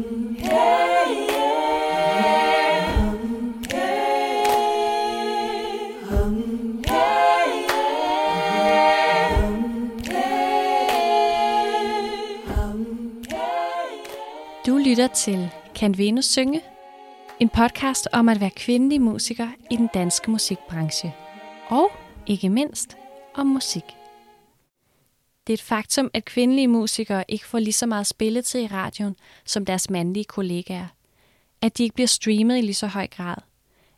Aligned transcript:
Du 0.00 0.06
lytter 14.76 15.08
til 15.14 15.50
Kan 15.74 15.98
Venus 15.98 16.24
synge? 16.24 16.60
En 17.40 17.48
podcast 17.48 18.08
om 18.12 18.28
at 18.28 18.40
være 18.40 18.50
kvindelig 18.50 19.00
musiker 19.00 19.48
i 19.70 19.76
den 19.76 19.88
danske 19.94 20.30
musikbranche. 20.30 21.14
Og 21.68 21.90
ikke 22.26 22.48
mindst 22.48 22.96
om 23.34 23.46
musik. 23.46 23.99
Det 25.46 25.52
er 25.52 25.56
et 25.56 25.62
faktum, 25.62 26.10
at 26.14 26.24
kvindelige 26.24 26.68
musikere 26.68 27.24
ikke 27.28 27.46
får 27.46 27.58
lige 27.58 27.72
så 27.72 27.86
meget 27.86 28.06
spilletid 28.06 28.60
i 28.60 28.66
radioen 28.66 29.16
som 29.44 29.64
deres 29.64 29.90
mandlige 29.90 30.24
kollegaer. 30.24 30.86
At 31.62 31.78
de 31.78 31.82
ikke 31.82 31.94
bliver 31.94 32.06
streamet 32.06 32.58
i 32.58 32.60
lige 32.60 32.74
så 32.74 32.86
høj 32.86 33.06
grad. 33.06 33.36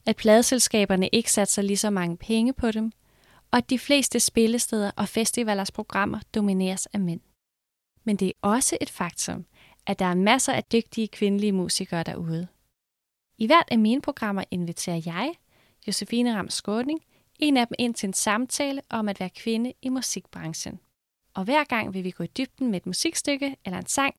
At 0.07 0.17
pladeselskaberne 0.17 1.09
ikke 1.09 1.33
satser 1.33 1.63
lige 1.63 1.77
så 1.77 1.91
mange 1.91 2.17
penge 2.17 2.53
på 2.53 2.71
dem. 2.71 2.93
Og 3.51 3.59
at 3.59 3.71
de 3.71 3.79
fleste 3.79 4.21
spillesteder 4.21 4.91
og 4.97 5.09
festivalers 5.09 5.71
programmer 5.71 6.21
domineres 6.35 6.87
af 6.87 7.01
mænd. 7.01 7.21
Men 8.05 8.17
det 8.17 8.29
er 8.29 8.33
også 8.43 8.79
et 8.81 8.91
faktum, 8.91 9.47
at 9.87 9.99
der 9.99 10.05
er 10.05 10.15
masser 10.15 10.53
af 10.53 10.65
dygtige 10.65 11.09
kvindelige 11.09 11.53
musikere 11.53 12.03
derude. 12.03 12.49
I 13.39 13.47
hvert 13.47 13.69
af 13.71 13.79
mine 13.79 14.03
programmer 14.03 14.45
inviterer 14.51 15.03
jeg, 15.07 15.33
Josefine 15.87 16.37
Ram 16.37 16.51
Skåning, 16.51 17.01
en 17.39 17.57
af 17.57 17.67
dem 17.67 17.75
ind 17.79 17.95
til 17.95 18.07
en 18.07 18.13
samtale 18.13 18.83
om 18.91 19.09
at 19.09 19.21
være 19.21 19.31
kvinde 19.31 19.73
i 19.83 19.89
musikbranchen. 19.89 20.81
Og 21.35 21.45
hver 21.45 21.65
gang 21.65 21.95
vil 21.95 22.05
vi 22.05 22.11
gå 22.11 22.25
i 22.25 22.27
dybden 22.27 22.71
med 22.71 22.81
et 22.81 22.87
musikstykke 22.87 23.57
eller 23.65 23.79
en 23.79 23.87
sang, 23.87 24.15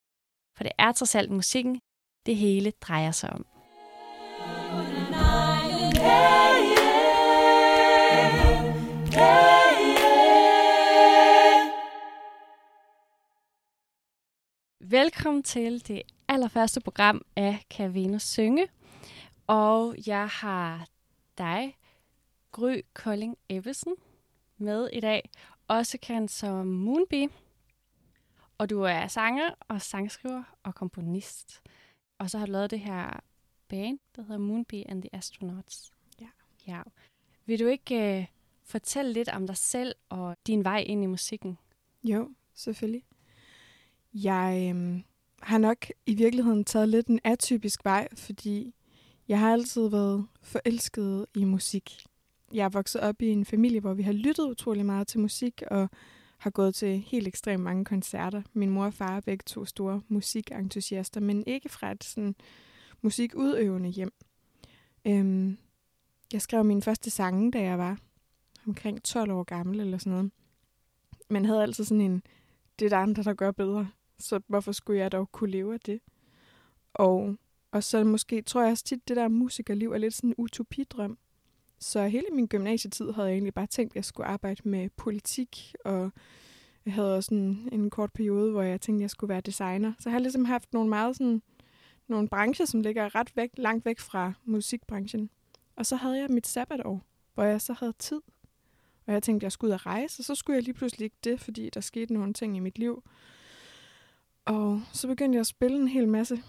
for 0.58 0.64
det 0.64 0.72
er 0.78 0.92
trods 0.92 1.16
alt 1.16 1.32
musikken, 1.32 1.82
det 2.26 2.36
hele 2.36 2.72
drejer 2.82 3.12
sig 3.12 3.30
om. 3.30 3.46
Velkommen 14.82 15.44
til 15.44 15.88
det 15.88 16.02
allerførste 16.28 16.82
program 16.82 17.22
af 17.36 17.66
Kan 17.70 17.94
Venus 17.94 18.24
synge. 18.24 18.68
Og 19.48 19.96
jeg 20.08 20.28
har 20.28 20.88
dig, 21.38 21.78
Gry 22.52 22.82
Kolding 22.94 23.38
Ebbesen, 23.50 23.96
med 24.58 24.90
i 24.94 25.00
dag. 25.00 25.30
Også 25.68 25.98
kendt 26.02 26.32
som 26.32 26.68
Moonbee. 26.68 27.30
Og 28.58 28.70
du 28.70 28.82
er 28.82 29.08
sanger 29.08 29.50
og 29.68 29.82
sangskriver 29.82 30.44
og 30.64 30.76
komponist. 30.76 31.62
Og 32.18 32.30
så 32.30 32.38
har 32.38 32.46
du 32.46 32.52
lavet 32.52 32.72
det 32.72 32.80
her 32.80 33.20
band, 33.68 34.00
der 34.16 34.22
hedder 34.22 34.38
Moonbee 34.38 34.90
and 34.90 35.02
the 35.02 35.16
Astronauts. 35.16 35.92
Ja. 36.22 36.28
ja. 36.68 36.82
Vil 37.46 37.60
du 37.60 37.68
ikke 37.68 38.20
uh, 38.20 38.26
fortælle 38.64 39.14
lidt 39.14 39.30
om 39.30 39.48
dig 39.48 39.58
selv 39.58 39.96
og 40.10 40.38
din 40.48 40.64
vej 40.64 40.80
ind 40.80 41.04
i 41.04 41.08
musikken? 41.08 41.58
Jo, 42.04 42.30
selvfølgelig. 42.54 43.04
Jeg 44.14 44.70
øhm, 44.70 45.04
har 45.42 45.58
nok 45.58 45.86
i 46.06 46.16
virkeligheden 46.16 46.66
taget 46.66 46.90
lidt 46.90 47.08
en 47.08 47.20
atypisk 47.24 47.86
vej, 47.86 48.08
fordi 48.16 48.76
jeg 49.28 49.40
har 49.40 49.54
altid 49.54 49.88
været 49.88 50.28
forelsket 50.42 51.26
i 51.36 51.44
musik. 51.44 52.06
Jeg 52.54 52.66
er 52.66 52.70
vokset 52.70 53.02
op 53.02 53.22
i 53.22 53.28
en 53.28 53.46
familie, 53.46 53.80
hvor 53.80 53.94
vi 53.94 54.04
har 54.04 54.12
lyttet 54.12 54.50
utrolig 54.50 54.86
meget 54.86 55.08
til 55.08 55.20
musik, 55.20 55.64
og 55.72 55.90
har 56.38 56.50
gået 56.50 56.76
til 56.76 57.00
helt 57.00 57.28
ekstremt 57.28 57.64
mange 57.64 57.86
koncerter. 57.86 58.42
Min 58.54 58.70
mor 58.70 58.86
og 58.86 58.94
far 58.94 59.16
er 59.18 59.22
begge 59.22 59.44
to 59.46 59.66
store 59.66 60.02
musikentusiaster, 60.08 61.20
men 61.22 61.44
ikke 61.48 61.70
fra 61.70 61.92
et 61.92 62.04
sådan 62.04 62.36
musikudøvende 63.02 63.90
hjem. 63.90 64.14
Øhm, 65.06 65.58
jeg 66.34 66.42
skrev 66.42 66.64
min 66.64 66.82
første 66.82 67.10
sange, 67.10 67.52
da 67.52 67.62
jeg 67.62 67.78
var 67.78 67.98
omkring 68.68 69.04
12 69.04 69.32
år 69.32 69.44
gammel 69.44 69.80
eller 69.80 69.98
sådan 69.98 70.12
noget. 70.12 70.32
Men 71.30 71.46
havde 71.46 71.62
altid 71.62 71.84
sådan 71.84 72.02
en, 72.02 72.24
det 72.80 72.86
er 72.86 72.90
der 72.90 72.98
andre, 72.98 73.24
der 73.24 73.34
gør 73.34 73.52
bedre. 73.52 73.90
Så 74.20 74.40
hvorfor 74.48 74.72
skulle 74.72 75.00
jeg 75.00 75.12
dog 75.12 75.32
kunne 75.32 75.52
leve 75.52 75.74
af 75.74 75.80
det? 75.80 76.00
Og, 76.94 77.36
og 77.72 77.84
så 77.84 78.04
måske 78.04 78.42
tror 78.42 78.62
jeg 78.62 78.72
også 78.72 78.84
tit, 78.84 79.08
det 79.08 79.18
der 79.18 79.28
musikerliv 79.28 79.92
er 79.92 79.98
lidt 79.98 80.14
sådan 80.14 80.30
en 80.30 80.36
utopidrøm. 80.38 81.18
Så 81.84 82.08
hele 82.08 82.26
min 82.32 82.48
gymnasietid 82.48 83.12
havde 83.12 83.28
jeg 83.28 83.34
egentlig 83.34 83.54
bare 83.54 83.68
tænkt, 83.68 83.92
at 83.92 83.96
jeg 83.96 84.06
skulle 84.06 84.28
arbejde 84.28 84.70
med 84.70 84.90
politik, 84.90 85.76
og 85.86 86.12
jeg 86.86 86.94
havde 86.94 87.16
også 87.16 87.36
en, 87.36 87.70
en 87.72 87.90
kort 87.90 88.14
periode, 88.14 88.52
hvor 88.52 88.62
jeg 88.62 88.82
tænkte, 88.82 89.00
at 89.00 89.02
jeg 89.02 89.10
skulle 89.10 89.30
være 89.30 89.42
designer. 89.42 89.94
Så 90.00 90.10
jeg 90.10 90.14
har 90.14 90.20
ligesom 90.20 90.46
haft 90.46 90.74
nogle 90.74 90.90
meget 90.90 91.16
sådan, 91.16 91.42
nogle 92.08 92.28
brancher, 92.30 92.66
som 92.66 92.82
ligger 92.82 93.16
ret 93.16 93.36
væk, 93.36 93.50
langt 93.58 93.86
væk 93.86 94.00
fra 94.00 94.34
musikbranchen. 94.46 95.30
Og 95.76 95.86
så 95.86 95.96
havde 95.96 96.20
jeg 96.20 96.30
mit 96.30 96.48
sabbatår, 96.48 97.02
hvor 97.34 97.44
jeg 97.44 97.62
så 97.62 97.74
havde 97.74 97.94
tid. 98.00 98.22
Og 99.06 99.14
jeg 99.14 99.24
tænkte, 99.24 99.44
at 99.44 99.44
jeg 99.44 99.52
skulle 99.52 99.70
ud 99.70 99.74
og 99.74 99.86
rejse, 99.86 100.22
og 100.22 100.26
så 100.26 100.36
skulle 100.36 100.56
jeg 100.56 100.64
lige 100.64 100.74
pludselig 100.74 101.06
ikke 101.06 101.18
det, 101.24 101.40
fordi 101.40 101.70
der 101.70 101.82
skete 101.82 102.14
nogle 102.14 102.34
ting 102.34 102.58
i 102.58 102.60
mit 102.60 102.80
liv. 102.80 103.04
Og 104.46 104.82
så 104.94 105.08
begyndte 105.08 105.36
jeg 105.36 105.40
at 105.40 105.48
spille 105.48 105.78
en 105.78 105.88
hel 105.88 106.08
masse. 106.08 106.44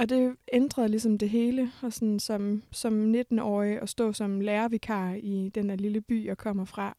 Og 0.00 0.08
det 0.08 0.36
ændrede 0.52 0.88
ligesom 0.88 1.18
det 1.18 1.30
hele. 1.30 1.72
Og 1.82 1.92
sådan 1.92 2.20
som, 2.20 2.62
som 2.70 3.14
19-årig 3.14 3.82
at 3.82 3.88
stå 3.88 4.12
som 4.12 4.40
lærervikar 4.40 5.12
i 5.12 5.50
den 5.54 5.68
der 5.68 5.76
lille 5.76 6.00
by, 6.00 6.26
jeg 6.26 6.38
kommer 6.38 6.64
fra. 6.64 6.96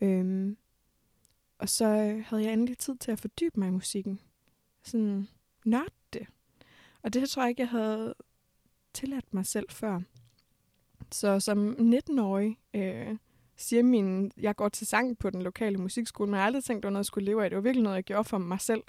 Øhm, 0.00 0.56
og 1.58 1.68
så 1.68 1.86
havde 2.26 2.44
jeg 2.44 2.52
endelig 2.52 2.78
tid 2.78 2.96
til 2.96 3.12
at 3.12 3.20
fordybe 3.20 3.60
mig 3.60 3.68
i 3.68 3.70
musikken. 3.70 4.20
Sådan 4.82 5.28
nørde 5.64 5.90
det. 6.12 6.26
Og 7.02 7.14
det 7.14 7.28
tror 7.28 7.42
jeg 7.42 7.48
ikke, 7.48 7.62
jeg 7.62 7.68
havde 7.68 8.14
tilladt 8.94 9.34
mig 9.34 9.46
selv 9.46 9.70
før. 9.70 10.00
Så 11.12 11.40
som 11.40 11.76
19-årig 11.78 12.58
øh, 12.74 13.16
siger 13.56 13.82
min, 13.82 14.32
jeg 14.36 14.56
går 14.56 14.68
til 14.68 14.86
sang 14.86 15.18
på 15.18 15.30
den 15.30 15.42
lokale 15.42 15.78
musikskole, 15.78 16.30
men 16.30 16.34
jeg 16.34 16.42
har 16.42 16.46
aldrig 16.46 16.64
tænkt, 16.64 16.78
at 16.78 16.82
det 16.82 16.86
var 16.86 16.92
noget, 16.92 17.04
jeg 17.04 17.06
skulle 17.06 17.26
leve 17.26 17.44
af. 17.44 17.50
Det 17.50 17.56
var 17.56 17.62
virkelig 17.62 17.82
noget, 17.82 17.96
jeg 17.96 18.04
gjorde 18.04 18.24
for 18.24 18.38
mig 18.38 18.60
selv. 18.60 18.82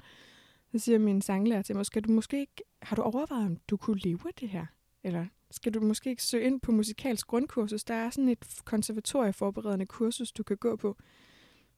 Så 0.72 0.80
siger 0.80 1.00
min 1.00 1.22
sanglærer 1.22 1.62
til 1.62 1.76
mig, 1.76 1.86
skal 1.86 2.04
du 2.04 2.12
måske 2.12 2.40
ikke, 2.40 2.64
har 2.82 2.96
du 2.96 3.02
overvejet, 3.02 3.46
om 3.46 3.58
du 3.70 3.78
kunne 3.78 4.00
leve 4.00 4.20
af 4.26 4.34
det 4.40 4.50
her? 4.50 4.66
Eller 5.04 5.26
skal 5.52 5.74
du 5.74 5.80
måske 5.80 6.10
ikke 6.10 6.24
søge 6.24 6.46
ind 6.46 6.62
på 6.62 6.72
musikalsk 6.72 7.28
grundkursus? 7.28 7.84
Der 7.84 7.94
er 7.94 8.10
sådan 8.10 8.30
et 8.30 8.62
konservatorieforberedende 8.66 9.86
kursus, 9.86 10.32
du 10.32 10.44
kan 10.44 10.58
gå 10.58 10.76
på. 10.76 10.98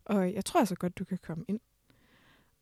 Og 0.05 0.33
jeg 0.33 0.45
tror 0.45 0.59
altså 0.59 0.75
godt, 0.75 0.97
du 0.97 1.05
kan 1.05 1.17
komme 1.21 1.45
ind. 1.47 1.59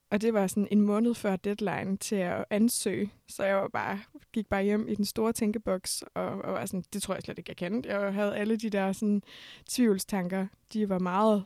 Og 0.10 0.22
det 0.22 0.34
var 0.34 0.48
sådan 0.48 0.68
en 0.72 0.82
måned 0.82 1.16
før 1.16 1.36
deadline 1.36 1.98
til 1.98 2.16
at 2.16 2.46
ansøge, 2.50 3.14
så 3.28 3.44
jeg 3.44 3.56
var 3.56 3.68
bare, 3.68 4.00
gik 4.34 4.48
bare 4.48 4.64
hjem 4.64 4.88
i 4.88 4.96
den 4.96 5.06
store 5.06 5.34
tænkeboks, 5.34 6.04
og, 6.14 6.26
og 6.26 6.54
var 6.54 6.66
sådan, 6.66 6.84
det 6.94 7.02
tror 7.02 7.14
jeg 7.14 7.24
slet 7.24 7.38
ikke, 7.38 7.50
jeg 7.50 7.58
kendte. 7.58 7.90
Jeg 7.90 8.14
havde 8.14 8.36
alle 8.36 8.58
de 8.58 8.70
der 8.70 8.92
sådan, 8.92 9.22
tvivlstanker, 9.70 10.48
de 10.74 10.90
var 10.90 11.00
meget 11.00 11.46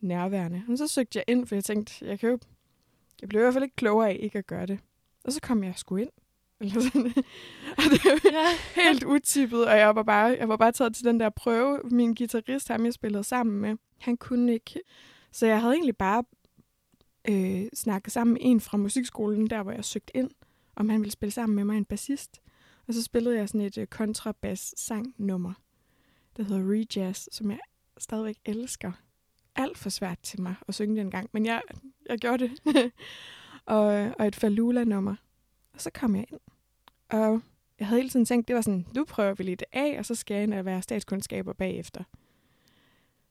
nærværende. 0.00 0.62
Men 0.66 0.76
så 0.76 0.86
søgte 0.86 1.16
jeg 1.18 1.24
ind, 1.28 1.46
for 1.46 1.54
jeg 1.54 1.64
tænkte, 1.64 2.06
jeg 2.06 2.18
kan 2.18 2.30
jo 2.30 2.38
jeg 3.20 3.28
blev 3.28 3.40
i 3.40 3.42
hvert 3.42 3.54
fald 3.54 3.64
ikke 3.64 3.76
klogere 3.76 4.10
af 4.10 4.18
ikke 4.20 4.38
at 4.38 4.46
gøre 4.46 4.66
det. 4.66 4.78
Og 5.24 5.32
så 5.32 5.40
kom 5.40 5.64
jeg 5.64 5.74
sgu 5.76 5.96
ind. 5.96 6.10
Eller 6.60 6.80
sådan. 6.80 7.06
og 7.78 7.84
det 7.90 8.04
var 8.04 8.30
ja. 8.32 8.82
helt 8.82 9.04
utippet, 9.04 9.66
og 9.66 9.78
jeg 9.78 9.94
var, 9.94 10.02
bare, 10.02 10.36
jeg 10.38 10.48
var 10.48 10.56
bare 10.56 10.72
taget 10.72 10.94
til 10.94 11.04
den 11.04 11.20
der 11.20 11.30
prøve. 11.30 11.80
Min 11.84 12.14
guitarist, 12.14 12.68
ham 12.68 12.84
jeg 12.84 12.92
spillede 12.92 13.24
sammen 13.24 13.60
med, 13.60 13.76
han 13.98 14.16
kunne 14.16 14.52
ikke. 14.52 14.80
Så 15.32 15.46
jeg 15.46 15.60
havde 15.60 15.74
egentlig 15.74 15.96
bare 15.96 16.24
øh, 17.28 17.68
snakket 17.74 18.12
sammen 18.12 18.32
med 18.34 18.40
en 18.44 18.60
fra 18.60 18.76
musikskolen, 18.76 19.50
der 19.50 19.62
hvor 19.62 19.72
jeg 19.72 19.84
søgte 19.84 20.16
ind, 20.16 20.30
om 20.76 20.88
han 20.88 21.00
ville 21.00 21.12
spille 21.12 21.32
sammen 21.32 21.56
med 21.56 21.64
mig, 21.64 21.76
en 21.76 21.84
bassist. 21.84 22.40
Og 22.88 22.94
så 22.94 23.02
spillede 23.02 23.36
jeg 23.36 23.48
sådan 23.48 23.60
et 23.60 23.78
øh, 23.78 23.86
kontrabass-sangnummer, 23.86 25.52
der 26.36 26.42
hedder 26.42 26.72
Rejazz, 26.72 27.28
som 27.32 27.50
jeg 27.50 27.60
stadigvæk 27.98 28.36
elsker 28.44 28.92
alt 29.56 29.78
for 29.78 29.90
svært 29.90 30.18
til 30.22 30.40
mig 30.40 30.54
at 30.68 30.74
synge 30.74 31.00
den 31.00 31.10
gang, 31.10 31.28
men 31.32 31.46
jeg, 31.46 31.62
jeg 32.08 32.18
gjorde 32.18 32.48
det. 32.48 32.52
og, 33.66 33.84
og 34.18 34.26
et 34.26 34.36
Falula-nummer. 34.36 35.14
Og 35.74 35.80
så 35.80 35.90
kom 35.94 36.16
jeg 36.16 36.24
ind. 36.32 36.40
Og 37.08 37.42
jeg 37.78 37.86
havde 37.86 38.00
hele 38.00 38.10
tiden 38.10 38.26
tænkt, 38.26 38.48
det 38.48 38.56
var 38.56 38.62
sådan, 38.62 38.86
nu 38.94 39.04
prøver 39.04 39.34
vi 39.34 39.44
lige 39.44 39.56
det 39.56 39.66
af, 39.72 39.98
og 39.98 40.06
så 40.06 40.14
skal 40.14 40.34
jeg 40.34 40.42
ind 40.42 40.54
og 40.54 40.64
være 40.64 40.82
statskundskaber 40.82 41.52
bagefter. 41.52 42.04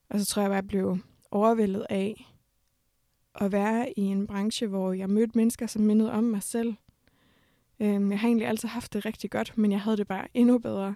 Og 0.09 0.19
så 0.19 0.25
tror 0.25 0.41
jeg 0.41 0.49
bare, 0.49 0.55
jeg 0.55 0.67
blev 0.67 0.97
overvældet 1.31 1.85
af 1.89 2.25
at 3.35 3.51
være 3.51 3.93
i 3.97 4.01
en 4.01 4.27
branche, 4.27 4.67
hvor 4.67 4.93
jeg 4.93 5.09
mødte 5.09 5.37
mennesker, 5.37 5.67
som 5.67 5.81
mindede 5.81 6.11
om 6.11 6.23
mig 6.23 6.43
selv. 6.43 6.75
Øhm, 7.79 8.11
jeg 8.11 8.19
har 8.19 8.27
egentlig 8.27 8.47
altid 8.47 8.69
haft 8.69 8.93
det 8.93 9.05
rigtig 9.05 9.31
godt, 9.31 9.57
men 9.57 9.71
jeg 9.71 9.81
havde 9.81 9.97
det 9.97 10.07
bare 10.07 10.27
endnu 10.33 10.57
bedre 10.57 10.95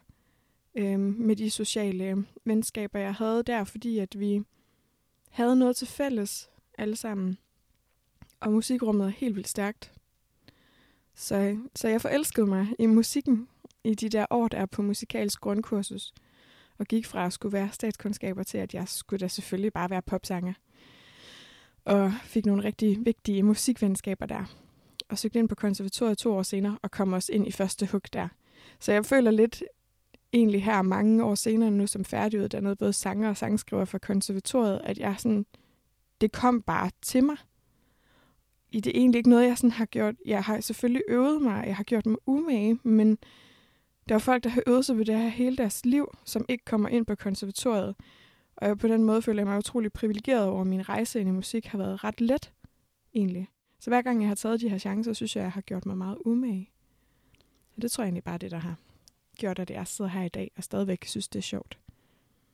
øhm, 0.75 1.15
med 1.17 1.35
de 1.35 1.49
sociale 1.49 2.25
venskaber, 2.45 2.99
jeg 2.99 3.13
havde 3.13 3.43
der, 3.43 3.63
fordi 3.63 3.99
at 3.99 4.19
vi 4.19 4.43
havde 5.33 5.55
noget 5.55 5.75
til 5.75 5.87
fælles 5.87 6.49
alle 6.77 6.95
sammen. 6.95 7.37
Og 8.39 8.51
musikrummet 8.51 9.05
er 9.05 9.09
helt 9.09 9.35
vildt 9.35 9.47
stærkt. 9.47 9.93
Så, 11.15 11.57
så 11.75 11.87
jeg 11.87 12.01
forelskede 12.01 12.45
mig 12.45 12.67
i 12.79 12.85
musikken 12.85 13.47
i 13.83 13.95
de 13.95 14.09
der 14.09 14.25
år, 14.29 14.47
der 14.47 14.57
er 14.57 14.65
på 14.65 14.81
musikalsk 14.81 15.39
grundkursus. 15.39 16.13
Og 16.77 16.85
gik 16.85 17.05
fra 17.05 17.25
at 17.25 17.33
skulle 17.33 17.53
være 17.53 17.69
statskundskaber 17.71 18.43
til, 18.43 18.57
at 18.57 18.73
jeg 18.73 18.87
skulle 18.87 19.19
da 19.19 19.27
selvfølgelig 19.27 19.73
bare 19.73 19.89
være 19.89 20.01
popsanger. 20.01 20.53
Og 21.85 22.13
fik 22.23 22.45
nogle 22.45 22.63
rigtig 22.63 22.97
vigtige 23.05 23.43
musikvenskaber 23.43 24.25
der. 24.25 24.45
og 25.09 25.17
søgte 25.17 25.39
ind 25.39 25.49
på 25.49 25.55
konservatoriet 25.55 26.17
to 26.17 26.33
år 26.33 26.43
senere, 26.43 26.77
og 26.81 26.91
kom 26.91 27.13
også 27.13 27.31
ind 27.31 27.47
i 27.47 27.51
første 27.51 27.85
hug 27.85 28.01
der. 28.13 28.27
Så 28.79 28.91
jeg 28.91 29.05
føler 29.05 29.31
lidt 29.31 29.63
egentlig 30.33 30.63
her 30.63 30.81
mange 30.81 31.23
år 31.23 31.35
senere 31.35 31.71
nu 31.71 31.87
som 31.87 32.05
færdiguddannet, 32.05 32.77
både 32.77 32.93
sanger 32.93 33.29
og 33.29 33.37
sangskriver 33.37 33.85
fra 33.85 33.97
konservatoriet, 33.97 34.81
at 34.83 34.97
jeg 34.97 35.15
sådan, 35.17 35.45
det 36.21 36.31
kom 36.31 36.61
bare 36.61 36.91
til 37.01 37.23
mig. 37.23 37.37
I 38.71 38.79
det 38.79 38.95
er 38.95 38.99
egentlig 38.99 39.17
ikke 39.17 39.29
noget, 39.29 39.47
jeg 39.47 39.57
sådan 39.57 39.71
har 39.71 39.85
gjort. 39.85 40.15
Jeg 40.25 40.43
har 40.43 40.59
selvfølgelig 40.59 41.01
øvet 41.07 41.41
mig, 41.41 41.63
jeg 41.67 41.75
har 41.75 41.83
gjort 41.83 42.05
mig 42.05 42.17
umage, 42.25 42.79
men 42.83 43.17
der 44.09 44.15
er 44.15 44.19
folk, 44.19 44.43
der 44.43 44.49
har 44.49 44.63
øvet 44.67 44.85
sig 44.85 44.97
ved 44.97 45.05
det 45.05 45.17
her 45.17 45.27
hele 45.27 45.57
deres 45.57 45.85
liv, 45.85 46.17
som 46.25 46.45
ikke 46.49 46.65
kommer 46.65 46.89
ind 46.89 47.05
på 47.05 47.15
konservatoriet. 47.15 47.95
Og 48.55 48.67
jeg 48.67 48.77
på 48.77 48.87
den 48.87 49.03
måde 49.03 49.21
føler 49.21 49.39
jeg 49.39 49.47
mig 49.47 49.57
utrolig 49.57 49.93
privilegeret 49.93 50.45
over, 50.45 50.61
at 50.61 50.67
min 50.67 50.89
rejse 50.89 51.19
ind 51.19 51.29
i 51.29 51.31
musik 51.31 51.65
har 51.65 51.77
været 51.77 52.03
ret 52.03 52.21
let, 52.21 52.51
egentlig. 53.13 53.49
Så 53.79 53.89
hver 53.89 54.01
gang 54.01 54.21
jeg 54.21 54.27
har 54.27 54.35
taget 54.35 54.61
de 54.61 54.69
her 54.69 54.77
chancer, 54.77 55.13
synes 55.13 55.35
jeg, 55.35 55.43
jeg 55.43 55.51
har 55.51 55.61
gjort 55.61 55.85
mig 55.85 55.97
meget 55.97 56.17
umage. 56.25 56.69
Og 57.75 57.81
det 57.81 57.91
tror 57.91 58.03
jeg 58.03 58.07
egentlig 58.07 58.23
bare 58.23 58.37
det, 58.37 58.51
der 58.51 58.59
har 58.59 58.75
gjort, 59.37 59.59
at 59.59 59.69
jeg 59.69 59.87
sidder 59.87 60.11
her 60.11 60.23
i 60.23 60.29
dag 60.29 60.51
og 60.57 60.63
stadigvæk 60.63 61.05
synes, 61.05 61.27
det 61.27 61.39
er 61.39 61.43
sjovt. 61.43 61.77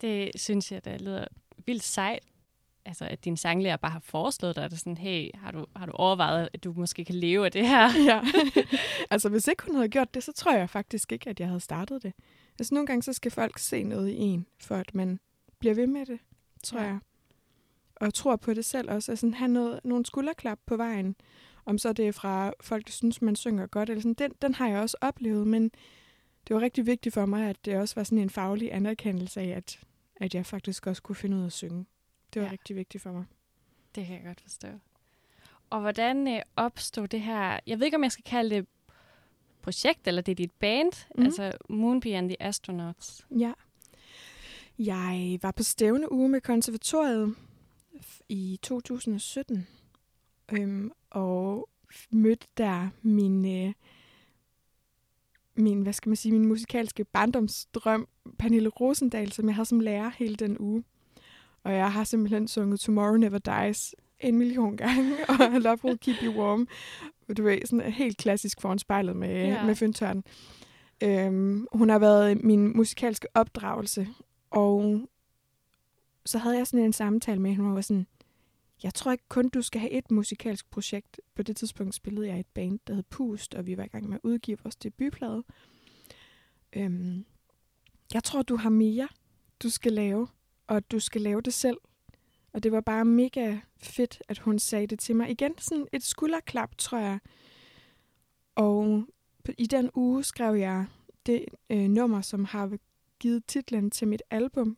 Det 0.01 0.31
synes 0.35 0.71
jeg, 0.71 0.85
der 0.85 0.97
lyder 0.97 1.25
vildt 1.65 1.83
sejt. 1.83 2.23
Altså, 2.85 3.05
at 3.05 3.25
din 3.25 3.37
sanglærer 3.37 3.77
bare 3.77 3.91
har 3.91 3.99
foreslået 3.99 4.55
dig, 4.55 4.63
at 4.63 4.79
sådan, 4.79 4.97
hey, 4.97 5.29
har 5.35 5.51
du, 5.51 5.65
har 5.75 5.85
du 5.85 5.91
overvejet, 5.91 6.49
at 6.53 6.63
du 6.63 6.73
måske 6.73 7.05
kan 7.05 7.15
leve 7.15 7.45
af 7.45 7.51
det 7.51 7.67
her? 7.67 7.89
Ja. 8.11 8.21
altså, 9.11 9.29
hvis 9.29 9.47
ikke 9.47 9.63
hun 9.65 9.75
havde 9.75 9.89
gjort 9.89 10.13
det, 10.13 10.23
så 10.23 10.31
tror 10.31 10.53
jeg 10.53 10.69
faktisk 10.69 11.11
ikke, 11.11 11.29
at 11.29 11.39
jeg 11.39 11.47
havde 11.47 11.59
startet 11.59 12.03
det. 12.03 12.13
Altså, 12.59 12.73
nogle 12.73 12.87
gange 12.87 13.03
så 13.03 13.13
skal 13.13 13.31
folk 13.31 13.57
se 13.57 13.83
noget 13.83 14.09
i 14.09 14.17
en, 14.17 14.45
for 14.59 14.75
at 14.75 14.95
man 14.95 15.19
bliver 15.59 15.75
ved 15.75 15.87
med 15.87 16.05
det, 16.05 16.19
tror 16.63 16.79
ja. 16.79 16.85
jeg. 16.85 16.99
Og 17.95 18.13
tror 18.13 18.35
på 18.35 18.53
det 18.53 18.65
selv 18.65 18.91
også. 18.91 19.11
Altså, 19.11 19.31
have 19.35 19.47
noget, 19.47 19.79
nogle 19.83 20.05
skulderklap 20.05 20.59
på 20.65 20.77
vejen. 20.77 21.15
Om 21.65 21.77
så 21.77 21.93
det 21.93 22.07
er 22.07 22.11
fra 22.11 22.53
folk, 22.61 22.85
der 22.85 22.91
synes, 22.91 23.21
man 23.21 23.35
synger 23.35 23.67
godt. 23.67 23.89
Eller 23.89 24.01
sådan, 24.01 24.13
den, 24.13 24.31
den 24.41 24.53
har 24.53 24.67
jeg 24.67 24.79
også 24.79 24.97
oplevet, 25.01 25.47
men 25.47 25.71
det 26.49 26.55
var 26.55 26.61
rigtig 26.61 26.85
vigtigt 26.85 27.13
for 27.13 27.25
mig, 27.25 27.49
at 27.49 27.65
det 27.65 27.77
også 27.77 27.95
var 27.95 28.03
sådan 28.03 28.17
en 28.17 28.29
faglig 28.29 28.73
anerkendelse 28.73 29.41
af, 29.41 29.47
at, 29.47 29.79
at 30.15 30.35
jeg 30.35 30.45
faktisk 30.45 30.87
også 30.87 31.01
kunne 31.01 31.15
finde 31.15 31.37
ud 31.37 31.41
af 31.41 31.45
at 31.45 31.53
synge. 31.53 31.85
Det 32.33 32.41
var 32.41 32.45
ja. 32.45 32.51
rigtig 32.51 32.75
vigtigt 32.75 33.03
for 33.03 33.11
mig. 33.11 33.25
Det 33.95 34.05
kan 34.05 34.15
jeg 34.15 34.23
godt 34.25 34.41
forstå. 34.41 34.67
Og 35.69 35.81
hvordan 35.81 36.27
øh, 36.27 36.41
opstod 36.55 37.07
det 37.07 37.21
her, 37.21 37.59
jeg 37.67 37.79
ved 37.79 37.85
ikke, 37.85 37.97
om 37.97 38.03
jeg 38.03 38.11
skal 38.11 38.23
kalde 38.23 38.55
det 38.55 38.67
projekt, 39.61 40.07
eller 40.07 40.21
det 40.21 40.31
er 40.31 40.35
dit 40.35 40.51
band, 40.51 41.07
mm. 41.15 41.23
altså 41.23 41.51
Moonbee 41.69 42.17
and 42.17 42.29
the 42.29 42.43
Astronauts. 42.43 43.27
Ja. 43.37 43.53
Jeg 44.79 45.39
var 45.41 45.51
på 45.51 45.63
stævne 45.63 46.11
uge 46.11 46.29
med 46.29 46.41
konservatoriet 46.41 47.35
i 48.29 48.59
2017, 48.61 49.67
øhm, 50.51 50.91
og 51.09 51.69
mødte 52.09 52.47
der 52.57 52.89
min, 53.01 53.65
øh, 53.67 53.73
min, 55.59 55.81
hvad 55.81 55.93
skal 55.93 56.09
man 56.09 56.15
sige, 56.15 56.31
min 56.31 56.47
musikalske 56.47 57.03
barndomsdrøm, 57.03 58.07
Pernille 58.39 58.69
Rosendal, 58.69 59.31
som 59.31 59.47
jeg 59.47 59.55
havde 59.55 59.65
som 59.65 59.79
lærer 59.79 60.11
hele 60.17 60.35
den 60.35 60.57
uge. 60.59 60.83
Og 61.63 61.73
jeg 61.73 61.91
har 61.91 62.03
simpelthen 62.03 62.47
sunget 62.47 62.79
Tomorrow 62.79 63.15
Never 63.15 63.37
Dies 63.37 63.95
en 64.19 64.37
million 64.37 64.77
gange, 64.77 65.13
og 65.29 65.61
Love 65.61 65.77
Will 65.83 65.97
Keep 65.97 66.15
You 66.23 66.43
Warm. 66.43 66.67
Du 67.37 67.43
ved, 67.43 67.59
sådan 67.65 67.91
helt 67.91 68.17
klassisk 68.17 68.61
foran 68.61 68.79
spejlet 68.79 69.15
med, 69.15 69.45
ja. 69.45 69.65
med 69.65 69.75
fyndtørn. 69.75 70.23
Øhm, 71.03 71.67
hun 71.71 71.89
har 71.89 71.99
været 71.99 72.43
min 72.43 72.77
musikalske 72.77 73.27
opdragelse, 73.33 74.07
og 74.49 75.01
så 76.25 76.37
havde 76.37 76.57
jeg 76.57 76.67
sådan 76.67 76.85
en 76.85 76.93
samtale 76.93 77.41
med 77.41 77.49
hende, 77.49 77.61
hvor 77.61 77.71
jeg 77.71 77.75
var 77.75 77.81
sådan, 77.81 78.07
jeg 78.83 78.93
tror 78.93 79.11
ikke 79.11 79.27
kun, 79.29 79.49
du 79.49 79.61
skal 79.61 79.81
have 79.81 79.91
et 79.91 80.11
musikalsk 80.11 80.69
projekt. 80.69 81.21
På 81.35 81.43
det 81.43 81.57
tidspunkt 81.57 81.95
spillede 81.95 82.27
jeg 82.27 82.39
et 82.39 82.47
band, 82.53 82.79
der 82.87 82.93
hed 82.93 83.03
Pust, 83.03 83.55
og 83.55 83.65
vi 83.65 83.77
var 83.77 83.83
i 83.83 83.87
gang 83.87 84.09
med 84.09 84.15
at 84.15 84.21
udgive 84.23 84.57
vores 84.63 84.75
debutplade. 84.75 85.43
Øhm, 86.73 87.25
jeg 88.13 88.23
tror, 88.23 88.41
du 88.41 88.55
har 88.55 88.69
mere, 88.69 89.07
du 89.63 89.69
skal 89.69 89.93
lave, 89.93 90.27
og 90.67 90.91
du 90.91 90.99
skal 90.99 91.21
lave 91.21 91.41
det 91.41 91.53
selv. 91.53 91.77
Og 92.53 92.63
det 92.63 92.71
var 92.71 92.81
bare 92.81 93.05
mega 93.05 93.57
fedt, 93.77 94.21
at 94.27 94.37
hun 94.37 94.59
sagde 94.59 94.87
det 94.87 94.99
til 94.99 95.15
mig. 95.15 95.29
Igen 95.29 95.57
sådan 95.57 95.87
et 95.93 96.03
skulderklap, 96.03 96.77
tror 96.77 96.97
jeg. 96.97 97.19
Og 98.55 99.05
i 99.57 99.65
den 99.65 99.89
uge 99.93 100.23
skrev 100.23 100.55
jeg 100.55 100.85
det 101.25 101.45
øh, 101.69 101.89
nummer, 101.89 102.21
som 102.21 102.45
har 102.45 102.77
givet 103.19 103.45
titlen 103.45 103.91
til 103.91 104.07
mit 104.07 104.21
album, 104.29 104.77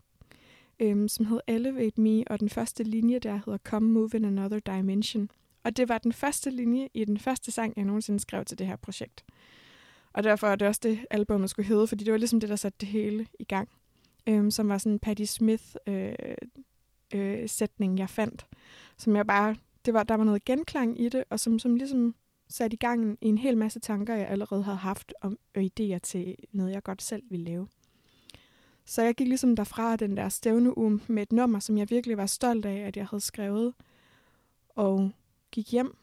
øhm, 0.82 1.08
som 1.08 1.26
hed 1.26 1.40
Elevate 1.48 2.02
Me, 2.02 2.24
og 2.28 2.40
den 2.40 2.50
første 2.50 2.84
linje 2.84 3.20
der 3.20 3.36
hedder 3.36 3.58
Come 3.58 3.90
Move 3.90 4.10
in 4.14 4.26
Another 4.26 4.60
Dimension. 4.60 5.30
Og 5.64 5.78
det 5.78 5.90
var 5.90 5.98
den 5.98 6.14
første 6.14 6.50
linje 6.50 6.90
i 6.94 7.06
den 7.06 7.18
første 7.18 7.52
sang, 7.52 7.74
jeg 7.76 7.86
nogensinde 7.86 8.20
skrev 8.20 8.46
til 8.46 8.60
det 8.60 8.68
her 8.68 8.76
projekt. 8.76 9.26
Og 10.14 10.24
derfor 10.24 10.48
er 10.48 10.56
det 10.56 10.68
også 10.68 10.82
det, 10.84 11.00
albumet 11.10 11.50
skulle 11.50 11.68
hedde, 11.68 11.88
fordi 11.88 12.04
det 12.04 12.12
var 12.12 12.18
ligesom 12.18 12.40
det, 12.40 12.50
der 12.50 12.56
satte 12.56 12.78
det 12.80 12.88
hele 12.88 13.28
i 13.40 13.44
gang. 13.44 13.70
Øhm, 14.28 14.52
som 14.52 14.70
var 14.70 14.78
sådan 14.78 14.92
en 14.92 15.00
Patti 15.00 15.26
Smith-sætning, 15.26 16.66
øh, 17.14 17.42
øh, 17.42 17.50
sætning, 17.50 18.00
jeg 18.00 18.10
fandt. 18.10 18.46
Som 18.98 19.16
jeg 19.16 19.28
bare, 19.28 19.56
det 19.86 19.94
var, 19.94 20.04
der 20.04 20.16
var 20.16 20.24
noget 20.24 20.46
genklang 20.46 21.02
i 21.02 21.10
det, 21.10 21.24
og 21.30 21.40
som, 21.40 21.60
som 21.60 21.76
ligesom 21.76 22.16
satte 22.50 22.76
i 22.76 22.78
gang 22.78 23.18
i 23.22 23.28
en 23.28 23.38
hel 23.38 23.58
masse 23.58 23.80
tanker, 23.80 24.16
jeg 24.16 24.28
allerede 24.28 24.64
havde 24.64 24.78
haft 24.78 25.14
om, 25.22 25.38
og 25.56 25.62
idéer 25.62 26.00
til 26.04 26.36
noget, 26.52 26.72
jeg 26.72 26.84
godt 26.84 27.02
selv 27.02 27.24
ville 27.30 27.46
lave. 27.46 27.68
Så 28.86 29.02
jeg 29.02 29.16
gik 29.16 29.28
ligesom 29.28 29.56
derfra 29.56 29.96
den 29.96 30.18
der 30.18 30.30
stævneuge 30.30 31.00
med 31.08 31.24
et 31.24 31.32
nummer, 31.32 31.60
som 31.60 31.78
jeg 31.78 31.90
virkelig 31.90 32.18
var 32.18 32.26
stolt 32.26 32.66
af, 32.66 32.78
at 32.78 32.98
jeg 32.98 33.08
havde 33.08 33.22
skrevet. 33.22 33.74
Og 34.70 35.12
gik 35.52 35.72
hjem. 35.72 35.96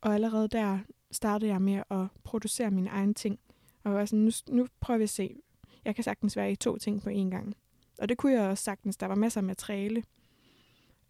Og 0.00 0.14
allerede 0.14 0.48
der 0.48 0.78
startede 1.10 1.50
jeg 1.50 1.62
med 1.62 1.82
at 1.90 2.06
producere 2.24 2.70
mine 2.70 2.90
egne 2.90 3.14
ting. 3.14 3.38
Og 3.84 3.94
var 3.94 4.04
sådan, 4.04 4.24
nu, 4.24 4.30
nu 4.48 4.66
prøver 4.80 4.98
vi 4.98 5.04
at 5.04 5.10
se. 5.10 5.36
Jeg 5.84 5.94
kan 5.94 6.04
sagtens 6.04 6.36
være 6.36 6.52
i 6.52 6.56
to 6.56 6.78
ting 6.78 7.02
på 7.02 7.10
én 7.10 7.30
gang. 7.30 7.56
Og 7.98 8.08
det 8.08 8.18
kunne 8.18 8.32
jeg 8.32 8.50
også 8.50 8.64
sagtens. 8.64 8.96
Der 8.96 9.06
var 9.06 9.14
masser 9.14 9.40
af 9.40 9.44
materiale. 9.44 10.04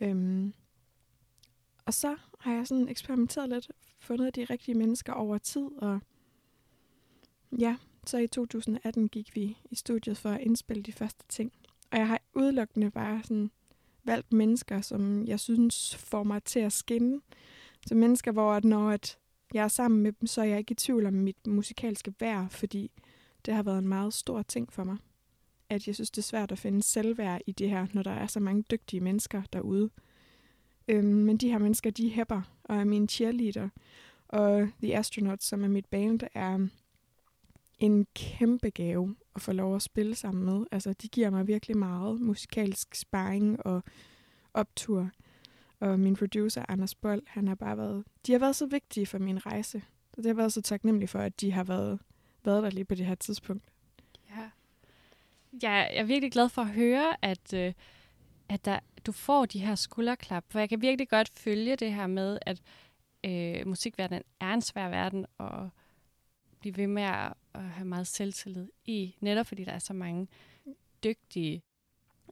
Øhm. 0.00 0.54
Og 1.86 1.94
så 1.94 2.16
har 2.40 2.54
jeg 2.54 2.66
sådan 2.66 2.88
eksperimenteret 2.88 3.48
lidt, 3.48 3.70
fundet 3.98 4.36
de 4.36 4.44
rigtige 4.44 4.74
mennesker 4.74 5.12
over 5.12 5.38
tid, 5.38 5.68
og 5.78 6.00
ja, 7.58 7.76
så 8.08 8.18
i 8.18 8.26
2018 8.26 9.08
gik 9.08 9.36
vi 9.36 9.58
i 9.70 9.74
studiet 9.74 10.16
for 10.16 10.30
at 10.30 10.40
indspille 10.40 10.82
de 10.82 10.92
første 10.92 11.24
ting. 11.28 11.52
Og 11.90 11.98
jeg 11.98 12.08
har 12.08 12.20
udelukkende 12.34 12.90
bare 12.90 13.20
sådan 13.22 13.50
valgt 14.04 14.32
mennesker, 14.32 14.80
som 14.80 15.26
jeg 15.26 15.40
synes 15.40 15.96
får 15.96 16.22
mig 16.22 16.42
til 16.42 16.60
at 16.60 16.72
skinne. 16.72 17.20
Så 17.86 17.94
mennesker, 17.94 18.32
hvor 18.32 18.52
at 18.52 18.64
når 18.64 18.90
at 18.90 19.18
jeg 19.54 19.64
er 19.64 19.68
sammen 19.68 20.02
med 20.02 20.12
dem, 20.12 20.26
så 20.26 20.40
er 20.40 20.44
jeg 20.44 20.58
ikke 20.58 20.72
i 20.72 20.74
tvivl 20.74 21.06
om 21.06 21.12
mit 21.12 21.46
musikalske 21.46 22.14
værd, 22.20 22.50
fordi 22.50 22.90
det 23.46 23.54
har 23.54 23.62
været 23.62 23.78
en 23.78 23.88
meget 23.88 24.14
stor 24.14 24.42
ting 24.42 24.72
for 24.72 24.84
mig. 24.84 24.96
At 25.70 25.86
jeg 25.86 25.94
synes, 25.94 26.10
det 26.10 26.18
er 26.18 26.22
svært 26.22 26.52
at 26.52 26.58
finde 26.58 26.82
selvværd 26.82 27.40
i 27.46 27.52
det 27.52 27.70
her, 27.70 27.86
når 27.92 28.02
der 28.02 28.10
er 28.10 28.26
så 28.26 28.40
mange 28.40 28.64
dygtige 28.70 29.00
mennesker 29.00 29.42
derude. 29.52 29.90
Øhm, 30.88 31.04
men 31.04 31.36
de 31.36 31.50
her 31.50 31.58
mennesker, 31.58 31.90
de 31.90 32.10
hæpper 32.10 32.42
og 32.64 32.76
er 32.76 32.84
mine 32.84 33.08
cheerleader. 33.08 33.68
Og 34.28 34.68
The 34.82 34.98
Astronauts, 34.98 35.46
som 35.46 35.64
er 35.64 35.68
mit 35.68 35.86
band, 35.86 36.20
er 36.34 36.68
en 37.78 38.06
kæmpe 38.14 38.70
gave 38.70 39.16
at 39.34 39.42
få 39.42 39.52
lov 39.52 39.76
at 39.76 39.82
spille 39.82 40.14
sammen 40.14 40.44
med. 40.44 40.66
Altså, 40.72 40.92
de 40.92 41.08
giver 41.08 41.30
mig 41.30 41.46
virkelig 41.46 41.76
meget 41.76 42.20
musikalsk 42.20 42.94
sparring 42.94 43.66
og 43.66 43.82
optur. 44.54 45.10
Og 45.80 46.00
min 46.00 46.16
producer, 46.16 46.64
Anders 46.68 46.94
Bold, 46.94 47.22
han 47.26 47.48
har 47.48 47.54
bare 47.54 47.78
været... 47.78 48.04
De 48.26 48.32
har 48.32 48.38
været 48.38 48.56
så 48.56 48.66
vigtige 48.66 49.06
for 49.06 49.18
min 49.18 49.46
rejse. 49.46 49.82
Så 50.14 50.22
det 50.22 50.26
har 50.26 50.34
været 50.34 50.52
så 50.52 50.62
taknemmelig 50.62 51.08
for, 51.08 51.18
at 51.18 51.40
de 51.40 51.52
har 51.52 51.64
været, 51.64 51.98
været 52.44 52.62
der 52.62 52.70
lige 52.70 52.84
på 52.84 52.94
det 52.94 53.06
her 53.06 53.14
tidspunkt. 53.14 53.64
Ja. 54.30 54.50
Jeg 55.62 55.90
er 55.92 56.04
virkelig 56.04 56.32
glad 56.32 56.48
for 56.48 56.62
at 56.62 56.68
høre, 56.68 57.24
at, 57.24 57.52
øh, 57.54 57.72
at 58.48 58.64
der, 58.64 58.78
du 59.06 59.12
får 59.12 59.46
de 59.46 59.58
her 59.58 59.74
skulderklap. 59.74 60.44
For 60.50 60.58
jeg 60.58 60.68
kan 60.68 60.82
virkelig 60.82 61.08
godt 61.08 61.28
følge 61.28 61.76
det 61.76 61.92
her 61.92 62.06
med, 62.06 62.38
at 62.42 62.62
øh, 63.24 63.66
musikverdenen 63.66 64.22
er 64.40 64.54
en 64.54 64.62
svær 64.62 64.88
verden, 64.88 65.26
og 65.38 65.70
blive 66.60 66.76
ved 66.76 66.86
med 66.86 67.02
at, 67.02 67.32
at 67.56 67.64
have 67.64 67.86
meget 67.86 68.06
selvtillid 68.06 68.68
i, 68.84 69.16
netop 69.20 69.46
fordi 69.46 69.64
der 69.64 69.72
er 69.72 69.78
så 69.78 69.92
mange 69.92 70.28
dygtige. 71.04 71.62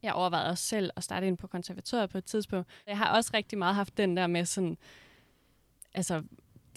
Jeg 0.02 0.12
overvejede 0.12 0.50
også 0.50 0.64
selv 0.64 0.90
at 0.96 1.04
starte 1.04 1.26
ind 1.26 1.38
på 1.38 1.46
konservatoriet 1.46 2.10
på 2.10 2.18
et 2.18 2.24
tidspunkt. 2.24 2.68
Jeg 2.86 2.98
har 2.98 3.16
også 3.16 3.30
rigtig 3.34 3.58
meget 3.58 3.74
haft 3.74 3.96
den 3.96 4.16
der 4.16 4.26
med 4.26 4.44
sådan, 4.44 4.78
altså, 5.94 6.22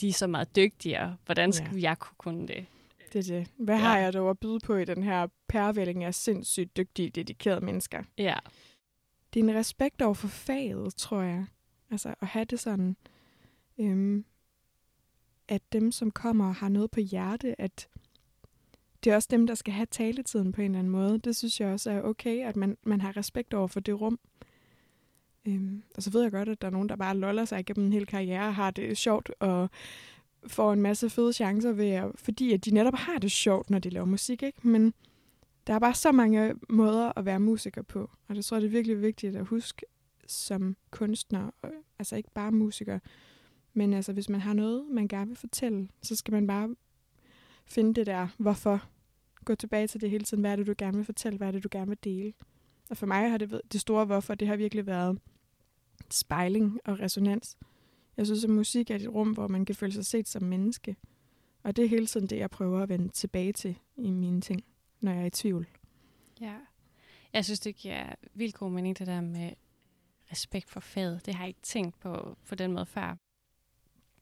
de 0.01 0.10
er 0.10 0.13
så 0.13 0.27
meget 0.27 0.56
dygtigere. 0.56 1.18
Hvordan 1.25 1.54
skulle 1.54 1.80
ja. 1.80 1.89
jeg 1.89 2.00
kunne 2.00 2.16
kunne 2.18 2.48
det? 2.48 2.66
Det 3.13 3.30
er 3.30 3.38
det. 3.38 3.51
Hvad 3.58 3.75
ja. 3.75 3.82
har 3.82 3.98
jeg 3.98 4.13
dog 4.13 4.30
at 4.30 4.39
byde 4.39 4.60
på 4.60 4.75
i 4.75 4.86
den 4.86 5.04
her 5.04 5.27
pærvælling 5.48 6.04
af 6.04 6.16
sindssygt 6.16 6.77
dygtige, 6.77 7.10
dedikerede 7.10 7.66
mennesker? 7.66 8.04
Ja. 8.18 8.36
Det 9.34 9.39
er 9.39 9.44
en 9.44 9.56
respekt 9.56 10.01
over 10.01 10.13
for 10.13 10.27
faget, 10.27 10.96
tror 10.96 11.22
jeg. 11.22 11.46
Altså 11.92 12.16
at 12.22 12.27
have 12.27 12.46
det 12.46 12.60
sådan, 12.60 12.98
øhm, 13.77 14.25
at 15.48 15.62
dem, 15.74 15.92
som 15.92 16.12
kommer 16.12 16.51
har 16.51 16.70
noget 16.70 16.92
på 16.92 17.00
hjerte, 17.00 17.62
at 17.62 17.88
det 19.04 19.12
er 19.12 19.16
også 19.16 19.27
dem, 19.32 19.48
der 19.48 19.56
skal 19.56 19.74
have 19.74 19.88
taletiden 19.92 20.51
på 20.51 20.62
en 20.62 20.66
eller 20.66 20.80
anden 20.80 20.92
måde. 20.92 21.20
Det 21.20 21.36
synes 21.36 21.60
jeg 21.60 21.70
også 21.70 21.92
er 21.92 22.01
okay, 22.01 22.46
at 22.46 22.56
man, 22.56 22.77
man 22.84 23.01
har 23.01 23.18
respekt 23.18 23.54
over 23.54 23.68
for 23.68 23.80
det 23.80 24.01
rum. 24.01 24.20
Øhm, 25.46 25.84
og 25.96 26.04
så 26.04 26.12
ved 26.12 26.22
jeg 26.22 26.32
godt, 26.32 26.50
at 26.50 26.62
der 26.62 26.68
er 26.68 26.72
nogen, 26.72 26.89
der 26.89 26.96
bare 26.96 27.18
loller 27.18 27.46
sig 27.46 27.60
igennem 27.60 27.86
en 27.86 27.94
hel 27.94 28.06
karriere 28.06 28.51
har 28.51 28.72
det 28.72 28.98
sjovt 28.98 29.32
og 29.39 29.70
får 30.48 30.74
en 30.74 30.82
masse 30.82 31.10
fede 31.10 31.34
chancer 31.34 31.72
ved 31.72 31.89
at, 31.89 32.12
fordi 32.16 32.54
at 32.54 32.66
de 32.66 32.72
netop 32.72 32.96
har 32.96 33.18
det 33.18 33.32
sjovt, 33.32 33.70
når 33.70 33.80
de 33.80 33.89
laver 33.89 34.06
musik, 34.06 34.44
ikke? 34.44 34.68
Men 34.68 34.94
der 35.68 35.74
er 35.74 35.80
bare 35.80 35.94
så 35.94 36.12
mange 36.12 36.54
måder 36.70 37.12
at 37.16 37.25
være 37.25 37.39
musiker 37.39 37.82
på, 37.82 38.10
og 38.27 38.36
det 38.36 38.46
tror 38.46 38.58
jeg, 38.58 38.62
det 38.62 38.68
er 38.68 38.72
virkelig 38.72 39.01
vigtigt 39.01 39.36
at 39.36 39.46
huske 39.46 39.86
som 40.27 40.75
kunstner, 40.92 41.51
og, 41.62 41.72
altså 42.00 42.16
ikke 42.16 42.32
bare 42.34 42.51
musiker, 42.51 43.00
men 43.74 43.94
altså 43.94 44.13
hvis 44.13 44.30
man 44.30 44.42
har 44.42 44.54
noget, 44.54 44.86
man 44.92 45.08
gerne 45.08 45.27
vil 45.27 45.38
fortælle, 45.38 45.88
så 46.01 46.16
skal 46.16 46.32
man 46.32 46.48
bare 46.48 46.75
finde 47.68 47.94
det 47.94 48.06
der, 48.06 48.28
hvorfor. 48.38 48.84
Gå 49.46 49.56
tilbage 49.56 49.88
til 49.88 50.02
det 50.02 50.10
hele 50.10 50.24
tiden, 50.24 50.42
hvad 50.42 50.52
er 50.52 50.56
det, 50.56 50.68
du 50.68 50.74
gerne 50.78 50.98
vil 50.98 51.06
fortælle, 51.06 51.38
hvad 51.38 51.48
er 51.48 51.52
det, 51.52 51.64
du 51.64 51.70
gerne 51.72 51.88
vil 51.88 51.98
dele. 52.04 52.34
Og 52.90 52.98
for 52.98 53.06
mig 53.06 53.30
har 53.30 53.38
det 53.38 53.62
det 53.72 53.82
store 53.82 54.06
hvorfor, 54.06 54.36
det 54.36 54.48
har 54.48 54.56
virkelig 54.56 54.86
været 54.86 55.20
spejling 56.10 56.80
og 56.86 57.00
resonans. 57.00 57.58
Jeg 58.18 58.26
synes, 58.26 58.44
at 58.44 58.50
musik 58.50 58.92
er 58.92 58.96
et 58.96 59.08
rum, 59.08 59.32
hvor 59.32 59.48
man 59.48 59.66
kan 59.66 59.76
føle 59.76 59.92
sig 59.92 60.06
set 60.06 60.28
som 60.28 60.44
menneske. 60.44 60.96
Og 61.64 61.76
det 61.76 61.86
er 61.86 61.90
hele 61.90 62.08
tiden 62.08 62.28
det, 62.28 62.38
jeg 62.38 62.50
prøver 62.50 62.80
at 62.80 62.90
vende 62.90 63.10
tilbage 63.10 63.54
til 63.54 63.78
i 63.98 64.12
mine 64.12 64.42
ting, 64.42 64.64
når 65.02 65.12
jeg 65.12 65.22
er 65.22 65.26
i 65.26 65.30
tvivl. 65.30 65.68
Ja. 66.42 66.56
Jeg 67.34 67.46
synes, 67.46 67.60
det 67.60 67.76
giver 67.76 68.16
vildt 68.34 68.56
god 68.56 68.72
mening, 68.72 69.00
det 69.00 69.08
der 69.08 69.22
med 69.22 69.52
respekt 70.32 70.70
for 70.70 70.80
faget. 70.80 71.26
Det 71.26 71.36
har 71.36 71.44
jeg 71.44 71.48
ikke 71.48 71.62
tænkt 71.62 72.00
på 72.00 72.38
på 72.48 72.56
den 72.56 72.72
måde 72.72 72.86
før. 72.86 73.18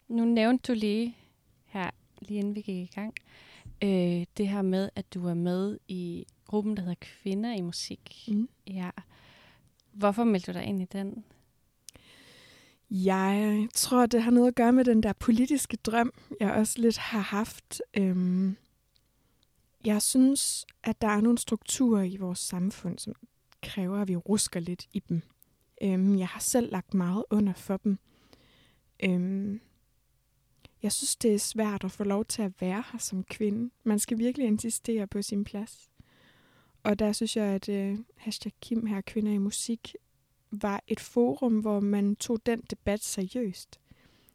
Nu 0.08 0.24
nævnte 0.24 0.72
du 0.72 0.78
lige 0.78 1.16
her, 1.64 1.90
lige 2.28 2.38
inden 2.38 2.54
vi 2.54 2.60
gik 2.60 2.90
i 2.90 2.94
gang, 2.94 3.14
øh, 3.82 4.26
det 4.36 4.48
her 4.48 4.62
med, 4.62 4.88
at 4.96 5.14
du 5.14 5.26
er 5.26 5.34
med 5.34 5.78
i 5.88 6.26
gruppen, 6.46 6.76
der 6.76 6.82
hedder 6.82 6.96
Kvinder 7.00 7.54
i 7.54 7.60
Musik. 7.60 8.24
Mm. 8.28 8.48
Ja. 8.66 8.90
Hvorfor 9.92 10.24
meldte 10.24 10.52
du 10.52 10.58
dig 10.58 10.64
ind 10.64 10.82
i 10.82 10.84
den? 10.84 11.24
Jeg 12.90 13.68
tror, 13.74 14.06
det 14.06 14.22
har 14.22 14.30
noget 14.30 14.48
at 14.48 14.54
gøre 14.54 14.72
med 14.72 14.84
den 14.84 15.02
der 15.02 15.12
politiske 15.12 15.76
drøm, 15.76 16.12
jeg 16.40 16.52
også 16.52 16.80
lidt 16.80 16.98
har 16.98 17.20
haft. 17.20 17.82
Øhm, 17.96 18.56
jeg 19.84 20.02
synes, 20.02 20.66
at 20.82 21.00
der 21.00 21.08
er 21.08 21.20
nogle 21.20 21.38
strukturer 21.38 22.02
i 22.02 22.16
vores 22.16 22.38
samfund, 22.38 22.98
som 22.98 23.14
kræver, 23.62 23.98
at 23.98 24.08
vi 24.08 24.16
rusker 24.16 24.60
lidt 24.60 24.86
i 24.92 24.98
dem. 24.98 25.22
Øhm, 25.82 26.18
jeg 26.18 26.28
har 26.28 26.40
selv 26.40 26.72
lagt 26.72 26.94
meget 26.94 27.24
under 27.30 27.52
for 27.52 27.76
dem. 27.76 27.98
Øhm, 29.04 29.60
jeg 30.86 30.92
synes, 30.92 31.16
det 31.16 31.34
er 31.34 31.38
svært 31.38 31.84
at 31.84 31.90
få 31.90 32.04
lov 32.04 32.24
til 32.24 32.42
at 32.42 32.52
være 32.60 32.84
her 32.92 32.98
som 32.98 33.24
kvinde. 33.24 33.70
Man 33.84 33.98
skal 33.98 34.18
virkelig 34.18 34.46
insistere 34.46 35.06
på 35.06 35.22
sin 35.22 35.44
plads. 35.44 35.90
Og 36.82 36.98
der 36.98 37.12
synes 37.12 37.36
jeg, 37.36 37.44
at 37.44 37.68
øh, 37.68 37.98
hashtag 38.16 38.52
Kim 38.60 38.86
her, 38.86 39.00
Kvinder 39.00 39.32
i 39.32 39.38
Musik, 39.38 39.94
var 40.50 40.82
et 40.86 41.00
forum, 41.00 41.58
hvor 41.58 41.80
man 41.80 42.16
tog 42.16 42.46
den 42.46 42.60
debat 42.70 43.02
seriøst. 43.02 43.80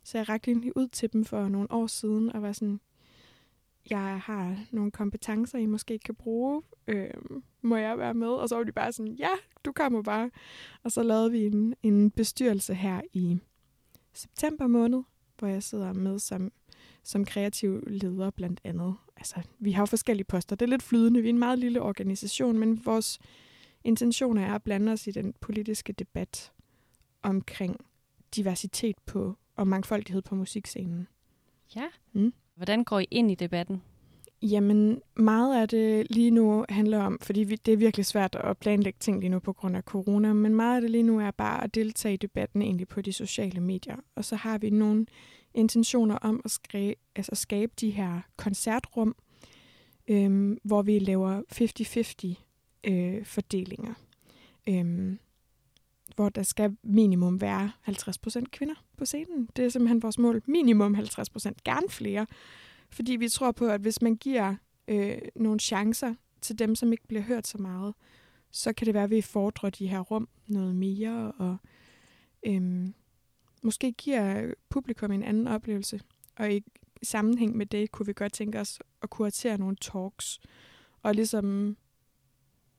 Så 0.03 0.17
jeg 0.17 0.29
rakte 0.29 0.51
egentlig 0.51 0.77
ud 0.77 0.87
til 0.87 1.13
dem 1.13 1.25
for 1.25 1.47
nogle 1.47 1.71
år 1.71 1.87
siden 1.87 2.31
og 2.31 2.41
var 2.41 2.51
sådan, 2.51 2.79
jeg 3.89 4.19
har 4.23 4.57
nogle 4.71 4.91
kompetencer, 4.91 5.57
I 5.57 5.65
måske 5.65 5.99
kan 5.99 6.15
bruge. 6.15 6.61
Øh, 6.87 7.13
må 7.61 7.75
jeg 7.75 7.97
være 7.97 8.13
med? 8.13 8.27
Og 8.27 8.49
så 8.49 8.55
var 8.55 8.63
de 8.63 8.71
bare 8.71 8.91
sådan, 8.91 9.13
ja, 9.13 9.31
du 9.65 9.71
kommer 9.71 10.01
bare. 10.01 10.31
Og 10.83 10.91
så 10.91 11.03
lavede 11.03 11.31
vi 11.31 11.45
en, 11.45 11.75
en 11.83 12.11
bestyrelse 12.11 12.73
her 12.73 13.01
i 13.13 13.39
september 14.13 14.67
måned, 14.67 15.03
hvor 15.41 15.49
jeg 15.49 15.63
sidder 15.63 15.93
med 15.93 16.19
som, 16.19 16.51
som 17.03 17.25
kreativ 17.25 17.83
leder 17.87 18.29
blandt 18.29 18.61
andet. 18.63 18.95
Altså, 19.17 19.41
vi 19.59 19.71
har 19.71 19.81
jo 19.81 19.85
forskellige 19.85 20.25
poster. 20.25 20.55
Det 20.55 20.65
er 20.65 20.69
lidt 20.69 20.83
flydende. 20.83 21.21
Vi 21.21 21.27
er 21.27 21.33
en 21.33 21.39
meget 21.39 21.59
lille 21.59 21.81
organisation, 21.81 22.59
men 22.59 22.85
vores 22.85 23.19
intentioner 23.83 24.45
er 24.45 24.55
at 24.55 24.63
blande 24.63 24.91
os 24.91 25.07
i 25.07 25.11
den 25.11 25.33
politiske 25.33 25.93
debat 25.93 26.51
omkring 27.21 27.75
diversitet 28.35 28.95
på 29.05 29.37
og 29.55 29.67
mangfoldighed 29.67 30.21
på 30.21 30.35
musikscenen. 30.35 31.07
Ja. 31.75 31.87
Mm. 32.13 32.33
Hvordan 32.55 32.83
går 32.83 32.99
I 32.99 33.07
ind 33.11 33.31
i 33.31 33.35
debatten? 33.35 33.81
Jamen, 34.41 35.01
meget 35.15 35.61
af 35.61 35.67
det 35.67 36.11
lige 36.11 36.31
nu 36.31 36.65
handler 36.69 36.99
om, 36.99 37.19
fordi 37.21 37.39
vi, 37.43 37.55
det 37.55 37.73
er 37.73 37.77
virkelig 37.77 38.05
svært 38.05 38.35
at 38.35 38.57
planlægge 38.57 38.97
ting 38.99 39.19
lige 39.19 39.29
nu 39.29 39.39
på 39.39 39.53
grund 39.53 39.77
af 39.77 39.83
corona, 39.83 40.33
men 40.33 40.55
meget 40.55 40.75
af 40.75 40.81
det 40.81 40.89
lige 40.89 41.03
nu 41.03 41.19
er 41.19 41.31
bare 41.31 41.63
at 41.63 41.75
deltage 41.75 42.13
i 42.13 42.17
debatten 42.17 42.61
egentlig 42.61 42.87
på 42.87 43.01
de 43.01 43.13
sociale 43.13 43.61
medier. 43.61 43.95
Og 44.15 44.25
så 44.25 44.35
har 44.35 44.57
vi 44.57 44.69
nogle 44.69 45.05
intentioner 45.53 46.15
om 46.15 46.41
at 46.45 46.51
skre, 46.51 46.95
altså 47.15 47.35
skabe 47.35 47.71
de 47.81 47.89
her 47.89 48.21
koncertrum, 48.37 49.15
øhm, 50.07 50.57
hvor 50.63 50.81
vi 50.81 50.99
laver 50.99 51.41
50-50 52.87 52.91
øh, 52.91 53.25
fordelinger. 53.25 53.93
Øhm, 54.69 55.19
hvor 56.15 56.29
der 56.29 56.43
skal 56.43 56.77
minimum 56.83 57.41
være 57.41 57.71
50% 57.87 58.43
kvinder 58.51 58.75
på 58.97 59.05
scenen. 59.05 59.49
Det 59.55 59.65
er 59.65 59.69
simpelthen 59.69 60.01
vores 60.01 60.17
mål. 60.17 60.41
Minimum 60.45 60.95
50%, 60.95 61.51
gerne 61.65 61.89
flere. 61.89 62.25
Fordi 62.91 63.15
vi 63.15 63.29
tror 63.29 63.51
på, 63.51 63.67
at 63.67 63.81
hvis 63.81 64.01
man 64.01 64.15
giver 64.15 64.55
øh, 64.87 65.17
nogle 65.35 65.59
chancer 65.59 66.15
til 66.41 66.59
dem, 66.59 66.75
som 66.75 66.91
ikke 66.91 67.07
bliver 67.07 67.23
hørt 67.23 67.47
så 67.47 67.57
meget, 67.57 67.93
så 68.51 68.73
kan 68.73 68.85
det 68.85 68.93
være, 68.93 69.03
at 69.03 69.09
vi 69.09 69.21
fordrer 69.21 69.69
de 69.69 69.87
her 69.87 69.99
rum 69.99 70.29
noget 70.47 70.75
mere, 70.75 71.31
og 71.31 71.57
øhm, 72.45 72.93
måske 73.63 73.91
giver 73.91 74.53
publikum 74.69 75.11
en 75.11 75.23
anden 75.23 75.47
oplevelse. 75.47 76.01
Og 76.35 76.53
i 76.53 76.63
sammenhæng 77.03 77.57
med 77.57 77.65
det, 77.65 77.91
kunne 77.91 78.05
vi 78.05 78.13
godt 78.13 78.33
tænke 78.33 78.59
os 78.59 78.79
at 79.01 79.09
kuratere 79.09 79.57
nogle 79.57 79.75
talks, 79.75 80.39
og 81.03 81.15
ligesom, 81.15 81.77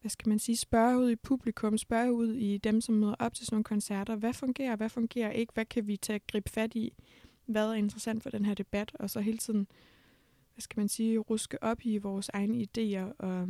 hvad 0.01 0.11
skal 0.11 0.29
man 0.29 0.39
sige, 0.39 0.57
spørge 0.57 0.99
ud 0.99 1.11
i 1.11 1.17
publikum, 1.17 1.79
spørge 1.79 2.13
ud 2.13 2.35
i 2.35 2.59
dem, 2.59 2.81
som 2.81 2.95
møder 2.95 3.15
op 3.19 3.35
til 3.35 3.47
sådan 3.47 3.55
nogle 3.55 3.65
koncerter. 3.65 4.17
Hvad 4.17 4.33
fungerer, 4.33 4.77
hvad 4.77 4.89
fungerer 4.89 5.31
ikke? 5.31 5.53
Hvad 5.55 5.65
kan 5.65 5.87
vi 5.87 5.97
tage 5.97 6.19
gribe 6.19 6.51
fat 6.51 6.75
i? 6.75 6.93
Hvad 7.47 7.69
er 7.69 7.75
interessant 7.75 8.23
for 8.23 8.31
den 8.31 8.45
her 8.45 8.55
debat? 8.55 8.93
Og 8.95 9.11
så 9.11 9.21
hele 9.21 9.39
tiden 9.39 9.67
hvad 10.55 10.63
skal 10.63 10.81
man 10.81 10.89
sige, 10.89 11.19
ruske 11.19 11.63
op 11.63 11.79
i 11.83 11.99
vores 11.99 12.29
egne 12.29 12.67
idéer 12.67 13.13
og, 13.19 13.49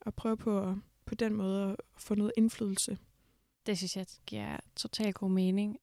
og 0.00 0.14
prøve 0.14 0.36
på 0.36 0.60
at, 0.60 0.74
på 1.04 1.14
den 1.14 1.34
måde 1.34 1.68
at 1.68 1.76
få 1.96 2.14
noget 2.14 2.32
indflydelse. 2.36 2.98
Det 3.66 3.78
synes 3.78 3.96
jeg 3.96 4.06
giver 4.26 4.56
totalt 4.76 5.14
god 5.14 5.30
mening. 5.30 5.78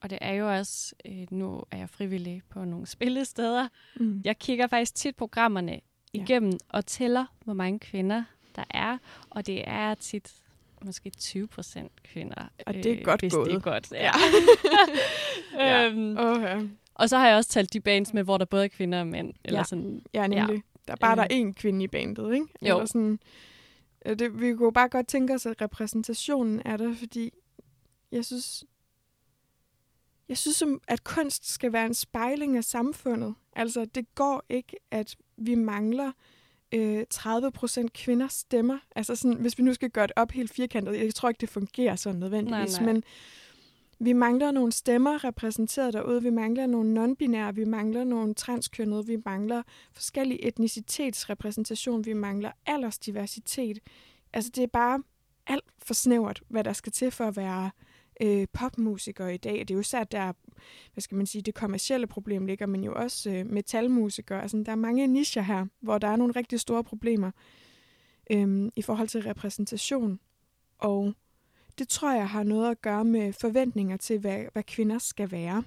Og 0.00 0.10
det 0.10 0.18
er 0.20 0.32
jo 0.32 0.52
også, 0.52 0.94
øh, 1.04 1.26
nu 1.30 1.62
er 1.70 1.76
jeg 1.76 1.90
frivillig 1.90 2.42
på 2.48 2.64
nogle 2.64 2.86
spillesteder. 2.96 3.68
Mm. 3.96 4.22
Jeg 4.24 4.38
kigger 4.38 4.66
faktisk 4.66 4.94
tit 4.94 5.16
programmerne 5.16 5.80
igennem 6.12 6.52
ja. 6.52 6.58
og 6.68 6.86
tæller, 6.86 7.24
hvor 7.44 7.54
mange 7.54 7.78
kvinder 7.78 8.24
der 8.56 8.64
er. 8.70 8.98
Og 9.30 9.46
det 9.46 9.68
er 9.68 9.94
tit 9.94 10.34
måske 10.84 11.10
20 11.10 11.46
procent 11.46 12.02
kvinder. 12.02 12.48
Og 12.66 12.74
det 12.74 12.86
er 12.86 12.98
øh, 12.98 13.04
godt 13.04 13.20
hvis 13.20 13.34
gået. 13.34 13.50
det 13.50 13.56
er 13.56 13.60
godt. 13.60 13.92
Ja. 13.92 14.12
ja. 15.54 15.86
øhm, 15.90 16.16
ja. 16.16 16.60
Og 16.94 17.08
så 17.08 17.18
har 17.18 17.28
jeg 17.28 17.36
også 17.36 17.50
talt 17.50 17.72
de 17.72 17.80
bands 17.80 18.14
med, 18.14 18.22
hvor 18.22 18.38
der 18.38 18.44
både 18.44 18.64
er 18.64 18.68
kvinder 18.68 19.00
og 19.00 19.06
mænd. 19.06 19.34
Eller 19.44 19.58
Ja. 19.60 19.64
sådan, 19.64 20.02
ja, 20.14 20.26
nemlig. 20.26 20.54
Ja. 20.54 20.60
Der 20.86 20.92
er 20.92 20.96
bare 20.96 21.16
der 21.16 21.22
er 21.22 21.48
én 21.48 21.52
kvinde 21.52 21.84
i 21.84 21.88
bandet, 21.88 22.34
ikke? 22.34 22.46
Jo. 22.62 22.74
Eller 22.74 22.84
sådan, 22.86 23.18
øh, 24.06 24.18
det, 24.18 24.40
vi 24.40 24.54
kunne 24.54 24.72
bare 24.72 24.88
godt 24.88 25.06
tænke 25.08 25.34
os, 25.34 25.46
at 25.46 25.60
repræsentationen 25.60 26.62
er 26.64 26.76
der, 26.76 26.94
fordi 26.94 27.30
jeg 28.12 28.24
synes, 28.24 28.64
jeg 30.28 30.38
synes, 30.38 30.62
at 30.88 31.04
kunst 31.04 31.50
skal 31.50 31.72
være 31.72 31.86
en 31.86 31.94
spejling 31.94 32.56
af 32.56 32.64
samfundet. 32.64 33.34
Altså, 33.52 33.84
det 33.84 34.14
går 34.14 34.42
ikke, 34.48 34.76
at 34.90 35.16
vi 35.36 35.54
mangler 35.54 36.12
øh, 36.74 37.04
30 37.10 37.50
procent 37.52 37.92
kvinders 37.92 38.32
stemmer. 38.32 38.78
Altså, 38.96 39.16
sådan, 39.16 39.36
hvis 39.36 39.58
vi 39.58 39.62
nu 39.62 39.74
skal 39.74 39.90
gøre 39.90 40.06
det 40.06 40.12
op 40.16 40.30
helt 40.32 40.52
firkantet, 40.52 40.98
jeg 41.04 41.14
tror 41.14 41.28
ikke, 41.28 41.40
det 41.40 41.48
fungerer 41.48 41.96
sådan 41.96 42.20
nødvendigvis, 42.20 42.72
Nej, 42.80 42.84
nej. 42.84 42.92
men 42.92 43.02
vi 44.00 44.12
mangler 44.12 44.50
nogle 44.50 44.72
stemmer 44.72 45.24
repræsenteret 45.24 45.92
derude. 45.92 46.22
Vi 46.22 46.30
mangler 46.30 46.66
nogle 46.66 47.04
non-binære, 47.04 47.54
vi 47.54 47.64
mangler 47.64 48.04
nogle 48.04 48.34
transkønnede, 48.34 49.06
vi 49.06 49.16
mangler 49.24 49.62
forskellig 49.92 50.38
etnicitetsrepræsentation, 50.42 52.04
vi 52.04 52.12
mangler 52.12 52.52
aldersdiversitet. 52.66 53.78
Altså, 54.32 54.50
det 54.54 54.62
er 54.62 54.66
bare 54.66 55.02
alt 55.46 55.64
for 55.78 55.94
snævert, 55.94 56.42
hvad 56.48 56.64
der 56.64 56.72
skal 56.72 56.92
til 56.92 57.10
for 57.10 57.24
at 57.24 57.36
være 57.36 57.70
øh, 58.20 58.46
popmusiker 58.52 59.28
i 59.28 59.36
dag. 59.36 59.58
Det 59.58 59.70
er 59.70 59.74
jo 59.74 59.80
især 59.80 60.04
der, 60.04 60.32
hvad 60.92 61.02
skal 61.02 61.16
man 61.16 61.26
sige, 61.26 61.42
det 61.42 61.54
kommercielle 61.54 62.06
problem 62.06 62.46
ligger, 62.46 62.66
men 62.66 62.84
jo 62.84 62.94
også 62.94 63.30
øh, 63.30 63.46
metalmusikere. 63.46 64.42
Altså, 64.42 64.62
der 64.66 64.72
er 64.72 64.76
mange 64.76 65.06
nicher 65.06 65.42
her, 65.42 65.66
hvor 65.80 65.98
der 65.98 66.08
er 66.08 66.16
nogle 66.16 66.32
rigtig 66.36 66.60
store 66.60 66.84
problemer 66.84 67.30
øh, 68.30 68.70
i 68.76 68.82
forhold 68.82 69.08
til 69.08 69.22
repræsentation. 69.22 70.20
Og 70.78 71.14
det 71.78 71.88
tror 71.88 72.12
jeg 72.12 72.28
har 72.28 72.42
noget 72.42 72.70
at 72.70 72.82
gøre 72.82 73.04
med 73.04 73.32
forventninger 73.32 73.96
til, 73.96 74.18
hvad, 74.18 74.44
hvad 74.52 74.62
kvinder 74.62 74.98
skal 74.98 75.30
være. 75.30 75.62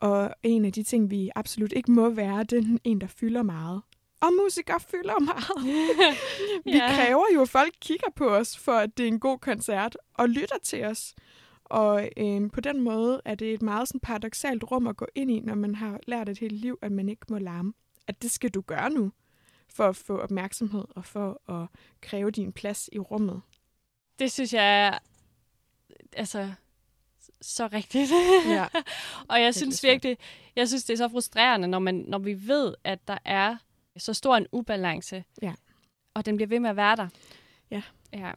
Og 0.00 0.34
en 0.42 0.64
af 0.64 0.72
de 0.72 0.82
ting, 0.82 1.10
vi 1.10 1.30
absolut 1.34 1.72
ikke 1.72 1.90
må 1.92 2.10
være, 2.10 2.44
det 2.44 2.58
er 2.58 2.78
en, 2.84 3.00
der 3.00 3.06
fylder 3.06 3.42
meget. 3.42 3.82
Og 4.20 4.28
musikere 4.44 4.80
fylder 4.80 5.18
meget. 5.20 5.74
Vi 6.64 6.70
Ja. 6.70 6.92
kræver 6.94 7.24
jo, 7.34 7.42
at 7.42 7.48
folk 7.48 7.72
kigger 7.80 8.10
på 8.16 8.28
os, 8.28 8.58
for 8.58 8.72
at 8.72 8.98
det 8.98 9.04
er 9.04 9.08
en 9.08 9.20
god 9.20 9.38
koncert, 9.38 9.96
og 10.14 10.28
lytter 10.28 10.58
til 10.62 10.84
os. 10.84 11.14
Og 11.64 12.08
øh, 12.16 12.50
på 12.50 12.60
den 12.60 12.80
måde 12.80 13.20
er 13.24 13.34
det 13.34 13.52
et 13.54 13.62
meget 13.62 13.88
sådan 13.88 14.00
paradoxalt 14.00 14.64
rum 14.70 14.86
at 14.86 14.96
gå 14.96 15.06
ind 15.14 15.30
i, 15.30 15.40
når 15.40 15.54
man 15.54 15.74
har 15.74 16.00
lært 16.06 16.28
et 16.28 16.38
helt 16.38 16.52
liv, 16.52 16.78
at 16.82 16.92
man 16.92 17.08
ikke 17.08 17.26
må 17.30 17.38
larme. 17.38 17.72
At 18.06 18.22
det 18.22 18.30
skal 18.30 18.50
du 18.50 18.60
gøre 18.60 18.90
nu, 18.90 19.12
for 19.74 19.84
at 19.84 19.96
få 19.96 20.18
opmærksomhed 20.18 20.84
og 20.96 21.04
for 21.04 21.50
at 21.52 21.66
kræve 22.00 22.30
din 22.30 22.52
plads 22.52 22.88
i 22.92 22.98
rummet. 22.98 23.40
Det 24.20 24.32
synes 24.32 24.54
jeg 24.54 24.86
er 24.86 24.98
altså, 26.12 26.52
så 27.40 27.66
rigtigt. 27.66 28.10
Ja. 28.48 28.66
og 29.30 29.40
jeg 29.42 29.54
synes 29.54 29.84
virkelig, 29.84 30.18
jeg 30.56 30.68
synes, 30.68 30.84
det 30.84 30.92
er 30.92 30.96
så 30.96 31.08
frustrerende, 31.08 31.68
når, 31.68 31.78
man, 31.78 31.94
når 31.94 32.18
vi 32.18 32.48
ved, 32.48 32.74
at 32.84 33.08
der 33.08 33.18
er 33.24 33.56
så 33.96 34.14
stor 34.14 34.36
en 34.36 34.46
ubalance, 34.52 35.24
Ja. 35.42 35.54
og 36.14 36.26
den 36.26 36.36
bliver 36.36 36.48
ved 36.48 36.60
med 36.60 36.70
at 36.70 36.76
være 36.76 36.96
der. 36.96 37.08
Ja. 37.70 37.82
ja. 38.12 38.32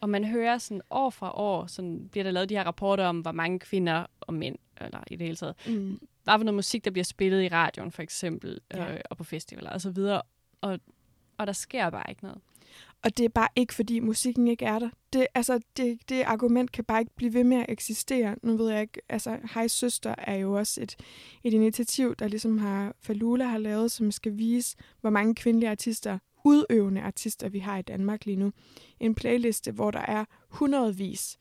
Og 0.00 0.08
man 0.10 0.24
hører 0.24 0.58
sådan 0.58 0.82
år 0.90 1.10
fra 1.10 1.32
år, 1.38 1.66
sådan 1.66 2.08
bliver 2.08 2.24
der 2.24 2.30
lavet 2.30 2.48
de 2.48 2.54
her 2.56 2.64
rapporter 2.64 3.06
om, 3.06 3.20
hvor 3.20 3.32
mange 3.32 3.58
kvinder 3.58 4.06
og 4.20 4.34
mænd, 4.34 4.56
eller 4.80 5.04
i 5.10 5.16
det 5.16 5.26
hele 5.26 5.36
taget, 5.36 5.54
Mm. 5.66 6.00
hvad 6.24 6.34
for 6.38 6.44
noget 6.44 6.54
musik, 6.54 6.84
der 6.84 6.90
bliver 6.90 7.04
spillet 7.04 7.42
i 7.42 7.48
radioen, 7.48 7.92
for 7.92 8.02
eksempel, 8.02 8.60
Ja. 8.74 8.92
øh, 8.94 9.00
og 9.10 9.16
på 9.16 9.24
festivaler 9.24 9.70
og 9.70 9.80
så 9.80 9.90
videre. 9.90 10.22
Og, 10.60 10.80
og 11.38 11.46
der 11.46 11.52
sker 11.52 11.90
bare 11.90 12.04
ikke 12.10 12.22
noget. 12.24 12.40
Og 13.04 13.18
det 13.18 13.24
er 13.24 13.28
bare 13.28 13.48
ikke, 13.56 13.74
fordi 13.74 14.00
musikken 14.00 14.48
ikke 14.48 14.64
er 14.64 14.78
der. 14.78 14.90
Det, 15.12 15.26
altså, 15.34 15.60
det, 15.76 15.98
det 16.08 16.22
argument 16.22 16.72
kan 16.72 16.84
bare 16.84 17.00
ikke 17.00 17.14
blive 17.16 17.34
ved 17.34 17.44
med 17.44 17.56
at 17.56 17.66
eksistere. 17.68 18.36
Nu 18.42 18.56
ved 18.56 18.70
jeg 18.70 18.80
ikke, 18.80 19.00
altså, 19.08 19.38
Hej 19.54 19.68
Søster 19.68 20.14
er 20.18 20.34
jo 20.34 20.52
også 20.52 20.82
et, 20.82 20.96
et 21.44 21.52
initiativ, 21.52 22.14
der 22.14 22.28
ligesom 22.28 22.58
har, 22.58 22.94
Falula 23.00 23.44
har 23.44 23.58
lavet, 23.58 23.90
som 23.90 24.10
skal 24.10 24.38
vise, 24.38 24.76
hvor 25.00 25.10
mange 25.10 25.34
kvindelige 25.34 25.70
artister, 25.70 26.18
udøvende 26.44 27.00
artister, 27.00 27.48
vi 27.48 27.58
har 27.58 27.78
i 27.78 27.82
Danmark 27.82 28.24
lige 28.24 28.36
nu. 28.36 28.52
En 29.00 29.14
playliste, 29.14 29.72
hvor 29.72 29.90
der 29.90 30.00
er 30.00 30.24
hundredvis 30.48 31.38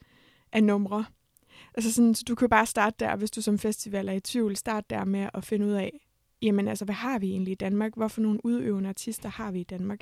af 0.52 0.64
numre. 0.64 1.06
Altså 1.74 1.94
sådan, 1.94 2.16
så 2.16 2.24
du 2.28 2.36
kan 2.36 2.50
bare 2.50 2.66
starte 2.66 2.96
der, 3.00 3.16
hvis 3.16 3.32
du 3.32 3.42
som 3.42 3.60
festival 3.60 4.08
er 4.08 4.14
i 4.14 4.20
tvivl, 4.20 4.56
start 4.56 4.90
der 4.90 5.06
med 5.06 5.30
at 5.34 5.46
finde 5.46 5.66
ud 5.66 5.72
af, 5.72 6.08
jamen 6.42 6.68
altså, 6.68 6.86
hvad 6.86 6.96
har 6.96 7.20
vi 7.20 7.30
egentlig 7.30 7.52
i 7.52 7.56
Danmark? 7.56 7.96
Hvorfor 7.96 8.22
nogle 8.22 8.46
udøvende 8.46 8.90
artister 8.90 9.30
har 9.30 9.52
vi 9.52 9.60
i 9.60 9.64
Danmark? 9.64 10.00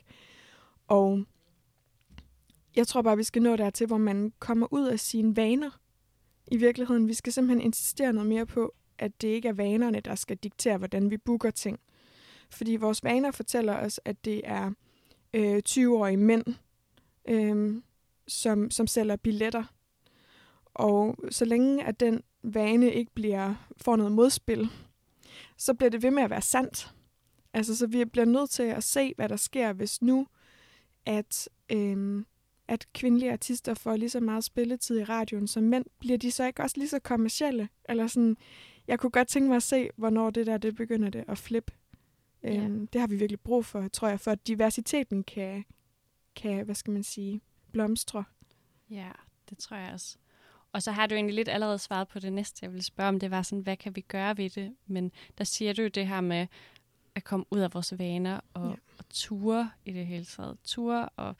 Og 0.87 1.25
jeg 2.75 2.87
tror 2.87 3.01
bare, 3.01 3.17
vi 3.17 3.23
skal 3.23 3.41
nå 3.41 3.55
dertil, 3.55 3.87
hvor 3.87 3.97
man 3.97 4.33
kommer 4.39 4.67
ud 4.73 4.87
af 4.87 4.99
sine 4.99 5.35
vaner. 5.35 5.79
I 6.47 6.57
virkeligheden, 6.57 7.07
vi 7.07 7.13
skal 7.13 7.33
simpelthen 7.33 7.61
insistere 7.61 8.13
noget 8.13 8.29
mere 8.29 8.45
på, 8.45 8.73
at 8.97 9.21
det 9.21 9.27
ikke 9.27 9.47
er 9.47 9.53
vanerne, 9.53 9.99
der 9.99 10.15
skal 10.15 10.37
diktere, 10.37 10.77
hvordan 10.77 11.11
vi 11.11 11.17
booker 11.17 11.51
ting. 11.51 11.79
Fordi 12.49 12.75
vores 12.75 13.03
vaner 13.03 13.31
fortæller 13.31 13.73
os, 13.73 13.99
at 14.05 14.25
det 14.25 14.41
er 14.43 14.71
øh, 15.33 15.61
20-årige 15.69 16.17
mænd, 16.17 16.45
øh, 17.27 17.81
som, 18.27 18.71
som 18.71 18.87
sælger 18.87 19.15
billetter. 19.15 19.63
Og 20.73 21.15
så 21.29 21.45
længe 21.45 21.83
at 21.83 21.99
den 21.99 22.23
vane 22.43 22.93
ikke 22.93 23.11
bliver 23.13 23.55
får 23.77 23.95
noget 23.95 24.11
modspil, 24.11 24.69
så 25.57 25.73
bliver 25.73 25.89
det 25.89 26.03
ved 26.03 26.11
med 26.11 26.23
at 26.23 26.29
være 26.29 26.41
sandt. 26.41 26.93
Altså, 27.53 27.77
så 27.77 27.87
vi 27.87 28.05
bliver 28.05 28.25
nødt 28.25 28.49
til 28.49 28.63
at 28.63 28.83
se, 28.83 29.13
hvad 29.15 29.29
der 29.29 29.35
sker, 29.35 29.73
hvis 29.73 30.01
nu, 30.01 30.27
at, 31.05 31.49
øh, 31.71 32.23
at 32.71 32.87
kvindelige 32.93 33.31
artister 33.31 33.73
får 33.73 33.95
lige 33.95 34.09
så 34.09 34.19
meget 34.19 34.43
spilletid 34.43 34.99
i 34.99 35.03
radioen 35.03 35.47
som 35.47 35.63
mænd, 35.63 35.85
bliver 35.99 36.17
de 36.17 36.31
så 36.31 36.45
ikke 36.45 36.63
også 36.63 36.77
lige 36.77 36.89
så 36.89 36.99
kommercielle? 36.99 37.69
Eller 37.89 38.07
sådan, 38.07 38.37
jeg 38.87 38.99
kunne 38.99 39.09
godt 39.09 39.27
tænke 39.27 39.47
mig 39.49 39.55
at 39.55 39.63
se, 39.63 39.89
hvornår 39.95 40.29
det 40.29 40.47
der, 40.47 40.57
det 40.57 40.75
begynder 40.75 41.09
det 41.09 41.23
at 41.27 41.37
flippe. 41.37 41.73
Øhm, 42.43 42.87
det 42.87 43.01
har 43.01 43.07
vi 43.07 43.15
virkelig 43.15 43.39
brug 43.39 43.65
for, 43.65 43.87
tror 43.87 44.07
jeg, 44.07 44.19
for 44.19 44.31
at 44.31 44.47
diversiteten 44.47 45.23
kan, 45.23 45.65
kan 46.35 46.65
hvad 46.65 46.75
skal 46.75 46.93
man 46.93 47.03
sige, 47.03 47.41
blomstre. 47.71 48.23
Ja, 48.89 49.11
det 49.49 49.57
tror 49.57 49.77
jeg 49.77 49.93
også. 49.93 50.17
Og 50.71 50.83
så 50.83 50.91
har 50.91 51.07
du 51.07 51.15
egentlig 51.15 51.35
lidt 51.35 51.49
allerede 51.49 51.79
svaret 51.79 52.07
på 52.07 52.19
det 52.19 52.33
næste, 52.33 52.59
jeg 52.61 52.71
ville 52.71 52.83
spørge 52.83 53.09
om. 53.09 53.19
Det 53.19 53.31
var 53.31 53.41
sådan, 53.41 53.63
hvad 53.63 53.77
kan 53.77 53.95
vi 53.95 54.01
gøre 54.01 54.37
ved 54.37 54.49
det? 54.49 54.75
Men 54.87 55.11
der 55.37 55.43
siger 55.43 55.73
du 55.73 55.81
jo 55.81 55.87
det 55.87 56.07
her 56.07 56.21
med 56.21 56.47
at 57.15 57.23
komme 57.23 57.45
ud 57.51 57.59
af 57.59 57.73
vores 57.73 57.99
vaner 57.99 58.39
og, 58.53 58.69
ja. 58.69 58.75
og 58.97 59.09
ture 59.09 59.71
i 59.85 59.91
det 59.91 60.05
hele 60.05 60.25
taget. 60.25 60.57
Ture 60.63 61.09
og 61.09 61.35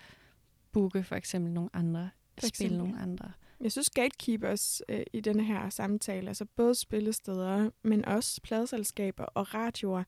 booke 0.72 1.04
for 1.04 1.16
eksempel 1.16 1.54
nogle 1.54 1.70
andre. 1.74 2.10
For 2.40 2.48
spille 2.48 2.52
eksempel. 2.52 2.78
nogle 2.78 3.02
andre. 3.02 3.32
Jeg 3.62 3.72
synes, 3.72 3.90
gatekeepers 3.90 4.82
øh, 4.90 5.04
i 5.14 5.20
denne 5.20 5.44
her 5.44 5.70
samtale, 5.70 6.28
altså 6.28 6.46
både 6.46 6.76
spillesteder, 6.76 7.70
men 7.84 8.06
også 8.06 8.42
pladselskaber 8.42 9.24
og 9.24 9.54
radioer, 9.54 10.04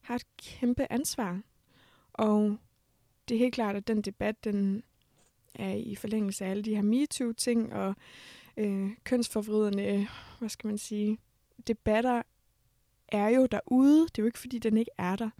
har 0.00 0.14
et 0.14 0.36
kæmpe 0.36 0.92
ansvar. 0.92 1.40
Og 2.12 2.56
det 3.28 3.34
er 3.34 3.38
helt 3.38 3.54
klart, 3.54 3.76
at 3.76 3.88
den 3.88 4.02
debat, 4.02 4.44
den 4.44 4.82
er 5.54 5.74
i 5.74 5.94
forlængelse 5.94 6.44
af 6.44 6.50
alle 6.50 6.62
de 6.62 6.74
her 6.74 6.82
MeToo-ting 6.82 7.72
og 7.72 7.94
øh, 8.56 8.90
kønsforvridende, 9.04 10.08
hvad 10.38 10.48
skal 10.48 10.68
man 10.68 10.78
sige, 10.78 11.18
debatter 11.66 12.22
er 13.08 13.28
jo 13.28 13.46
derude. 13.46 14.00
Det 14.00 14.18
er 14.18 14.22
jo 14.22 14.26
ikke, 14.26 14.38
fordi 14.38 14.58
den 14.58 14.76
ikke 14.76 14.90
er 14.98 15.16
der. 15.16 15.30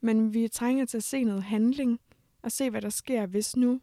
Men 0.00 0.34
vi 0.34 0.48
trænger 0.48 0.84
til 0.84 0.96
at 0.96 1.04
se 1.04 1.24
noget 1.24 1.42
handling 1.42 2.00
og 2.42 2.52
se, 2.52 2.70
hvad 2.70 2.82
der 2.82 2.88
sker, 2.88 3.26
hvis 3.26 3.56
nu 3.56 3.80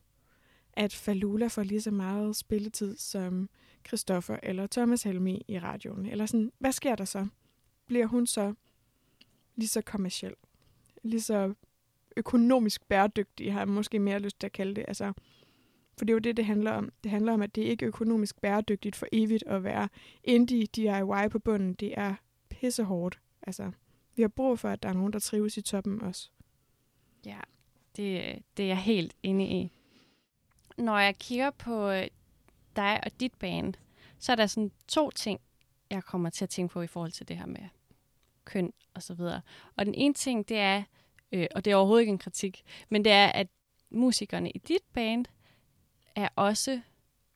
at 0.74 0.94
Falula 0.94 1.48
får 1.48 1.64
lige 1.64 1.82
så 1.82 1.92
meget 1.92 2.36
spilletid 2.36 2.98
som 2.98 3.50
Christoffer 3.88 4.38
eller 4.44 4.68
Thomas 4.68 5.04
Helmi 5.04 5.46
i 5.48 5.60
radioen. 5.60 6.06
Eller 6.06 6.26
sådan, 6.26 6.52
hvad 6.60 6.72
sker 6.72 6.96
der 6.96 7.06
så? 7.06 7.28
Bliver 7.86 8.06
hun 8.06 8.28
så 8.28 8.54
lige 9.56 9.68
så 9.68 9.82
kommersiel? 9.82 10.34
Lige 11.04 11.22
så 11.22 11.54
økonomisk 12.18 12.88
bæredygtig, 12.88 13.54
har 13.54 13.60
jeg 13.60 13.68
måske 13.68 14.00
mere 14.00 14.20
lyst 14.20 14.40
til 14.40 14.48
at 14.48 14.52
kalde 14.52 14.76
det. 14.76 14.86
Altså, 14.88 15.14
for 15.98 16.06
det 16.06 16.10
er 16.10 16.14
jo 16.14 16.20
det, 16.20 16.38
det 16.38 16.46
handler 16.46 16.72
om. 16.72 16.90
Det 17.04 17.12
handler 17.12 17.34
om, 17.34 17.42
at 17.42 17.56
det 17.56 17.62
ikke 17.62 17.86
er 17.86 17.88
økonomisk 17.88 18.42
bæredygtigt 18.42 18.96
for 18.96 19.08
evigt 19.12 19.44
at 19.48 19.64
være 19.64 19.90
indie 20.24 20.66
DIY 20.66 21.30
på 21.32 21.40
bunden. 21.40 21.74
Det 21.74 21.94
er 21.98 22.16
pissehårdt. 22.50 23.20
Altså, 23.42 23.72
vi 24.16 24.22
har 24.22 24.30
brug 24.30 24.60
for, 24.60 24.70
at 24.70 24.84
der 24.84 24.90
er 24.90 24.94
nogen, 24.94 25.14
der 25.14 25.20
trives 25.20 25.58
i 25.58 25.62
toppen 25.62 26.02
også. 26.02 26.30
Ja, 27.26 27.40
det, 27.96 28.40
det 28.58 28.64
er 28.64 28.68
jeg 28.68 28.78
helt 28.78 29.16
enig 29.24 29.52
i. 29.52 29.72
Når 30.78 30.98
jeg 30.98 31.16
kigger 31.18 31.52
på 31.52 31.90
øh, 31.90 32.08
dig 32.76 33.00
og 33.04 33.20
dit 33.20 33.34
band, 33.34 33.74
så 34.20 34.32
er 34.32 34.36
der 34.36 34.48
sådan 34.48 34.72
to 34.88 35.12
ting, 35.12 35.40
jeg 35.90 36.04
kommer 36.04 36.30
til 36.30 36.46
at 36.46 36.50
tænke 36.50 36.74
på 36.74 36.82
i 36.82 36.88
forhold 36.88 37.12
til 37.12 37.28
det 37.28 37.38
her 37.38 37.46
med 37.46 37.62
køn 38.46 38.74
og 38.94 39.04
så 39.04 39.14
videre. 39.14 39.42
Og 39.76 39.86
den 39.86 39.94
ene 39.96 40.14
ting, 40.14 40.50
det 40.50 40.58
er, 40.60 40.84
øh, 41.32 41.48
og 41.56 41.66
det 41.66 41.72
er 41.72 41.76
overhovedet 41.76 42.02
ikke 42.02 42.12
en 42.12 42.18
kritik, 42.18 42.64
men 42.90 43.04
det 43.04 43.12
er, 43.12 43.28
at 43.28 43.48
musikerne 43.90 44.50
i 44.52 44.58
dit 44.58 44.84
band 44.94 45.26
er 46.16 46.30
også 46.36 46.82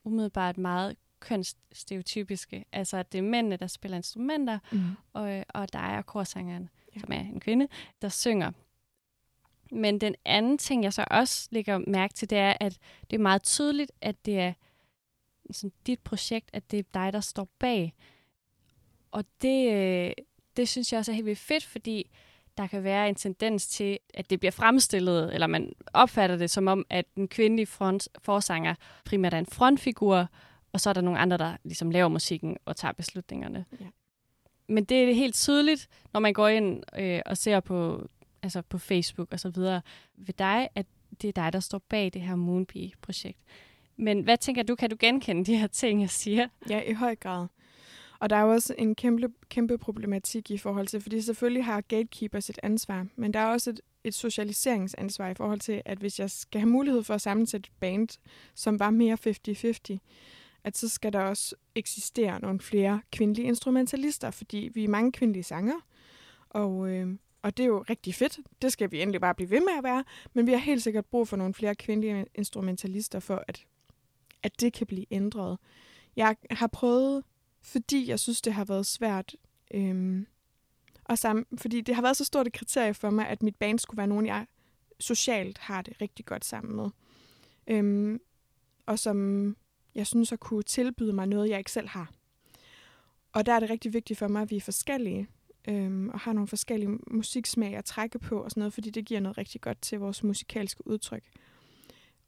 umiddelbart 0.04 0.58
meget 0.58 0.96
kønsstereotypiske. 1.20 2.66
Altså, 2.72 2.98
at 2.98 3.12
det 3.12 3.18
er 3.18 3.22
mændene, 3.22 3.58
der 3.58 3.68
spiller 3.68 3.98
instrumenter, 3.98 4.60
Mm. 4.72 4.82
og, 5.14 5.46
og 5.50 5.74
der 5.74 5.80
er 5.80 6.02
korsangeren, 6.02 6.70
ja. 6.96 7.00
som 7.00 7.12
er 7.12 7.20
en 7.20 7.40
kvinde, 7.40 7.68
der 8.02 8.10
synger. 8.10 8.52
Men 9.72 10.02
den 10.02 10.16
anden 10.26 10.58
ting, 10.58 10.84
jeg 10.84 10.94
så 10.94 11.06
også 11.12 11.48
lægger 11.52 11.78
mærke 11.78 12.14
til, 12.14 12.30
det 12.30 12.38
er, 12.38 12.54
at 12.60 12.78
det 13.10 13.18
er 13.18 13.22
meget 13.22 13.44
tydeligt, 13.44 13.92
at 14.02 14.26
det 14.26 14.40
er 14.40 14.54
sådan, 15.52 15.72
dit 15.88 16.00
projekt, 16.00 16.50
at 16.54 16.72
det 16.72 16.80
er 16.80 16.84
dig, 16.94 17.14
der 17.14 17.20
står 17.20 17.48
bag. 17.60 17.94
Og 19.12 19.26
det, 19.42 19.74
øh, 19.74 20.12
det 20.58 20.70
synes 20.70 20.92
jeg 20.92 21.00
også 21.00 21.12
er 21.12 21.16
helt 21.16 21.26
vildt 21.26 21.40
fedt, 21.40 21.66
fordi 21.66 22.12
der 22.58 22.68
kan 22.68 22.84
være 22.84 23.10
en 23.10 23.16
tendens 23.16 23.68
til, 23.68 24.00
at 24.14 24.30
det 24.30 24.40
bliver 24.40 24.52
fremstillet, 24.52 25.34
eller 25.34 25.48
man 25.48 25.74
opfatter 25.94 26.36
det 26.36 26.50
som 26.50 26.68
om, 26.68 26.86
at 26.90 27.06
den 27.16 27.28
kvindelige 27.28 27.66
front, 27.66 28.10
forsanger 28.20 28.76
primært 29.06 29.34
er 29.34 29.40
en 29.40 29.46
frontfigur, 29.46 30.28
og 30.72 30.82
så 30.82 30.90
er 30.90 30.94
der 30.94 31.02
nogle 31.02 31.20
andre, 31.20 31.38
der 31.38 31.58
ligesom 31.64 31.92
laver 31.92 32.08
musikken 32.08 32.58
og 32.66 32.76
tager 32.76 32.92
beslutningerne. 32.92 33.66
Ja. 33.80 33.86
Men 34.68 34.84
det 34.84 35.10
er 35.10 35.14
helt 35.14 35.36
tydeligt, 35.36 35.88
når 36.14 36.20
man 36.20 36.34
går 36.34 36.48
ind 36.48 36.84
øh, 37.00 37.22
og 37.26 37.38
ser 37.38 37.60
på, 37.60 38.08
altså 38.44 38.62
på 38.62 38.78
Facebook 38.78 39.28
og 39.32 39.40
så 39.40 39.50
videre 39.50 39.82
ved 40.18 40.34
dig, 40.34 40.70
at 40.76 40.86
det 41.22 41.28
er 41.28 41.32
dig, 41.32 41.54
der 41.54 41.60
står 41.60 41.82
bag 41.90 42.14
det 42.14 42.22
her 42.22 42.36
Moonbee-projekt. 42.36 43.40
Men 43.98 44.22
hvad 44.22 44.38
tænker 44.38 44.64
du, 44.64 44.76
kan 44.76 44.90
du 44.90 44.96
genkende 45.00 45.46
de 45.46 45.58
her 45.58 45.68
ting, 45.68 46.02
jeg 46.02 46.10
siger? 46.10 46.48
Ja, 46.70 46.82
i 46.82 46.94
høj 46.94 47.16
grad. 47.16 47.48
Og 48.20 48.30
der 48.30 48.36
er 48.36 48.42
jo 48.42 48.52
også 48.52 48.76
en 48.78 48.96
kæmpe, 48.96 49.28
kæmpe 49.50 49.78
problematik 49.78 50.52
i 50.52 50.58
forhold 50.58 50.88
til, 50.88 51.02
fordi 51.02 51.22
selvfølgelig 51.22 51.66
har 51.66 51.82
gatekeepers 51.82 52.50
et 52.50 52.60
ansvar, 52.64 53.08
men 53.16 53.34
der 53.34 53.40
er 53.40 53.46
også 53.46 53.70
et, 53.70 53.82
et 54.04 54.14
socialiseringsansvar 54.14 55.30
i 55.30 55.34
forhold 55.34 55.60
til, 55.60 55.82
at 55.86 55.98
hvis 55.98 56.20
jeg 56.20 56.32
skal 56.32 56.62
have 56.62 56.70
mulighed 56.70 57.04
for 57.04 57.14
at 57.14 57.22
sammensætte 57.22 57.68
et 57.68 57.80
band, 57.80 58.20
som 58.56 58.80
var 58.80 58.90
mere 58.90 59.18
50-50, 59.94 59.98
at 60.64 60.78
så 60.78 60.90
skal 60.90 61.14
der 61.14 61.20
også 61.20 61.56
eksistere 61.76 62.42
nogle 62.42 62.60
flere 62.60 63.02
kvindelige 63.12 63.48
instrumentalister, 63.48 64.32
fordi 64.32 64.70
vi 64.74 64.84
er 64.84 64.88
mange 64.88 65.12
kvindelige 65.12 65.44
sanger, 65.44 65.76
og, 66.50 66.90
øh, 66.90 67.08
og 67.42 67.58
det 67.58 67.64
er 67.64 67.68
jo 67.68 67.86
rigtig 67.90 68.16
fedt. 68.16 68.40
Det 68.62 68.72
skal 68.72 68.92
vi 68.92 69.02
endelig 69.02 69.22
bare 69.22 69.36
blive 69.36 69.50
ved 69.50 69.60
med 69.60 69.74
at 69.78 69.84
være, 69.84 70.04
men 70.34 70.48
vi 70.48 70.52
har 70.52 70.60
helt 70.60 70.84
sikkert 70.84 71.06
brug 71.06 71.28
for 71.28 71.38
nogle 71.38 71.54
flere 71.54 71.76
kvindelige 71.76 72.26
instrumentalister 72.36 73.20
for, 73.20 73.44
at, 73.48 73.66
at 74.44 74.62
det 74.62 74.74
kan 74.74 74.88
blive 74.88 75.06
ændret. 75.12 75.58
Jeg 76.16 76.36
har 76.52 76.68
prøvet 76.68 77.24
fordi 77.68 78.10
jeg 78.10 78.20
synes, 78.20 78.42
det 78.42 78.54
har 78.54 78.66
været 78.66 78.86
svært. 78.86 79.36
Øhm, 79.74 80.28
og 81.06 81.18
sammen, 81.18 81.46
fordi 81.58 81.82
det 81.82 81.96
har 81.96 82.02
været 82.02 82.18
så 82.18 82.26
stort 82.26 82.48
et 82.48 82.54
kriterie 82.54 82.94
for 82.94 83.10
mig, 83.10 83.28
at 83.28 83.44
mit 83.44 83.56
band 83.56 83.80
skulle 83.80 83.98
være 83.98 84.08
nogen, 84.08 84.26
jeg 84.26 84.48
socialt 85.00 85.58
har 85.58 85.82
det 85.82 86.02
rigtig 86.02 86.26
godt 86.26 86.46
sammen 86.46 86.76
med. 86.76 86.90
Øhm, 87.68 88.22
og 88.86 89.00
som 89.00 89.58
jeg 89.96 90.08
synes 90.08 90.32
at 90.32 90.40
kunne 90.40 90.64
tilbyde 90.64 91.14
mig 91.14 91.28
noget, 91.28 91.50
jeg 91.50 91.58
ikke 91.58 91.72
selv 91.72 91.88
har. 91.88 92.12
Og 93.34 93.46
der 93.46 93.54
er 93.54 93.60
det 93.60 93.70
rigtig 93.70 93.94
vigtigt 93.94 94.20
for 94.20 94.28
mig, 94.28 94.42
at 94.42 94.52
vi 94.52 94.56
er 94.58 94.62
forskellige, 94.62 95.28
øhm, 95.68 96.10
og 96.10 96.20
har 96.20 96.34
nogle 96.34 96.48
forskellige 96.48 96.90
musiksmag 97.12 97.76
at 97.76 97.86
trække 97.86 98.20
på 98.20 98.40
og 98.44 98.52
sådan 98.52 98.62
noget, 98.62 98.74
fordi 98.74 98.90
det 98.90 99.06
giver 99.06 99.20
noget 99.20 99.38
rigtig 99.38 99.62
godt 99.62 99.82
til 99.82 100.00
vores 100.00 100.24
musikalske 100.24 100.88
udtryk. 100.88 101.24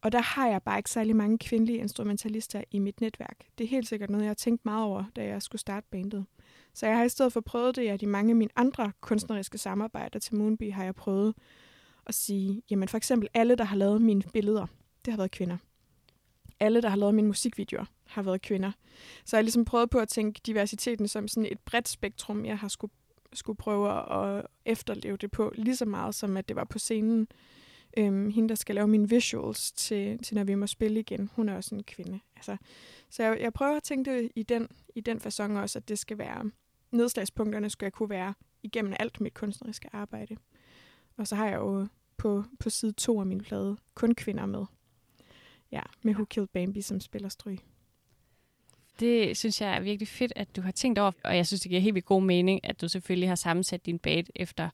og 0.02 0.12
der 0.12 0.20
har 0.20 0.48
jeg 0.48 0.62
bare 0.62 0.78
ikke 0.78 0.90
særlig 0.90 1.16
mange 1.16 1.38
kvindelige 1.38 1.78
instrumentalister 1.78 2.64
i 2.70 2.78
mit 2.78 3.00
netværk. 3.00 3.36
Det 3.58 3.64
er 3.64 3.68
helt 3.68 3.88
sikkert 3.88 4.10
noget, 4.10 4.24
jeg 4.24 4.30
har 4.30 4.34
tænkt 4.34 4.64
meget 4.64 4.84
over, 4.84 5.04
da 5.16 5.24
jeg 5.24 5.42
skulle 5.42 5.60
starte 5.60 5.86
bandet. 5.90 6.26
Så 6.74 6.86
jeg 6.86 6.96
har 6.96 7.04
i 7.04 7.08
stedet 7.08 7.32
for 7.32 7.40
prøvet 7.40 7.76
det, 7.76 7.88
at 7.88 8.02
i 8.02 8.06
mange 8.06 8.30
af 8.30 8.36
mine 8.36 8.50
andre 8.56 8.92
kunstneriske 9.00 9.58
samarbejder 9.58 10.18
til 10.18 10.36
Moonbee 10.36 10.72
har 10.72 10.84
jeg 10.84 10.94
prøvet 10.94 11.34
at 12.06 12.14
sige, 12.14 12.62
jamen 12.70 12.88
for 12.88 12.96
eksempel 12.96 13.28
alle, 13.34 13.56
der 13.56 13.64
har 13.64 13.76
lavet 13.76 14.02
mine 14.02 14.22
billeder, 14.32 14.66
det 15.04 15.12
har 15.12 15.16
været 15.16 15.30
kvinder. 15.30 15.56
Alle, 16.60 16.82
der 16.82 16.88
har 16.88 16.96
lavet 16.96 17.14
mine 17.14 17.28
musikvideoer, 17.28 17.84
har 18.06 18.22
været 18.22 18.42
kvinder. 18.42 18.72
Så 19.24 19.36
jeg 19.36 19.38
har 19.38 19.42
ligesom 19.42 19.64
prøvet 19.64 19.90
på 19.90 19.98
at 19.98 20.08
tænke 20.08 20.40
diversiteten 20.46 21.08
som 21.08 21.28
sådan 21.28 21.48
et 21.52 21.58
bredt 21.58 21.88
spektrum, 21.88 22.44
jeg 22.44 22.58
har 22.58 22.68
skulle, 22.68 22.92
skulle 23.32 23.56
prøve 23.56 24.12
at 24.12 24.46
efterleve 24.64 25.16
det 25.16 25.30
på, 25.30 25.52
lige 25.54 25.76
så 25.76 25.84
meget 25.84 26.14
som 26.14 26.36
at 26.36 26.48
det 26.48 26.56
var 26.56 26.64
på 26.64 26.78
scenen. 26.78 27.28
Øhm, 27.96 28.30
hende, 28.30 28.48
der 28.48 28.54
skal 28.54 28.74
lave 28.74 28.88
mine 28.88 29.08
visuals 29.08 29.72
til, 29.72 30.18
til, 30.18 30.36
når 30.36 30.44
vi 30.44 30.54
må 30.54 30.66
spille 30.66 31.00
igen, 31.00 31.30
hun 31.36 31.48
er 31.48 31.56
også 31.56 31.74
en 31.74 31.82
kvinde. 31.82 32.20
Altså, 32.36 32.56
så 33.10 33.22
jeg, 33.22 33.40
jeg 33.40 33.52
prøver 33.52 33.76
at 33.76 33.82
tænke 33.82 34.12
det 34.12 34.30
i 34.34 34.42
den, 34.42 34.68
i 34.94 35.00
den 35.00 35.18
façon 35.18 35.52
også, 35.52 35.78
at 35.78 35.88
det 35.88 35.98
skal 35.98 36.18
være, 36.18 36.50
nedslagspunkterne 36.90 37.70
skal 37.70 37.86
jeg 37.86 37.92
kunne 37.92 38.10
være 38.10 38.34
igennem 38.62 38.94
alt 38.98 39.20
mit 39.20 39.34
kunstneriske 39.34 39.88
arbejde. 39.92 40.36
Og 41.16 41.28
så 41.28 41.36
har 41.36 41.46
jeg 41.46 41.56
jo 41.56 41.86
på, 42.16 42.44
på 42.58 42.70
side 42.70 42.92
to 42.92 43.20
af 43.20 43.26
min 43.26 43.40
plade 43.40 43.76
kun 43.94 44.14
kvinder 44.14 44.46
med. 44.46 44.64
Ja, 45.72 45.82
med 46.02 46.14
Who 46.14 46.24
Killed 46.24 46.48
Bambi 46.48 46.82
som 46.82 47.00
spiller 47.00 47.28
stryg. 47.28 47.58
Det 49.00 49.36
synes 49.36 49.60
jeg 49.60 49.76
er 49.76 49.80
virkelig 49.80 50.08
fedt, 50.08 50.32
at 50.36 50.56
du 50.56 50.60
har 50.60 50.70
tænkt 50.70 50.98
over, 50.98 51.12
og 51.24 51.36
jeg 51.36 51.46
synes, 51.46 51.60
det 51.60 51.68
giver 51.68 51.80
helt 51.80 51.94
vildt 51.94 52.06
god 52.06 52.22
mening, 52.22 52.60
at 52.64 52.80
du 52.80 52.88
selvfølgelig 52.88 53.28
har 53.28 53.34
sammensat 53.34 53.86
din 53.86 53.98
band 53.98 54.26
efter 54.34 54.68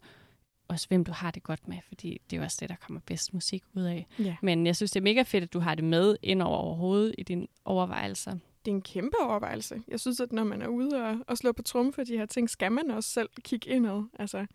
også 0.69 0.89
hvem 0.89 1.05
du 1.05 1.13
har 1.13 1.31
det 1.31 1.43
godt 1.43 1.69
med, 1.69 1.77
fordi 1.89 2.21
det 2.31 2.37
er 2.37 2.41
jo 2.41 2.45
også 2.45 2.57
det, 2.61 2.69
der 2.69 2.75
kommer 2.77 3.01
bedst 3.07 3.35
musik 3.35 3.65
ud 3.75 3.83
af. 3.83 4.07
Ja. 4.19 4.37
Men 4.43 4.67
jeg 4.67 4.77
synes, 4.77 4.91
det 4.91 5.01
er 5.01 5.05
mega 5.05 5.23
fedt, 5.23 5.45
at 5.45 5.53
du 5.53 5.59
har 5.59 5.75
det 5.75 5.85
med 5.85 6.17
ind 6.23 6.43
over 6.43 6.57
overhovedet 6.57 7.15
i 7.19 7.23
dine 7.23 7.47
overvejelser. 7.65 8.33
Det 8.65 8.71
er 8.71 8.75
en 8.75 8.83
kæmpe 8.83 9.17
overvejelse. 9.21 9.83
Jeg 9.89 10.01
synes, 10.01 10.21
at 10.21 10.33
når 10.33 10.45
man 10.45 10.63
er 10.63 10.67
ude 10.67 11.05
og, 11.05 11.19
og 11.27 11.39
slå 11.39 11.53
på 11.53 11.63
trum 11.63 11.93
for 11.93 12.05
de 12.05 12.17
her 12.17 12.27
ting, 12.27 12.51
skal 12.51 12.73
man 12.73 12.91
også 12.91 13.11
selv 13.11 13.29
kigge 13.43 13.71
indad. 13.71 14.05
Altså, 14.19 14.47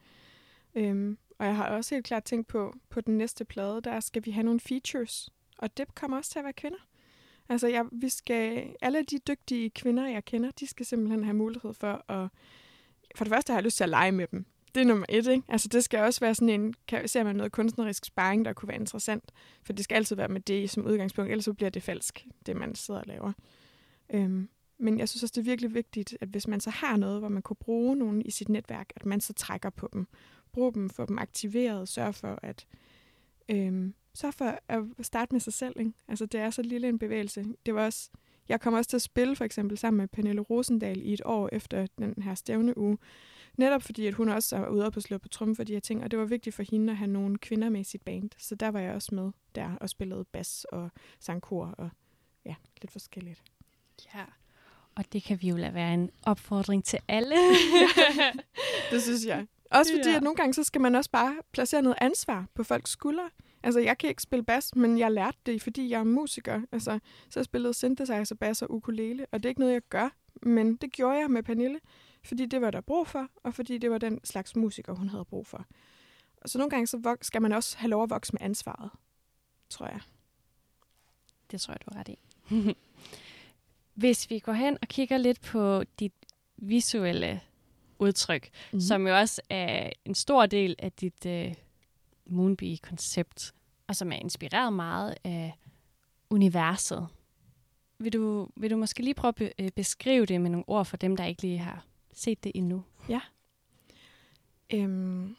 øhm, 0.76 1.18
og 1.40 1.46
jeg 1.46 1.56
har 1.56 1.66
også 1.66 1.96
helt 1.96 2.06
klart 2.06 2.24
tænkt 2.24 2.48
på, 2.48 2.76
på 2.90 3.02
den 3.02 3.18
næste 3.18 3.46
plade, 3.46 3.82
der 3.82 4.00
skal 4.00 4.26
vi 4.26 4.32
have 4.32 4.44
nogle 4.44 4.60
features. 4.60 5.30
Og 5.58 5.78
det 5.78 5.96
kommer 5.96 6.18
også 6.18 6.32
til 6.32 6.40
at 6.40 6.46
være 6.46 6.54
kvinder. 6.54 6.78
Altså, 7.52 7.68
jeg, 7.68 7.86
vi 7.92 8.10
skal, 8.10 8.76
alle 8.82 9.04
de 9.04 9.20
dygtige 9.28 9.70
kvinder, 9.70 10.08
jeg 10.08 10.26
kender, 10.26 10.52
de 10.52 10.68
skal 10.68 10.86
simpelthen 10.86 11.24
have 11.24 11.34
mulighed 11.34 11.74
for 11.74 12.12
at... 12.12 12.30
For 13.16 13.24
det 13.24 13.34
første 13.34 13.52
har 13.52 13.58
jeg 13.58 13.64
lyst 13.64 13.78
til 13.78 13.84
at 13.84 13.90
lege 13.90 14.12
med 14.12 14.28
dem 14.28 14.46
det 14.76 14.82
er 14.82 14.86
nummer 14.86 15.06
et, 15.10 15.28
ikke? 15.28 15.44
Altså, 15.48 15.68
det 15.68 15.84
skal 15.84 16.00
også 16.00 16.20
være 16.20 16.36
sådan 16.36 16.50
en, 16.50 16.74
kan, 16.88 17.08
ser 17.08 17.24
man 17.24 17.36
noget 17.36 17.52
kunstnerisk 17.52 18.06
sparring, 18.06 18.46
der 18.46 18.54
kunne 18.54 18.70
være 18.70 18.80
interessant. 18.80 19.32
For 19.64 19.74
det 19.74 19.84
skal 19.84 19.96
altid 19.96 20.16
være 20.16 20.28
med 20.28 20.42
det 20.42 20.70
som 20.70 20.86
udgangspunkt, 20.86 21.32
ellers 21.32 21.46
så 21.46 21.54
bliver 21.54 21.70
det 21.70 21.84
falsk, 21.84 22.28
det 22.46 22.56
man 22.56 22.76
sidder 22.76 23.00
og 23.00 23.08
laver. 23.08 23.34
Øhm, 24.14 24.50
men 24.78 25.00
jeg 25.00 25.10
synes 25.10 25.24
også, 25.24 25.34
det 25.36 25.42
er 25.42 25.52
virkelig 25.52 25.74
vigtigt, 25.74 26.18
at 26.22 26.28
hvis 26.28 26.48
man 26.48 26.60
så 26.60 26.70
har 26.70 26.98
noget, 26.98 27.20
hvor 27.20 27.30
man 27.30 27.42
kunne 27.42 27.56
bruge 27.56 27.96
nogen 27.96 28.22
i 28.22 28.32
sit 28.32 28.50
netværk, 28.50 28.94
at 28.96 29.06
man 29.06 29.22
så 29.22 29.34
trækker 29.34 29.70
på 29.70 29.90
dem. 29.94 30.08
Brug 30.52 30.74
dem, 30.74 30.90
få 30.90 31.06
dem 31.06 31.18
aktiveret, 31.18 31.90
sørg 31.90 32.16
for 32.16 32.40
at 32.42 32.68
øhm, 33.50 33.94
sørg 34.14 34.34
for 34.34 34.60
at 34.68 34.84
starte 35.02 35.34
med 35.34 35.40
sig 35.40 35.54
selv. 35.54 35.80
Ikke? 35.80 35.92
Altså, 36.08 36.26
det 36.26 36.40
er 36.40 36.50
så 36.50 36.62
lille 36.62 36.90
en 36.90 37.00
bevægelse. 37.00 37.46
Det 37.66 37.76
var 37.76 37.86
også, 37.86 38.10
jeg 38.50 38.62
kommer 38.62 38.78
også 38.78 38.90
til 38.90 38.98
at 38.98 39.02
spille 39.02 39.36
for 39.36 39.46
eksempel 39.46 39.78
sammen 39.78 39.98
med 39.98 40.08
Pernille 40.08 40.42
Rosendal 40.42 41.02
i 41.02 41.14
et 41.14 41.22
år 41.26 41.50
efter 41.52 41.88
den 41.98 42.24
her 42.24 42.36
stævne 42.36 42.78
uge, 42.78 42.98
Netop 43.58 43.84
fordi, 43.84 44.08
at 44.08 44.14
hun 44.14 44.30
også 44.30 44.56
er 44.56 44.68
ude 44.68 44.92
på 44.92 45.02
slå 45.02 45.18
på 45.18 45.28
trum 45.28 45.56
for 45.56 45.64
de 45.64 45.74
her 45.74 45.80
ting, 45.80 46.04
og 46.04 46.12
det 46.12 46.20
var 46.20 46.26
vigtigt 46.26 46.56
for 46.56 46.64
hende 46.72 46.92
at 46.92 46.98
have 46.98 47.12
nogle 47.12 47.38
kvinder 47.38 47.70
med 47.70 47.82
i 47.82 47.84
sit 47.84 48.02
band. 48.02 48.30
Så 48.38 48.56
der 48.56 48.68
var 48.68 48.80
jeg 48.80 48.94
også 48.94 49.16
med 49.16 49.32
der 49.56 49.76
og 49.82 49.90
spillede 49.90 50.26
bas 50.26 50.66
og 50.72 50.90
sang 51.20 51.42
kor 51.42 51.66
og 51.66 51.90
ja, 52.46 52.56
lidt 52.82 52.92
forskelligt. 52.92 53.44
Ja, 54.16 54.24
og 54.96 55.14
det 55.14 55.24
kan 55.24 55.42
vi 55.42 55.50
jo 55.50 55.56
lade 55.56 55.74
være 55.74 55.94
en 55.94 56.10
opfordring 56.24 56.84
til 56.84 57.00
alle. 57.08 57.36
det 58.92 59.02
synes 59.02 59.26
jeg. 59.26 59.48
Også 59.72 59.92
fordi, 59.98 60.10
ja. 60.10 60.16
at 60.16 60.24
nogle 60.24 60.36
gange, 60.36 60.54
så 60.54 60.64
skal 60.64 60.82
man 60.82 60.96
også 60.96 61.12
bare 61.12 61.36
placere 61.52 61.82
noget 61.82 61.98
ansvar 62.02 62.46
på 62.54 62.64
folks 62.64 62.92
skuldre. 62.92 63.30
Altså, 63.64 63.80
jeg 63.80 63.98
kan 63.98 64.10
ikke 64.10 64.22
spille 64.22 64.44
bas, 64.44 64.76
men 64.76 65.00
jeg 65.00 65.12
lærte 65.12 65.38
det, 65.46 65.62
fordi 65.62 65.90
jeg 65.90 66.00
er 66.00 66.04
musiker. 66.04 66.62
Altså, 66.72 67.00
så 67.30 67.40
jeg 67.40 67.46
spillede 67.46 67.74
synthesizer, 67.74 68.36
bas 68.36 68.62
og 68.62 68.74
ukulele, 68.74 69.26
og 69.32 69.40
det 69.40 69.46
er 69.46 69.50
ikke 69.50 69.62
noget, 69.62 69.74
jeg 69.74 69.82
gør, 69.90 70.10
men 70.42 70.76
det 70.76 70.92
gjorde 70.92 71.20
jeg 71.20 71.32
med 71.32 71.44
Pernille 71.44 71.80
fordi 72.24 72.46
det 72.46 72.62
var 72.62 72.72
der 72.72 72.82
brug 72.82 73.08
for, 73.08 73.28
og 73.44 73.54
fordi 73.54 73.78
det 73.78 73.92
var 73.92 73.98
den 73.98 74.20
slags 74.24 74.56
musiker, 74.56 74.94
hun 74.94 75.10
havde 75.10 75.26
brug 75.26 75.48
for. 75.48 75.66
Og 76.42 76.50
så 76.50 76.58
nogle 76.58 76.70
gange 76.70 76.88
så 76.88 77.16
skal 77.22 77.42
man 77.42 77.52
også 77.52 77.78
have 77.78 77.90
lov 77.90 78.04
at 78.04 78.10
vokse 78.10 78.34
med 78.34 78.42
ansvaret, 78.42 78.90
tror 79.70 79.86
jeg. 79.86 80.00
Det 81.52 81.62
tror 81.62 81.74
jeg, 81.74 81.82
du 81.86 81.92
har 81.94 82.00
ret 82.00 82.10
i. 82.10 82.20
Hvis 84.02 84.30
vi 84.30 84.40
går 84.40 84.54
hen 84.54 84.78
og 84.82 84.88
kigger 84.88 85.18
lidt 85.18 85.42
på 85.42 85.84
dit 86.00 86.14
visuelle 86.58 87.42
udtryk, 88.00 88.50
mm. 88.74 88.80
som 88.80 89.08
jo 89.08 89.18
også 89.18 89.42
er 89.50 89.90
en 90.06 90.16
stor 90.16 90.46
del 90.46 90.76
af 90.80 90.92
dit 90.92 91.26
uh, 91.26 91.54
Moonbee-koncept, 92.32 93.54
og 93.88 93.96
som 93.96 94.12
er 94.12 94.16
inspireret 94.16 94.74
meget 94.74 95.16
af 95.24 95.54
universet. 96.30 97.08
Vil 98.00 98.14
du, 98.14 98.50
vil 98.56 98.72
du 98.72 98.78
måske 98.78 99.04
lige 99.04 99.14
prøve 99.14 99.30
at 99.30 99.36
be- 99.36 99.54
øh, 99.60 99.72
beskrive 99.72 100.26
det 100.26 100.42
med 100.42 100.50
nogle 100.50 100.70
ord 100.70 100.86
for 100.86 100.98
dem, 100.98 101.18
der 101.18 101.26
ikke 101.26 101.42
lige 101.42 101.58
har 101.58 101.86
set 102.14 102.44
det 102.44 102.52
endnu? 102.56 102.84
Ja. 103.10 103.20
Øhm, 104.74 105.36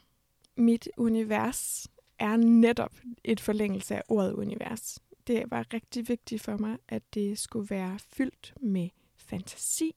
mit 0.57 0.89
univers 0.97 1.89
er 2.19 2.37
netop 2.37 2.95
et 3.25 3.41
forlængelse 3.41 3.97
af 3.97 4.03
ordet 4.09 4.33
univers. 4.33 4.99
Det 5.27 5.45
var 5.51 5.67
rigtig 5.75 6.09
vigtigt 6.09 6.43
for 6.43 6.57
mig, 6.57 6.79
at 6.89 7.03
det 7.15 7.39
skulle 7.39 7.71
være 7.71 7.99
fyldt 7.99 8.55
med 8.61 8.89
fantasi 9.17 9.95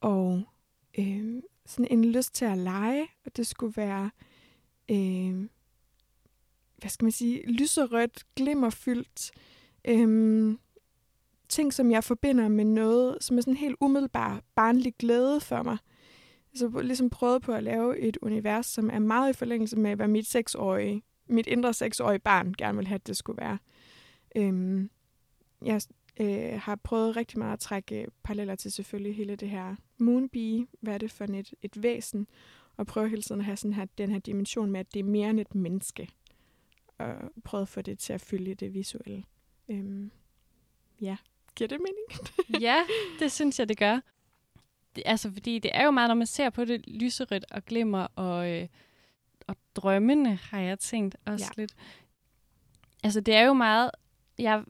og 0.00 0.42
øh, 0.98 1.42
sådan 1.66 1.86
en 1.90 2.04
lyst 2.04 2.34
til 2.34 2.44
at 2.44 2.58
lege, 2.58 3.06
og 3.24 3.36
det 3.36 3.46
skulle 3.46 3.76
være, 3.76 4.10
øh, 4.90 5.48
hvad 6.78 6.90
skal 6.90 7.04
man 7.04 7.12
sige, 7.12 7.46
lyserødt, 7.46 8.24
glimmerfyldt, 8.36 9.30
øhm, 9.84 10.58
ting, 11.48 11.72
som 11.72 11.90
jeg 11.90 12.04
forbinder 12.04 12.48
med 12.48 12.64
noget, 12.64 13.18
som 13.20 13.38
er 13.38 13.40
sådan 13.40 13.56
helt 13.56 13.76
umiddelbar 13.80 14.42
barnlig 14.54 14.94
glæde 14.98 15.40
for 15.40 15.62
mig. 15.62 15.78
Så 16.54 16.68
ligesom 16.68 17.10
prøvet 17.10 17.42
på 17.42 17.52
at 17.52 17.62
lave 17.62 17.98
et 17.98 18.16
univers, 18.22 18.66
som 18.66 18.90
er 18.90 18.98
meget 18.98 19.30
i 19.30 19.38
forlængelse 19.38 19.76
med, 19.76 19.96
hvad 19.96 20.08
mit 20.08 20.26
seksårige, 20.26 21.02
mit 21.28 21.46
indre 21.46 21.74
seksårige 21.74 22.18
barn 22.18 22.54
gerne 22.58 22.76
ville 22.76 22.88
have, 22.88 22.94
at 22.94 23.06
det 23.06 23.16
skulle 23.16 23.40
være. 23.40 23.58
Øhm, 24.36 24.90
jeg 25.64 25.80
øh, 26.20 26.60
har 26.60 26.76
prøvet 26.76 27.16
rigtig 27.16 27.38
meget 27.38 27.52
at 27.52 27.58
trække 27.58 28.02
øh, 28.02 28.08
paralleller 28.22 28.54
til 28.54 28.72
selvfølgelig 28.72 29.16
hele 29.16 29.36
det 29.36 29.50
her 29.50 29.76
moonbee, 29.98 30.66
hvad 30.80 30.94
er 30.94 30.98
det 30.98 31.10
for 31.10 31.24
et, 31.24 31.54
et 31.62 31.82
væsen, 31.82 32.26
og 32.76 32.86
prøve 32.86 33.08
hele 33.08 33.22
tiden 33.22 33.40
at 33.40 33.44
have 33.44 33.56
sådan 33.56 33.72
her, 33.72 33.86
den 33.98 34.10
her 34.10 34.18
dimension 34.18 34.70
med, 34.70 34.80
at 34.80 34.94
det 34.94 35.00
er 35.00 35.04
mere 35.04 35.30
end 35.30 35.40
et 35.40 35.54
menneske, 35.54 36.08
og 36.98 37.14
prøve 37.44 37.62
at 37.62 37.68
få 37.68 37.82
det 37.82 37.98
til 37.98 38.12
at 38.12 38.20
fylde 38.20 38.54
det 38.54 38.74
visuelle. 38.74 39.24
Øhm, 39.68 40.10
ja. 41.00 41.16
Giver 41.56 41.68
det 41.68 41.78
mening? 41.80 42.30
ja, 42.66 42.84
det 43.18 43.32
synes 43.32 43.58
jeg, 43.58 43.68
det 43.68 43.78
gør. 43.78 44.00
Det, 44.96 45.02
altså, 45.06 45.32
fordi 45.32 45.58
det 45.58 45.70
er 45.74 45.84
jo 45.84 45.90
meget, 45.90 46.08
når 46.08 46.14
man 46.14 46.26
ser 46.26 46.50
på 46.50 46.64
det 46.64 46.88
lyserødt 46.88 47.44
og 47.50 47.64
glimmer 47.64 48.06
og, 48.14 48.50
øh, 48.50 48.68
og 49.46 49.56
drømmende, 49.74 50.34
har 50.34 50.60
jeg 50.60 50.78
tænkt 50.78 51.16
også 51.26 51.52
ja. 51.56 51.60
lidt. 51.60 51.74
Altså, 53.02 53.20
det 53.20 53.34
er 53.34 53.42
jo 53.42 53.52
meget... 53.52 53.90
Jeg 54.38 54.64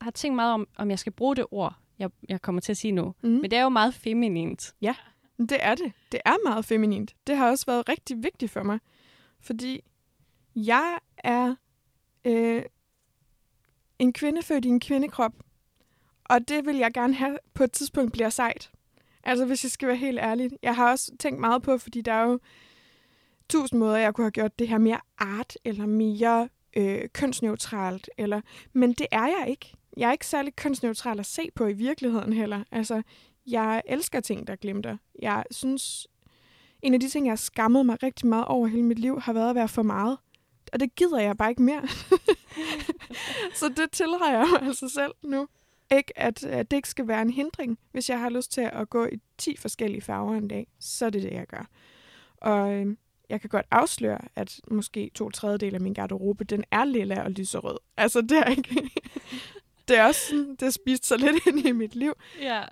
har 0.00 0.10
tænkt 0.10 0.36
meget 0.36 0.52
om, 0.52 0.68
om 0.76 0.90
jeg 0.90 0.98
skal 0.98 1.12
bruge 1.12 1.36
det 1.36 1.46
ord, 1.50 1.74
jeg, 1.98 2.10
jeg 2.28 2.42
kommer 2.42 2.60
til 2.60 2.72
at 2.72 2.76
sige 2.76 2.92
nu. 2.92 3.14
Mm. 3.22 3.28
Men 3.28 3.50
det 3.50 3.52
er 3.52 3.62
jo 3.62 3.68
meget 3.68 3.94
feminint. 3.94 4.74
Ja, 4.80 4.94
det 5.38 5.58
er 5.60 5.74
det. 5.74 5.92
Det 6.12 6.20
er 6.24 6.48
meget 6.48 6.64
feminint. 6.64 7.14
Det 7.26 7.36
har 7.36 7.50
også 7.50 7.66
været 7.66 7.88
rigtig 7.88 8.22
vigtigt 8.22 8.52
for 8.52 8.62
mig. 8.62 8.78
Fordi 9.40 9.80
jeg 10.56 10.98
er 11.18 11.54
øh, 12.24 12.62
en 13.98 14.12
kvinde 14.12 14.42
født 14.42 14.64
i 14.64 14.68
en 14.68 14.80
kvindekrop, 14.80 15.32
og 16.24 16.48
det 16.48 16.66
vil 16.66 16.76
jeg 16.76 16.92
gerne 16.92 17.14
have 17.14 17.38
på 17.54 17.64
et 17.64 17.72
tidspunkt 17.72 18.12
bliver 18.12 18.30
sejt. 18.30 18.70
Altså, 19.24 19.44
hvis 19.44 19.64
jeg 19.64 19.70
skal 19.70 19.88
være 19.88 19.96
helt 19.96 20.18
ærlig. 20.18 20.50
Jeg 20.62 20.76
har 20.76 20.90
også 20.90 21.12
tænkt 21.18 21.40
meget 21.40 21.62
på, 21.62 21.78
fordi 21.78 22.00
der 22.00 22.12
er 22.12 22.22
jo 22.22 22.40
tusind 23.48 23.78
måder, 23.78 23.96
jeg 23.96 24.14
kunne 24.14 24.24
have 24.24 24.30
gjort 24.30 24.58
det 24.58 24.68
her 24.68 24.78
mere 24.78 25.00
art, 25.18 25.56
eller 25.64 25.86
mere 25.86 26.48
øh, 26.76 27.08
kønsneutralt. 27.12 28.10
Eller, 28.18 28.40
men 28.72 28.92
det 28.92 29.06
er 29.12 29.26
jeg 29.26 29.46
ikke. 29.48 29.74
Jeg 29.96 30.08
er 30.08 30.12
ikke 30.12 30.26
særlig 30.26 30.56
kønsneutral 30.56 31.20
at 31.20 31.26
se 31.26 31.50
på 31.54 31.66
i 31.66 31.72
virkeligheden 31.72 32.32
heller. 32.32 32.64
Altså, 32.70 33.02
jeg 33.46 33.82
elsker 33.86 34.20
ting, 34.20 34.46
der 34.46 34.56
glimter. 34.56 34.96
Jeg 35.22 35.44
synes, 35.50 36.08
en 36.82 36.94
af 36.94 37.00
de 37.00 37.08
ting, 37.08 37.26
jeg 37.26 37.30
har 37.30 37.36
skammet 37.36 37.86
mig 37.86 38.02
rigtig 38.02 38.26
meget 38.26 38.44
over 38.44 38.66
hele 38.66 38.82
mit 38.82 38.98
liv, 38.98 39.20
har 39.20 39.32
været 39.32 39.50
at 39.50 39.56
være 39.56 39.68
for 39.68 39.82
meget. 39.82 40.18
Og 40.74 40.80
det 40.80 40.94
gider 40.94 41.20
jeg 41.20 41.36
bare 41.36 41.50
ikke 41.50 41.62
mere. 41.62 41.88
så 43.60 43.68
det 43.76 43.90
tilhører 43.92 44.38
jeg 44.38 44.46
mig 44.52 44.62
altså 44.62 44.88
selv 44.88 45.12
nu. 45.22 45.48
Ikke 45.92 46.18
at, 46.18 46.44
at 46.44 46.70
det 46.70 46.76
ikke 46.76 46.88
skal 46.88 47.08
være 47.08 47.22
en 47.22 47.30
hindring. 47.30 47.78
Hvis 47.92 48.10
jeg 48.10 48.20
har 48.20 48.30
lyst 48.30 48.52
til 48.52 48.60
at 48.60 48.90
gå 48.90 49.06
i 49.06 49.20
10 49.38 49.56
forskellige 49.56 50.02
farver 50.02 50.34
en 50.34 50.48
dag, 50.48 50.66
så 50.80 51.06
er 51.06 51.10
det 51.10 51.22
det, 51.22 51.32
jeg 51.32 51.46
gør. 51.46 51.68
Og 52.36 52.72
øh, 52.72 52.96
jeg 53.28 53.40
kan 53.40 53.50
godt 53.50 53.66
afsløre, 53.70 54.20
at 54.36 54.60
måske 54.70 55.10
to 55.14 55.30
tredjedel 55.30 55.74
af 55.74 55.80
min 55.80 55.94
garderobe, 55.94 56.44
den 56.44 56.64
er 56.70 56.84
lilla 56.84 57.22
og 57.22 57.30
lyserød. 57.30 57.78
Altså, 57.96 58.20
det 58.20 58.38
er 58.38 58.50
ikke... 58.50 58.90
det 59.88 59.98
er 59.98 60.04
også 60.04 60.20
sådan, 60.28 60.50
det 60.50 60.62
har 60.62 60.70
spist 60.70 61.06
så 61.06 61.16
lidt 61.16 61.46
ind 61.46 61.66
i 61.66 61.72
mit 61.72 61.94
liv. 61.94 62.12
Ja. 62.40 62.64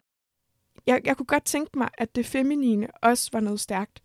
Jeg, 0.86 1.00
jeg 1.04 1.16
kunne 1.16 1.26
godt 1.26 1.44
tænke 1.44 1.78
mig, 1.78 1.88
at 1.98 2.16
det 2.16 2.26
feminine 2.26 2.88
også 3.02 3.30
var 3.32 3.40
noget 3.40 3.60
stærkt. 3.60 4.01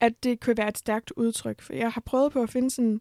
At 0.00 0.24
det 0.24 0.40
kunne 0.40 0.56
være 0.56 0.68
et 0.68 0.78
stærkt 0.78 1.10
udtryk. 1.10 1.60
For 1.62 1.72
jeg 1.72 1.92
har 1.92 2.00
prøvet 2.00 2.32
på 2.32 2.42
at 2.42 2.50
finde 2.50 2.70
sådan 2.70 3.00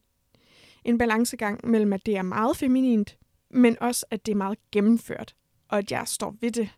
en 0.86 0.98
balancegang 0.98 1.68
mellem, 1.68 1.94
at 1.94 2.06
det 2.06 2.18
er 2.18 2.22
meget 2.22 2.58
feminint, 2.58 3.18
men 3.50 3.78
også, 3.82 4.06
at 4.12 4.26
det 4.26 4.32
er 4.32 4.36
meget 4.36 4.58
gennemført, 4.72 5.36
og 5.68 5.78
at 5.78 5.92
jeg 5.92 6.08
står 6.08 6.36
ved 6.42 6.52
det. 6.52 6.70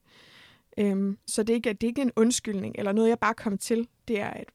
Øhm, 0.77 1.17
så 1.27 1.43
det 1.43 1.53
er, 1.53 1.55
ikke, 1.55 1.73
det 1.73 1.84
er 1.84 1.88
ikke 1.88 2.01
en 2.01 2.12
undskyldning, 2.15 2.75
eller 2.77 2.91
noget, 2.91 3.10
jeg 3.10 3.19
bare 3.19 3.34
kom 3.34 3.57
til. 3.57 3.88
Det 4.07 4.19
er 4.19 4.34
et 4.34 4.49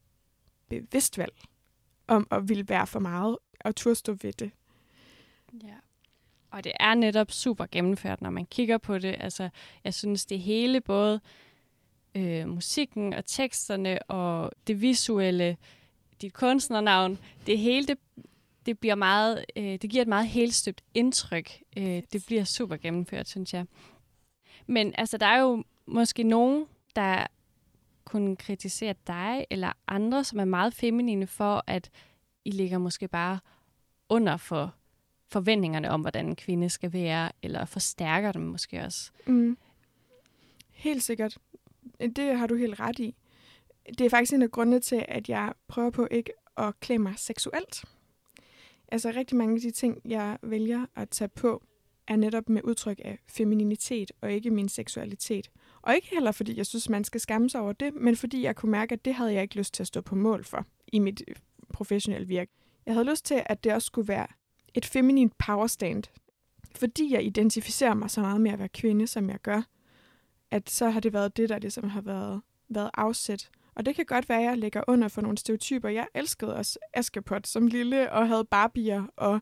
bevidst 0.69 1.19
valg 1.19 1.35
om 2.07 2.27
at 2.31 2.49
ville 2.49 2.69
være 2.69 2.87
for 2.87 3.01
meget, 3.01 3.39
og 3.61 3.77
turde 3.77 3.95
stå 3.95 4.13
ved 4.13 4.33
det. 4.33 4.51
Ja. 5.63 5.75
Og 6.51 6.65
det 6.65 6.73
er 6.81 6.95
netop 6.95 7.31
super 7.31 7.67
gennemført, 7.73 8.23
når 8.23 8.31
man 8.31 8.47
kigger 8.47 8.79
på 8.79 8.99
det. 8.99 9.17
Altså, 9.21 9.49
jeg 9.85 9.95
synes, 9.95 10.27
det 10.27 10.41
hele, 10.41 10.81
både 10.81 11.21
øh, 12.17 12.49
musikken 12.49 13.13
og 13.13 13.27
teksterne 13.27 14.03
og 14.03 14.53
det 14.67 14.81
visuelle, 14.81 15.57
dit 16.21 16.33
kunstnernavn, 16.33 17.19
det 17.47 17.59
hele, 17.59 17.87
det, 17.87 17.99
det 18.67 18.79
bliver 18.79 18.95
meget, 18.95 19.45
øh, 19.57 19.65
det 19.65 19.91
giver 19.91 20.03
et 20.03 20.09
meget 20.09 20.27
helstøbt 20.27 20.85
indtryk. 20.95 21.51
Øh, 21.77 22.03
det 22.13 22.25
bliver 22.27 22.45
super 22.45 22.77
gennemført, 22.77 23.29
synes 23.29 23.55
jeg. 23.55 23.67
Men 24.67 24.95
altså, 24.99 25.19
der 25.19 25.27
er 25.27 25.41
jo 25.41 25.65
måske 25.87 26.23
nogen, 26.23 26.67
der 26.97 27.27
kunne 28.05 28.37
kritisere 28.37 28.95
dig 29.07 29.47
eller 29.51 29.73
andre, 29.89 30.25
som 30.25 30.39
er 30.39 30.45
meget 30.45 30.75
feminine 30.75 31.27
for, 31.27 31.65
at 31.67 31.91
I 32.45 32.51
ligger 32.51 32.79
måske 32.79 33.09
bare 33.09 33.39
under 34.09 34.37
for 34.37 34.75
forventningerne 35.29 35.91
om, 35.91 36.01
hvordan 36.01 36.27
en 36.27 36.37
kvinde 36.37 36.71
skal 36.71 36.93
være, 36.93 37.33
eller 37.43 37.65
forstærker 37.65 38.33
dem 38.33 38.43
måske 38.43 38.85
også. 38.85 39.11
Mm. 39.27 39.59
Helt 40.71 41.03
sikkert. 41.03 41.39
Øh, 42.01 42.11
det 42.17 42.39
har 42.39 42.47
du 42.47 42.57
helt 42.57 42.81
ret 42.81 42.99
i. 42.99 43.15
Det 43.99 44.01
er 44.01 44.11
faktisk 44.11 44.33
en 44.33 44.43
af 44.43 44.51
grundene 44.51 44.81
til, 44.81 45.05
at 45.09 45.29
jeg 45.29 45.53
prøver 45.69 45.91
på 45.91 46.09
ikke 46.11 46.33
at 46.57 46.81
klæde 46.81 46.99
mig 46.99 47.15
seksuelt. 47.17 47.85
Altså 48.89 49.13
rigtig 49.17 49.37
mange 49.37 49.55
af 49.55 49.61
de 49.61 49.71
ting, 49.71 50.01
jeg 50.05 50.39
vælger 50.43 50.87
at 50.97 51.11
tage 51.11 51.29
på, 51.29 51.63
er 52.09 52.17
netop 52.17 52.49
med 52.49 52.63
udtryk 52.65 53.01
af 53.05 53.19
femininitet 53.29 54.13
og 54.21 54.33
ikke 54.33 54.51
min 54.51 54.69
seksualitet. 54.69 55.51
Og 55.83 55.95
ikke 55.95 56.09
heller 56.13 56.33
fordi 56.33 56.57
jeg 56.57 56.67
synes, 56.67 56.89
man 56.89 57.05
skal 57.05 57.21
skamme 57.21 57.51
sig 57.51 57.61
over 57.61 57.73
det, 57.73 57.95
men 57.95 58.17
fordi 58.17 58.43
jeg 58.43 58.57
kunne 58.57 58.73
mærke, 58.73 58.93
at 58.93 59.05
det 59.05 59.15
havde 59.15 59.33
jeg 59.33 59.43
ikke 59.43 59.57
lyst 59.57 59.75
til 59.75 59.83
at 59.83 59.87
stå 59.87 60.01
på 60.01 60.15
mål 60.15 60.45
for 60.45 60.67
i 60.87 60.99
mit 60.99 61.23
øh, 61.29 61.35
professionelle 61.73 62.29
virke. 62.29 62.53
Jeg 62.87 62.95
havde 62.95 63.11
lyst 63.11 63.25
til, 63.25 63.43
at 63.47 63.65
det 63.65 63.73
også 63.73 63.87
skulle 63.87 64.09
være 64.09 64.27
et 64.75 64.87
feminint 64.87 65.39
powerstand. 65.39 66.03
Fordi 66.75 67.13
jeg 67.13 67.25
identificerer 67.25 67.95
mig 67.95 68.11
så 68.11 68.21
meget 68.21 68.41
med 68.41 68.51
at 68.51 68.59
være 68.59 68.69
kvinde, 68.69 69.07
som 69.07 69.31
jeg 69.31 69.39
gør, 69.39 69.63
at 70.51 70.71
så 70.71 70.91
har 70.91 71.01
det 71.01 71.13
været 71.13 71.37
det, 71.37 71.49
der 71.49 71.59
ligesom 71.59 71.89
har 71.89 72.01
været, 72.01 72.41
været 72.69 72.91
afsæt. 72.95 73.51
Og 73.75 73.87
det 73.87 73.97
kan 73.97 74.05
godt 74.05 74.29
være, 74.29 74.39
at 74.39 74.45
jeg 74.45 74.59
lægger 74.59 74.83
under 74.89 75.09
for 75.09 75.23
nogle 75.23 75.39
stereotyper. 75.39 75.89
Jeg 75.89 76.07
elskede 76.15 76.57
også 76.57 76.79
Askepot 76.93 77.47
som 77.47 77.67
lille, 77.67 78.13
og 78.13 78.29
havde 78.29 78.45
barbier, 78.45 79.05
og 79.17 79.41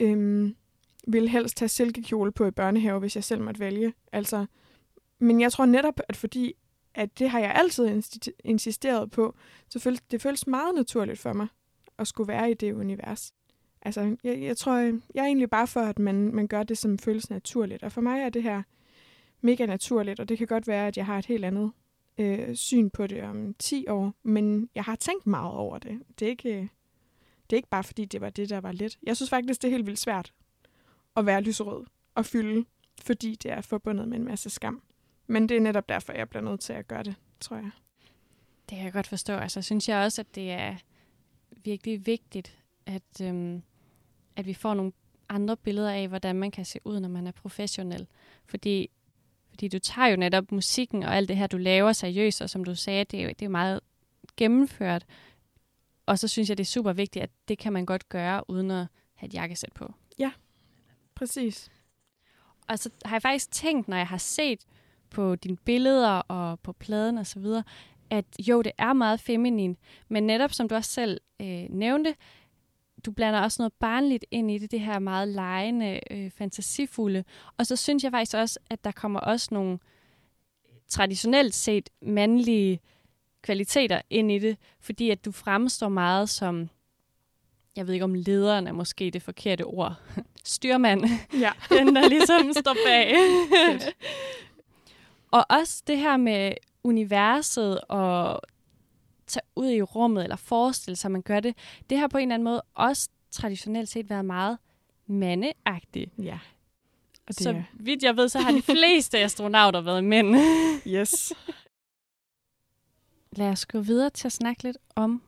øhm, 0.00 0.56
ville 1.06 1.28
helst 1.28 1.56
tage 1.56 1.68
silkekjole 1.68 2.32
på 2.32 2.46
i 2.46 2.50
børnehave, 2.50 2.98
hvis 2.98 3.16
jeg 3.16 3.24
selv 3.24 3.40
måtte 3.40 3.60
vælge. 3.60 3.94
Altså, 4.12 4.46
men 5.18 5.40
jeg 5.40 5.52
tror 5.52 5.66
netop, 5.66 6.00
at 6.08 6.16
fordi 6.16 6.54
at 6.94 7.18
det 7.18 7.30
har 7.30 7.38
jeg 7.38 7.52
altid 7.54 8.02
insisteret 8.44 9.10
på, 9.10 9.34
så 9.68 9.78
føles, 9.78 10.00
det 10.00 10.22
føles 10.22 10.46
meget 10.46 10.74
naturligt 10.74 11.18
for 11.18 11.32
mig 11.32 11.46
at 11.98 12.08
skulle 12.08 12.28
være 12.28 12.50
i 12.50 12.54
det 12.54 12.72
univers. 12.72 13.34
Altså, 13.82 14.16
jeg, 14.24 14.42
jeg 14.42 14.56
tror, 14.56 14.76
jeg 15.14 15.22
er 15.22 15.24
egentlig 15.24 15.50
bare 15.50 15.66
for, 15.66 15.80
at 15.80 15.98
man, 15.98 16.34
man 16.34 16.46
gør 16.46 16.62
det, 16.62 16.78
som 16.78 16.98
føles 16.98 17.30
naturligt. 17.30 17.82
Og 17.82 17.92
for 17.92 18.00
mig 18.00 18.20
er 18.20 18.28
det 18.28 18.42
her 18.42 18.62
mega 19.40 19.66
naturligt, 19.66 20.20
og 20.20 20.28
det 20.28 20.38
kan 20.38 20.46
godt 20.46 20.66
være, 20.66 20.86
at 20.86 20.96
jeg 20.96 21.06
har 21.06 21.18
et 21.18 21.26
helt 21.26 21.44
andet 21.44 21.72
øh, 22.18 22.54
syn 22.54 22.90
på 22.90 23.06
det 23.06 23.22
om 23.22 23.54
10 23.58 23.88
år, 23.88 24.14
men 24.22 24.70
jeg 24.74 24.84
har 24.84 24.96
tænkt 24.96 25.26
meget 25.26 25.52
over 25.52 25.78
det. 25.78 26.02
Det 26.18 26.26
er 26.26 26.30
ikke, 26.30 26.68
det 27.50 27.52
er 27.52 27.56
ikke 27.56 27.68
bare, 27.68 27.84
fordi 27.84 28.04
det 28.04 28.20
var 28.20 28.30
det, 28.30 28.48
der 28.50 28.60
var 28.60 28.72
let. 28.72 28.98
Jeg 29.02 29.16
synes 29.16 29.30
faktisk, 29.30 29.62
det 29.62 29.68
er 29.68 29.72
helt 29.72 29.86
vildt 29.86 29.98
svært 29.98 30.32
at 31.16 31.26
være 31.26 31.40
lyserød 31.40 31.86
og 32.14 32.26
fylde, 32.26 32.64
fordi 33.02 33.34
det 33.34 33.50
er 33.50 33.60
forbundet 33.60 34.08
med 34.08 34.18
en 34.18 34.24
masse 34.24 34.50
skam. 34.50 34.82
Men 35.26 35.48
det 35.48 35.56
er 35.56 35.60
netop 35.60 35.88
derfor, 35.88 36.12
jeg 36.12 36.28
bliver 36.28 36.42
nødt 36.42 36.60
til 36.60 36.72
at 36.72 36.88
gøre 36.88 37.02
det, 37.02 37.14
tror 37.40 37.56
jeg. 37.56 37.70
Det 38.68 38.76
kan 38.76 38.84
jeg 38.84 38.92
godt 38.92 39.06
forstå. 39.06 39.32
Altså, 39.32 39.62
synes 39.62 39.88
jeg 39.88 40.04
også, 40.04 40.20
at 40.20 40.34
det 40.34 40.50
er 40.50 40.76
virkelig 41.64 42.06
vigtigt, 42.06 42.58
at, 42.86 43.20
øhm, 43.22 43.62
at 44.36 44.46
vi 44.46 44.54
får 44.54 44.74
nogle 44.74 44.92
andre 45.28 45.56
billeder 45.56 45.90
af, 45.90 46.08
hvordan 46.08 46.36
man 46.36 46.50
kan 46.50 46.64
se 46.64 46.80
ud, 46.84 47.00
når 47.00 47.08
man 47.08 47.26
er 47.26 47.32
professionel. 47.32 48.06
Fordi, 48.46 48.90
fordi 49.58 49.68
du 49.68 49.78
tager 49.78 50.08
jo 50.08 50.16
netop 50.16 50.52
musikken 50.52 51.02
og 51.02 51.16
alt 51.16 51.28
det 51.28 51.36
her, 51.36 51.46
du 51.46 51.56
laver 51.56 51.92
seriøst, 51.92 52.42
og 52.42 52.50
som 52.50 52.64
du 52.64 52.74
sagde, 52.74 53.04
det 53.04 53.20
er 53.20 53.24
jo, 53.24 53.28
det 53.28 53.42
er 53.42 53.48
meget 53.48 53.80
gennemført. 54.36 55.04
Og 56.06 56.18
så 56.18 56.28
synes 56.28 56.48
jeg, 56.48 56.58
det 56.58 56.64
er 56.64 56.68
super 56.68 56.92
vigtigt, 56.92 57.22
at 57.22 57.30
det 57.48 57.58
kan 57.58 57.72
man 57.72 57.86
godt 57.86 58.08
gøre, 58.08 58.50
uden 58.50 58.70
at 58.70 58.86
have 59.14 59.26
et 59.28 59.34
jakkesæt 59.34 59.72
på. 59.74 59.92
Ja, 60.18 60.30
præcis. 61.14 61.70
Og 62.68 62.78
så 62.78 62.90
har 63.04 63.14
jeg 63.16 63.22
faktisk 63.22 63.50
tænkt, 63.50 63.88
når 63.88 63.96
jeg 63.96 64.06
har 64.06 64.18
set 64.18 64.60
på 65.10 65.36
dine 65.36 65.56
billeder 65.56 66.10
og 66.10 66.60
på 66.60 66.72
pladen 66.72 67.18
og 67.18 67.26
så 67.26 67.38
videre, 67.40 67.62
at 68.10 68.24
jo, 68.38 68.62
det 68.62 68.72
er 68.78 68.92
meget 68.92 69.20
feminin, 69.20 69.76
men 70.08 70.26
netop 70.26 70.52
som 70.52 70.68
du 70.68 70.74
også 70.74 70.90
selv 70.90 71.20
øh, 71.40 71.66
nævnte, 71.70 72.14
du 73.06 73.12
blander 73.12 73.40
også 73.40 73.62
noget 73.62 73.72
barnligt 73.72 74.24
ind 74.30 74.50
i 74.50 74.58
det, 74.58 74.70
det 74.70 74.80
her 74.80 74.98
meget 74.98 75.28
lejende, 75.28 76.00
øh, 76.10 76.30
fantasifulde. 76.30 77.24
Og 77.58 77.66
så 77.66 77.76
synes 77.76 78.04
jeg 78.04 78.12
faktisk 78.12 78.36
også, 78.36 78.58
at 78.70 78.84
der 78.84 78.92
kommer 78.92 79.20
også 79.20 79.48
nogle 79.50 79.78
traditionelt 80.88 81.54
set 81.54 81.90
mandlige 82.02 82.80
kvaliteter 83.42 84.00
ind 84.10 84.32
i 84.32 84.38
det, 84.38 84.56
fordi 84.80 85.10
at 85.10 85.24
du 85.24 85.32
fremstår 85.32 85.88
meget 85.88 86.28
som, 86.28 86.68
jeg 87.76 87.86
ved 87.86 87.94
ikke 87.94 88.04
om 88.04 88.14
lederen 88.14 88.66
er 88.66 88.72
måske 88.72 89.10
det 89.10 89.22
forkerte 89.22 89.64
ord, 89.64 89.94
styrmand, 90.44 91.04
ja. 91.40 91.52
den 91.78 91.96
der 91.96 92.08
ligesom 92.08 92.52
står 92.52 92.76
bag. 92.86 93.14
Og 95.30 95.46
også 95.50 95.82
det 95.86 95.98
her 95.98 96.16
med 96.16 96.52
universet 96.84 97.80
og 97.80 98.40
tage 99.28 99.44
ud 99.56 99.70
i 99.70 99.82
rummet 99.82 100.22
eller 100.22 100.36
forestille 100.36 100.96
sig, 100.96 101.08
at 101.08 101.12
man 101.12 101.22
gør 101.22 101.40
det, 101.40 101.54
det 101.90 101.98
har 101.98 102.08
på 102.08 102.18
en 102.18 102.22
eller 102.22 102.34
anden 102.34 102.44
måde 102.44 102.62
også 102.74 103.08
traditionelt 103.30 103.88
set 103.88 104.10
været 104.10 104.24
meget 104.24 104.58
mandeagtigt. 105.06 106.10
Ja. 106.18 106.38
Og 107.26 107.34
det 107.34 107.36
så 107.36 107.50
er... 107.50 107.62
vidt 107.72 108.02
jeg 108.02 108.16
ved, 108.16 108.28
så 108.28 108.38
har 108.38 108.52
de 108.52 108.62
fleste 108.62 109.18
astronauter 109.24 109.80
været 109.80 110.04
mænd. 110.04 110.36
yes. 110.86 111.32
Lad 113.32 113.48
os 113.48 113.66
gå 113.66 113.80
videre 113.80 114.10
til 114.10 114.28
at 114.28 114.32
snakke 114.32 114.62
lidt 114.62 114.78
om 114.96 115.22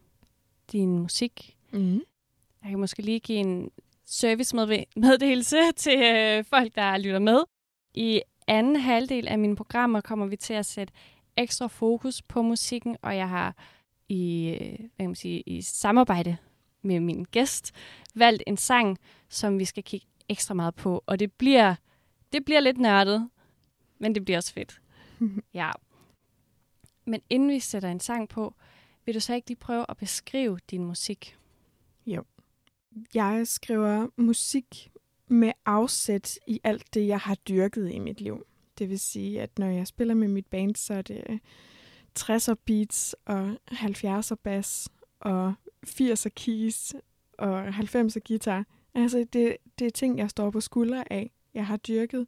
din 0.72 0.98
musik. 0.98 1.56
Mm. 1.72 2.02
Jeg 2.62 2.70
kan 2.70 2.78
måske 2.78 3.02
lige 3.02 3.20
give 3.20 3.38
en 3.38 3.70
servicemeddelelse 4.04 5.72
til 5.76 6.02
øh, 6.02 6.44
folk, 6.44 6.74
der 6.74 6.98
lytter 6.98 7.18
med. 7.18 7.42
I 7.94 8.22
anden 8.46 8.76
halvdel 8.76 9.28
af 9.28 9.38
mine 9.38 9.56
programmer 9.56 10.00
kommer 10.00 10.26
vi 10.26 10.36
til 10.36 10.54
at 10.54 10.66
sætte 10.66 10.92
ekstra 11.36 11.66
fokus 11.66 12.22
på 12.22 12.42
musikken, 12.42 12.96
og 13.02 13.16
jeg 13.16 13.28
har 13.28 13.56
i, 14.10 14.56
hvad 14.78 14.88
kan 14.98 15.08
man 15.08 15.14
sige, 15.14 15.42
i 15.46 15.62
samarbejde 15.62 16.36
med 16.82 17.00
min 17.00 17.24
gæst 17.24 17.72
valgt 18.14 18.42
en 18.46 18.56
sang, 18.56 18.98
som 19.28 19.58
vi 19.58 19.64
skal 19.64 19.82
kigge 19.82 20.06
ekstra 20.28 20.54
meget 20.54 20.74
på. 20.74 21.04
Og 21.06 21.18
det 21.18 21.32
bliver, 21.32 21.74
det 22.32 22.44
bliver 22.44 22.60
lidt 22.60 22.78
nørdet, 22.78 23.28
men 23.98 24.14
det 24.14 24.24
bliver 24.24 24.38
også 24.38 24.52
fedt. 24.52 24.80
ja. 25.54 25.70
Men 27.04 27.20
inden 27.30 27.50
vi 27.50 27.60
sætter 27.60 27.88
en 27.88 28.00
sang 28.00 28.28
på, 28.28 28.54
vil 29.04 29.14
du 29.14 29.20
så 29.20 29.34
ikke 29.34 29.48
lige 29.48 29.58
prøve 29.58 29.86
at 29.88 29.96
beskrive 29.96 30.58
din 30.70 30.84
musik? 30.84 31.36
Jo. 32.06 32.24
Jeg 33.14 33.46
skriver 33.46 34.06
musik 34.16 34.90
med 35.28 35.52
afsæt 35.66 36.38
i 36.46 36.60
alt 36.64 36.94
det, 36.94 37.06
jeg 37.06 37.18
har 37.18 37.34
dyrket 37.34 37.92
i 37.92 37.98
mit 37.98 38.20
liv. 38.20 38.46
Det 38.78 38.88
vil 38.88 39.00
sige, 39.00 39.42
at 39.42 39.58
når 39.58 39.66
jeg 39.66 39.86
spiller 39.86 40.14
med 40.14 40.28
mit 40.28 40.46
band, 40.46 40.76
så 40.76 40.94
er 40.94 41.02
det 41.02 41.40
60'er 42.18 42.54
beats 42.64 43.16
og 43.26 43.56
70'er 43.70 44.34
bass 44.34 44.88
og 45.20 45.54
80'er 45.86 46.28
keys 46.36 46.94
og 47.38 47.68
90'er 47.68 48.20
guitar. 48.28 48.64
Altså, 48.94 49.26
det, 49.32 49.56
det 49.78 49.86
er 49.86 49.90
ting, 49.90 50.18
jeg 50.18 50.30
står 50.30 50.50
på 50.50 50.60
skuldre 50.60 51.12
af, 51.12 51.30
jeg 51.54 51.66
har 51.66 51.76
dyrket, 51.76 52.26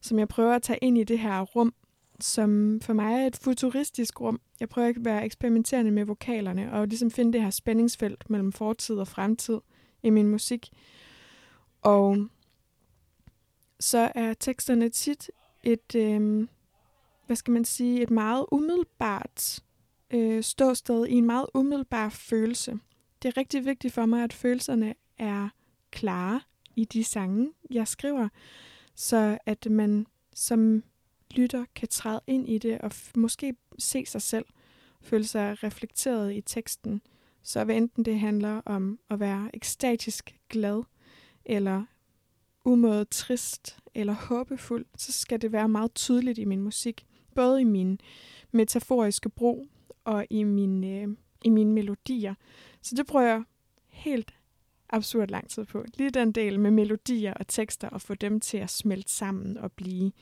som 0.00 0.18
jeg 0.18 0.28
prøver 0.28 0.54
at 0.54 0.62
tage 0.62 0.78
ind 0.82 0.98
i 0.98 1.04
det 1.04 1.18
her 1.18 1.40
rum, 1.42 1.74
som 2.20 2.80
for 2.80 2.92
mig 2.92 3.22
er 3.22 3.26
et 3.26 3.36
futuristisk 3.36 4.20
rum. 4.20 4.40
Jeg 4.60 4.68
prøver 4.68 4.88
at 4.88 5.04
være 5.04 5.24
eksperimenterende 5.24 5.90
med 5.90 6.04
vokalerne 6.04 6.72
og 6.72 6.88
ligesom 6.88 7.10
finde 7.10 7.32
det 7.32 7.42
her 7.42 7.50
spændingsfelt 7.50 8.30
mellem 8.30 8.52
fortid 8.52 8.96
og 8.96 9.08
fremtid 9.08 9.58
i 10.02 10.10
min 10.10 10.28
musik. 10.28 10.68
Og 11.82 12.28
så 13.80 14.12
er 14.14 14.34
teksterne 14.34 14.88
tit 14.88 15.30
et, 15.62 15.94
øh, 15.94 16.48
hvad 17.28 17.36
skal 17.36 17.52
man 17.52 17.64
sige, 17.64 18.02
et 18.02 18.10
meget 18.10 18.46
umiddelbart 18.52 19.60
øh, 20.10 20.42
ståsted 20.42 21.06
i 21.06 21.12
en 21.12 21.26
meget 21.26 21.46
umiddelbar 21.54 22.08
følelse. 22.08 22.78
Det 23.22 23.28
er 23.28 23.36
rigtig 23.36 23.64
vigtigt 23.64 23.94
for 23.94 24.06
mig, 24.06 24.24
at 24.24 24.32
følelserne 24.32 24.94
er 25.18 25.48
klare 25.90 26.40
i 26.76 26.84
de 26.84 27.04
sange, 27.04 27.52
jeg 27.70 27.88
skriver, 27.88 28.28
så 28.94 29.38
at 29.46 29.66
man 29.70 30.06
som 30.34 30.82
lytter 31.30 31.64
kan 31.74 31.88
træde 31.88 32.20
ind 32.26 32.48
i 32.48 32.58
det 32.58 32.78
og 32.78 32.92
måske 33.14 33.56
se 33.78 34.06
sig 34.06 34.22
selv, 34.22 34.44
føle 35.02 35.24
sig 35.24 35.62
reflekteret 35.62 36.34
i 36.34 36.40
teksten. 36.40 37.02
Så 37.42 37.64
hvad 37.64 37.76
enten 37.76 38.04
det 38.04 38.20
handler 38.20 38.60
om 38.66 38.98
at 39.10 39.20
være 39.20 39.50
ekstatisk 39.54 40.38
glad, 40.48 40.82
eller 41.44 41.84
umådet 42.64 43.08
trist, 43.08 43.78
eller 43.94 44.12
håbefuld, 44.12 44.86
så 44.96 45.12
skal 45.12 45.42
det 45.42 45.52
være 45.52 45.68
meget 45.68 45.94
tydeligt 45.94 46.38
i 46.38 46.44
min 46.44 46.62
musik. 46.62 47.07
Både 47.38 47.60
i 47.60 47.64
min 47.64 48.00
metaforiske 48.52 49.28
brug 49.28 49.68
og 50.04 50.26
i, 50.30 50.42
min, 50.42 50.84
øh, 50.84 51.16
i 51.44 51.48
mine 51.48 51.72
melodier. 51.72 52.34
Så 52.82 52.94
det 52.94 53.06
prøver 53.06 53.26
jeg 53.26 53.42
helt 53.88 54.34
absurd 54.90 55.28
lang 55.28 55.48
tid 55.48 55.64
på. 55.64 55.84
Lige 55.94 56.10
den 56.10 56.32
del 56.32 56.60
med 56.60 56.70
melodier 56.70 57.34
og 57.34 57.48
tekster, 57.48 57.88
og 57.88 58.00
få 58.00 58.14
dem 58.14 58.40
til 58.40 58.58
at 58.58 58.70
smelte 58.70 59.12
sammen 59.12 59.56
og 59.56 59.72
blive 59.72 60.12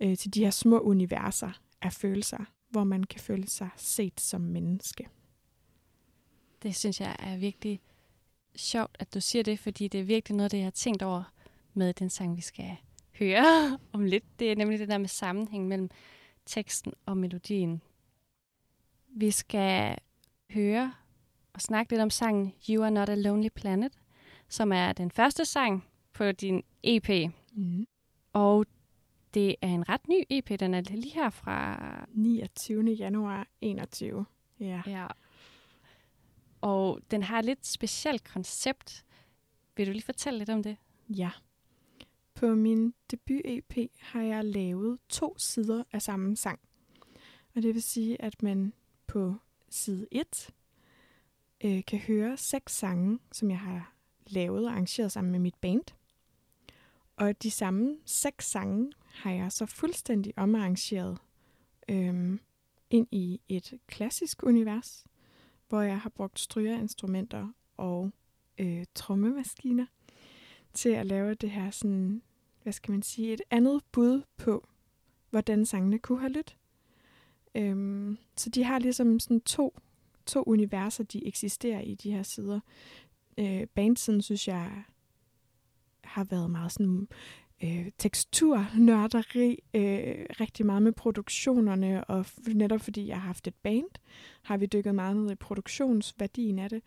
øh, 0.00 0.16
til 0.16 0.34
de 0.34 0.44
her 0.44 0.50
små 0.50 0.78
universer 0.78 1.60
af 1.82 1.92
følelser, 1.92 2.44
hvor 2.70 2.84
man 2.84 3.04
kan 3.04 3.20
føle 3.20 3.48
sig 3.48 3.68
set 3.76 4.20
som 4.20 4.40
menneske. 4.40 5.08
Det 6.62 6.76
synes 6.76 7.00
jeg 7.00 7.16
er 7.18 7.36
virkelig 7.36 7.80
sjovt, 8.56 8.96
at 8.98 9.14
du 9.14 9.20
siger 9.20 9.42
det, 9.42 9.58
fordi 9.58 9.88
det 9.88 10.00
er 10.00 10.04
virkelig 10.04 10.36
noget, 10.36 10.52
det 10.52 10.58
jeg 10.58 10.66
har 10.66 10.70
tænkt 10.70 11.02
over 11.02 11.32
med 11.74 11.92
den 11.92 12.10
sang, 12.10 12.36
vi 12.36 12.40
skal 12.40 12.76
høre 13.18 13.78
om 13.92 14.04
lidt. 14.04 14.24
Det 14.38 14.52
er 14.52 14.56
nemlig 14.56 14.78
det 14.78 14.88
der 14.88 14.98
med 14.98 15.08
sammenhæng 15.08 15.68
mellem 15.68 15.90
teksten 16.50 16.92
og 17.06 17.16
melodien. 17.16 17.82
Vi 19.08 19.30
skal 19.30 19.98
høre 20.50 20.94
og 21.52 21.60
snakke 21.60 21.92
lidt 21.92 22.02
om 22.02 22.10
sangen 22.10 22.54
You 22.68 22.82
Are 22.82 22.90
Not 22.90 23.08
a 23.08 23.14
Lonely 23.14 23.48
Planet, 23.54 23.92
som 24.48 24.72
er 24.72 24.92
den 24.92 25.10
første 25.10 25.44
sang 25.44 25.84
på 26.12 26.32
din 26.32 26.62
EP. 26.82 27.32
Mm. 27.52 27.86
Og 28.32 28.66
det 29.34 29.56
er 29.62 29.68
en 29.68 29.88
ret 29.88 30.08
ny 30.08 30.24
EP, 30.30 30.60
den 30.60 30.74
er 30.74 30.80
lige 30.80 31.14
her 31.14 31.30
fra... 31.30 31.78
29. 32.08 32.92
januar 32.92 33.46
21. 33.60 34.26
Ja. 34.60 34.82
ja. 34.86 35.06
Og 36.60 37.00
den 37.10 37.22
har 37.22 37.38
et 37.38 37.44
lidt 37.44 37.66
specielt 37.66 38.24
koncept. 38.24 39.04
Vil 39.76 39.86
du 39.86 39.92
lige 39.92 40.02
fortælle 40.02 40.38
lidt 40.38 40.50
om 40.50 40.62
det? 40.62 40.76
Ja. 41.08 41.30
På 42.40 42.54
min 42.54 42.94
debut-EP 43.10 43.90
har 43.98 44.22
jeg 44.22 44.44
lavet 44.44 44.98
to 45.08 45.38
sider 45.38 45.84
af 45.92 46.02
samme 46.02 46.36
sang. 46.36 46.60
Og 47.54 47.62
det 47.62 47.74
vil 47.74 47.82
sige, 47.82 48.22
at 48.22 48.42
man 48.42 48.72
på 49.06 49.34
side 49.68 50.06
1 50.10 50.50
øh, 51.64 51.84
kan 51.84 51.98
høre 51.98 52.36
seks 52.36 52.72
sange, 52.76 53.18
som 53.32 53.50
jeg 53.50 53.58
har 53.58 53.94
lavet 54.26 54.66
og 54.66 54.72
arrangeret 54.72 55.12
sammen 55.12 55.30
med 55.30 55.38
mit 55.38 55.54
band. 55.54 55.82
Og 57.16 57.42
de 57.42 57.50
samme 57.50 57.96
seks 58.04 58.50
sange 58.50 58.92
har 59.04 59.30
jeg 59.30 59.52
så 59.52 59.66
fuldstændig 59.66 60.32
omarrangeret 60.36 61.18
øh, 61.88 62.38
ind 62.90 63.06
i 63.10 63.40
et 63.48 63.78
klassisk 63.86 64.42
univers, 64.42 65.06
hvor 65.68 65.80
jeg 65.80 66.00
har 66.00 66.10
brugt 66.10 66.38
strygerinstrumenter 66.38 67.48
og 67.76 68.10
øh, 68.58 68.84
trommemaskiner 68.94 69.86
til 70.74 70.88
at 70.88 71.06
lave 71.06 71.34
det 71.34 71.50
her 71.50 71.70
sådan, 71.70 72.22
hvad 72.62 72.72
skal 72.72 72.92
man 72.92 73.02
sige, 73.02 73.32
et 73.32 73.42
andet 73.50 73.80
bud 73.92 74.22
på, 74.36 74.68
hvordan 75.30 75.66
sangene 75.66 75.98
kunne 75.98 76.20
have 76.20 76.32
lyttet. 76.32 76.56
Øhm, 77.54 78.18
så 78.36 78.50
de 78.50 78.64
har 78.64 78.78
ligesom 78.78 79.20
sådan 79.20 79.40
to, 79.40 79.78
to 80.26 80.42
universer, 80.46 81.04
de 81.04 81.26
eksisterer 81.26 81.80
i 81.80 81.94
de 81.94 82.12
her 82.12 82.22
sider. 82.22 82.60
Øh, 83.38 83.66
bandsiden 83.66 84.22
synes 84.22 84.48
jeg 84.48 84.84
har 86.04 86.24
været 86.24 86.50
meget 86.50 86.72
sådan 86.72 87.08
øh, 87.64 87.90
teksturnørderi, 87.98 89.58
øh, 89.74 90.26
rigtig 90.40 90.66
meget 90.66 90.82
med 90.82 90.92
produktionerne, 90.92 92.04
og 92.04 92.26
netop 92.46 92.80
fordi 92.80 93.06
jeg 93.06 93.16
har 93.16 93.26
haft 93.26 93.46
et 93.46 93.54
band, 93.54 93.90
har 94.42 94.56
vi 94.56 94.66
dykket 94.66 94.94
meget 94.94 95.16
ned 95.16 95.30
i 95.30 95.34
produktionsværdien 95.34 96.58
af 96.58 96.70
det, 96.70 96.82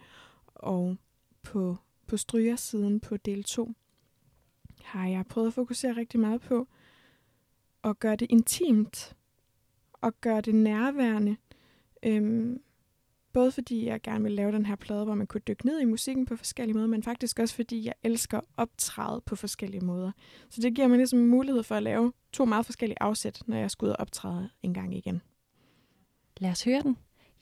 og 0.47 0.97
på, 1.43 1.77
på 2.07 2.17
strygersiden 2.17 2.99
på 2.99 3.17
del 3.17 3.43
2 3.43 3.73
har 4.83 5.07
jeg 5.07 5.25
prøvet 5.25 5.47
at 5.47 5.53
fokusere 5.53 5.97
rigtig 5.97 6.19
meget 6.19 6.41
på 6.41 6.67
at 7.83 7.99
gøre 7.99 8.15
det 8.15 8.27
intimt, 8.29 9.15
og 9.93 10.21
gøre 10.21 10.41
det 10.41 10.55
nærværende, 10.55 11.37
øhm, 12.03 12.61
Både 13.33 13.51
fordi 13.51 13.85
jeg 13.85 14.01
gerne 14.01 14.23
vil 14.23 14.31
lave 14.31 14.51
den 14.51 14.65
her 14.65 14.75
plade, 14.75 15.05
hvor 15.05 15.15
man 15.15 15.27
kunne 15.27 15.41
dykke 15.47 15.65
ned 15.65 15.79
i 15.79 15.85
musikken 15.85 16.25
på 16.25 16.35
forskellige 16.35 16.75
måder, 16.75 16.87
men 16.87 17.03
faktisk 17.03 17.39
også 17.39 17.55
fordi 17.55 17.85
jeg 17.85 17.93
elsker 18.03 18.41
optræde 18.57 19.21
på 19.25 19.35
forskellige 19.35 19.85
måder. 19.85 20.11
Så 20.49 20.61
det 20.61 20.75
giver 20.75 20.87
mig 20.87 20.97
ligesom 20.97 21.19
mulighed 21.19 21.63
for 21.63 21.75
at 21.75 21.83
lave 21.83 22.13
to 22.33 22.45
meget 22.45 22.65
forskellige 22.65 23.01
afsæt, 23.01 23.43
når 23.47 23.57
jeg 23.57 23.71
skal 23.71 23.85
ud 23.85 23.89
og 23.89 23.99
optræde 23.99 24.49
en 24.63 24.73
gang 24.73 24.95
igen. 24.95 25.21
Lad 26.37 26.51
os 26.51 26.63
høre 26.63 26.81
den. 26.81 26.97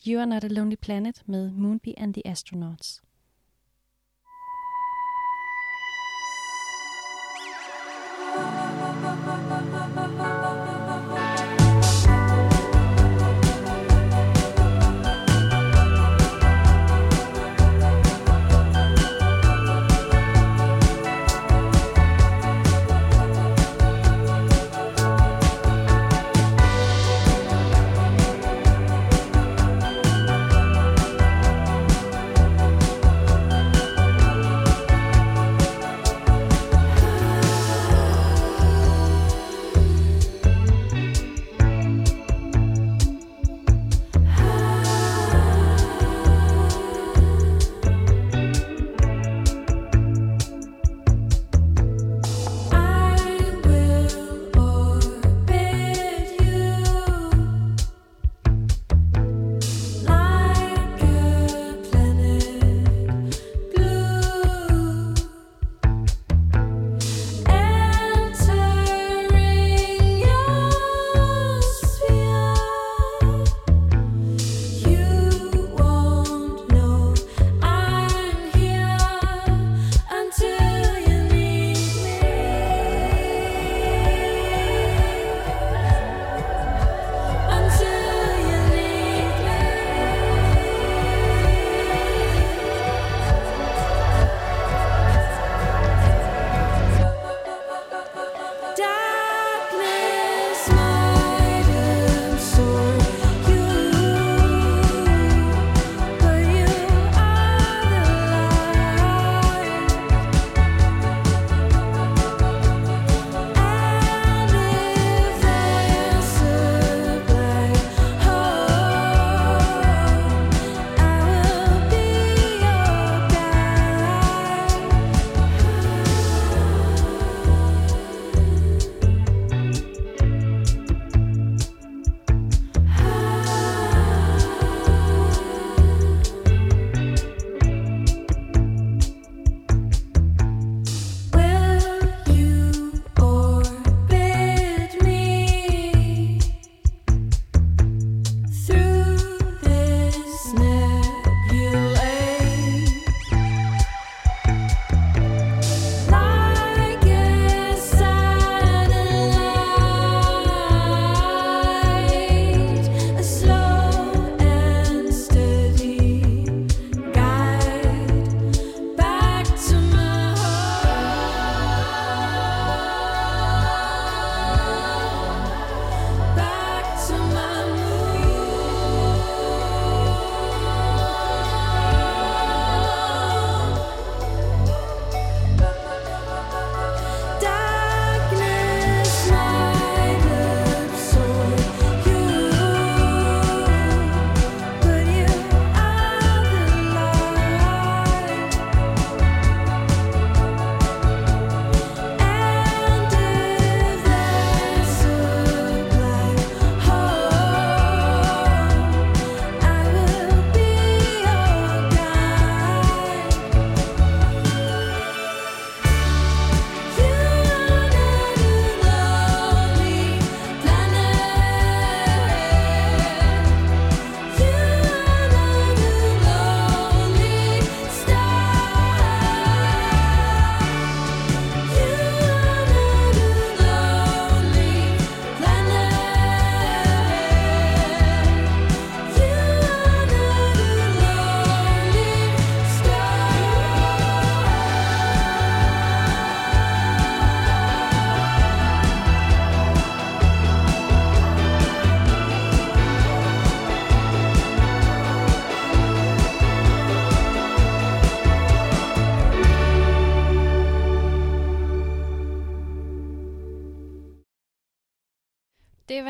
You 0.07 0.19
Are 0.19 0.27
Not 0.27 0.43
a 0.43 0.47
Lonely 0.47 0.75
Planet 0.75 1.23
med 1.25 1.51
Moonbee 1.51 1.99
and 1.99 2.13
the 2.13 2.27
Astronauts. 2.27 3.01
Bye. 9.95 10.30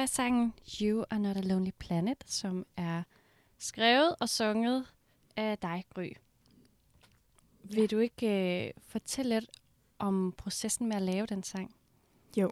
Var 0.02 0.06
sangen 0.06 0.54
You 0.82 1.04
Are 1.10 1.20
Not 1.20 1.38
A 1.38 1.42
Lonely 1.42 1.72
Planet, 1.80 2.24
som 2.26 2.66
er 2.78 3.04
skrevet 3.58 4.16
og 4.20 4.30
sunget 4.30 4.86
af 5.36 5.58
dig, 5.58 5.86
Gry. 5.94 6.10
Vil 7.64 7.92
du 7.92 7.98
ikke 7.98 8.66
øh, 8.68 8.72
fortælle 8.82 9.40
lidt 9.40 9.50
om 10.00 10.34
processen 10.38 10.88
med 10.88 10.96
at 10.96 11.02
lave 11.02 11.26
den 11.26 11.44
sang? 11.44 11.76
Jo. 12.38 12.52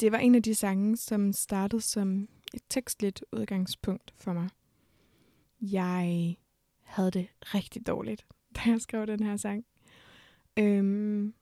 Det 0.00 0.12
var 0.12 0.18
en 0.18 0.34
af 0.34 0.42
de 0.42 0.54
sange, 0.54 0.96
som 0.96 1.32
startede 1.32 1.82
som 1.82 2.28
et 2.54 2.62
tekstligt 2.68 3.24
udgangspunkt 3.32 4.14
for 4.16 4.32
mig. 4.32 4.48
Jeg 5.60 6.36
havde 6.82 7.10
det 7.10 7.28
rigtig 7.40 7.86
dårligt, 7.86 8.26
da 8.56 8.60
jeg 8.66 8.80
skrev 8.80 9.06
den 9.06 9.22
her 9.22 9.36
sang. 9.36 9.64
Øhm, 10.56 11.34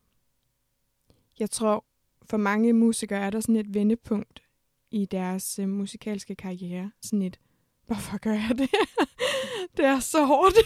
jeg 1.38 1.50
tror, 1.50 1.84
for 2.22 2.36
mange 2.36 2.72
musikere 2.72 3.18
er 3.20 3.30
der 3.30 3.40
sådan 3.40 3.56
et 3.56 3.74
vendepunkt 3.74 4.42
i 4.90 5.06
deres 5.06 5.58
øh, 5.58 5.68
musikalske 5.68 6.34
karriere. 6.34 6.90
Sådan 7.02 7.22
et, 7.22 7.38
hvorfor 7.86 8.18
gør 8.18 8.32
jeg 8.32 8.58
det? 8.58 8.70
det 9.76 9.84
er 9.84 10.00
så 10.00 10.24
hårdt. 10.24 10.56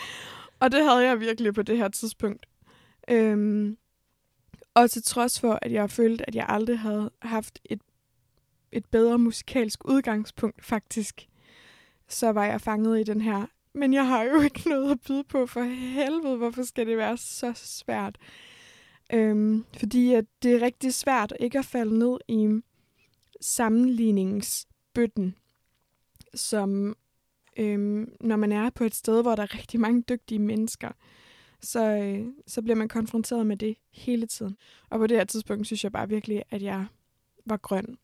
og 0.60 0.72
det 0.72 0.84
havde 0.84 1.08
jeg 1.08 1.20
virkelig 1.20 1.54
på 1.54 1.62
det 1.62 1.76
her 1.76 1.88
tidspunkt. 1.88 2.46
Øhm, 3.10 3.76
og 4.74 4.90
til 4.90 5.02
trods 5.02 5.40
for, 5.40 5.58
at 5.62 5.72
jeg 5.72 5.90
følte, 5.90 6.28
at 6.28 6.34
jeg 6.34 6.46
aldrig 6.48 6.78
havde 6.78 7.10
haft 7.22 7.58
et, 7.64 7.80
et 8.72 8.84
bedre 8.86 9.18
musikalsk 9.18 9.84
udgangspunkt, 9.84 10.64
faktisk, 10.64 11.28
så 12.08 12.32
var 12.32 12.44
jeg 12.44 12.60
fanget 12.60 13.00
i 13.00 13.02
den 13.02 13.20
her. 13.20 13.46
Men 13.74 13.94
jeg 13.94 14.06
har 14.06 14.22
jo 14.22 14.40
ikke 14.48 14.68
noget 14.68 14.90
at 14.90 15.00
byde 15.00 15.24
på 15.24 15.46
for 15.46 15.62
helvede. 15.94 16.36
Hvorfor 16.36 16.62
skal 16.62 16.86
det 16.86 16.96
være 16.96 17.16
så 17.16 17.52
svært? 17.54 18.18
Øhm, 19.12 19.64
fordi 19.78 20.14
at 20.14 20.24
det 20.42 20.54
er 20.54 20.62
rigtig 20.62 20.94
svært 20.94 21.32
ikke 21.40 21.58
at 21.58 21.64
falde 21.64 21.98
ned 21.98 22.18
i 22.28 22.34
sammenligningsbøtten, 23.40 25.34
som 26.34 26.96
øhm, 27.56 28.12
når 28.20 28.36
man 28.36 28.52
er 28.52 28.70
på 28.70 28.84
et 28.84 28.94
sted, 28.94 29.22
hvor 29.22 29.34
der 29.34 29.42
er 29.42 29.54
rigtig 29.54 29.80
mange 29.80 30.02
dygtige 30.02 30.38
mennesker, 30.38 30.90
så, 31.60 31.96
øh, 31.96 32.26
så 32.46 32.62
bliver 32.62 32.76
man 32.76 32.88
konfronteret 32.88 33.46
med 33.46 33.56
det 33.56 33.76
hele 33.90 34.26
tiden. 34.26 34.56
Og 34.90 34.98
på 34.98 35.06
det 35.06 35.16
her 35.16 35.24
tidspunkt 35.24 35.66
synes 35.66 35.84
jeg 35.84 35.92
bare 35.92 36.08
virkelig, 36.08 36.42
at 36.50 36.62
jeg 36.62 36.86
var 37.46 37.56
grøn 37.56 37.98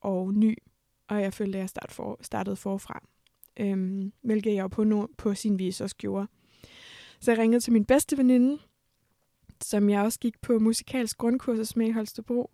og 0.00 0.34
ny, 0.34 0.58
og 1.08 1.20
jeg 1.20 1.34
følte, 1.34 1.58
at 1.58 1.60
jeg 1.60 1.68
start 1.68 1.92
for, 1.92 2.18
startede 2.20 2.56
forfra. 2.56 3.02
Øhm, 3.56 4.12
hvilket 4.22 4.54
jeg 4.54 4.70
på, 4.70 4.84
no, 4.84 5.06
på 5.18 5.34
sin 5.34 5.58
vis 5.58 5.80
også 5.80 5.96
gjorde. 5.96 6.26
Så 7.20 7.30
jeg 7.30 7.38
ringede 7.38 7.60
til 7.60 7.72
min 7.72 7.84
bedste 7.84 8.18
veninde, 8.18 8.58
som 9.60 9.90
jeg 9.90 10.02
også 10.02 10.20
gik 10.20 10.40
på 10.40 10.58
musikalsk 10.58 11.18
grundkursus 11.18 11.76
med 11.76 11.86
i 11.86 11.90
Holstebro. 11.90 12.50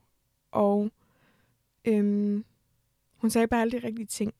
Og 0.50 0.90
øhm, 1.84 2.44
hun 3.16 3.30
sagde 3.30 3.48
bare 3.48 3.60
alle 3.60 3.80
de 3.80 3.86
rigtige 3.86 4.06
ting. 4.06 4.34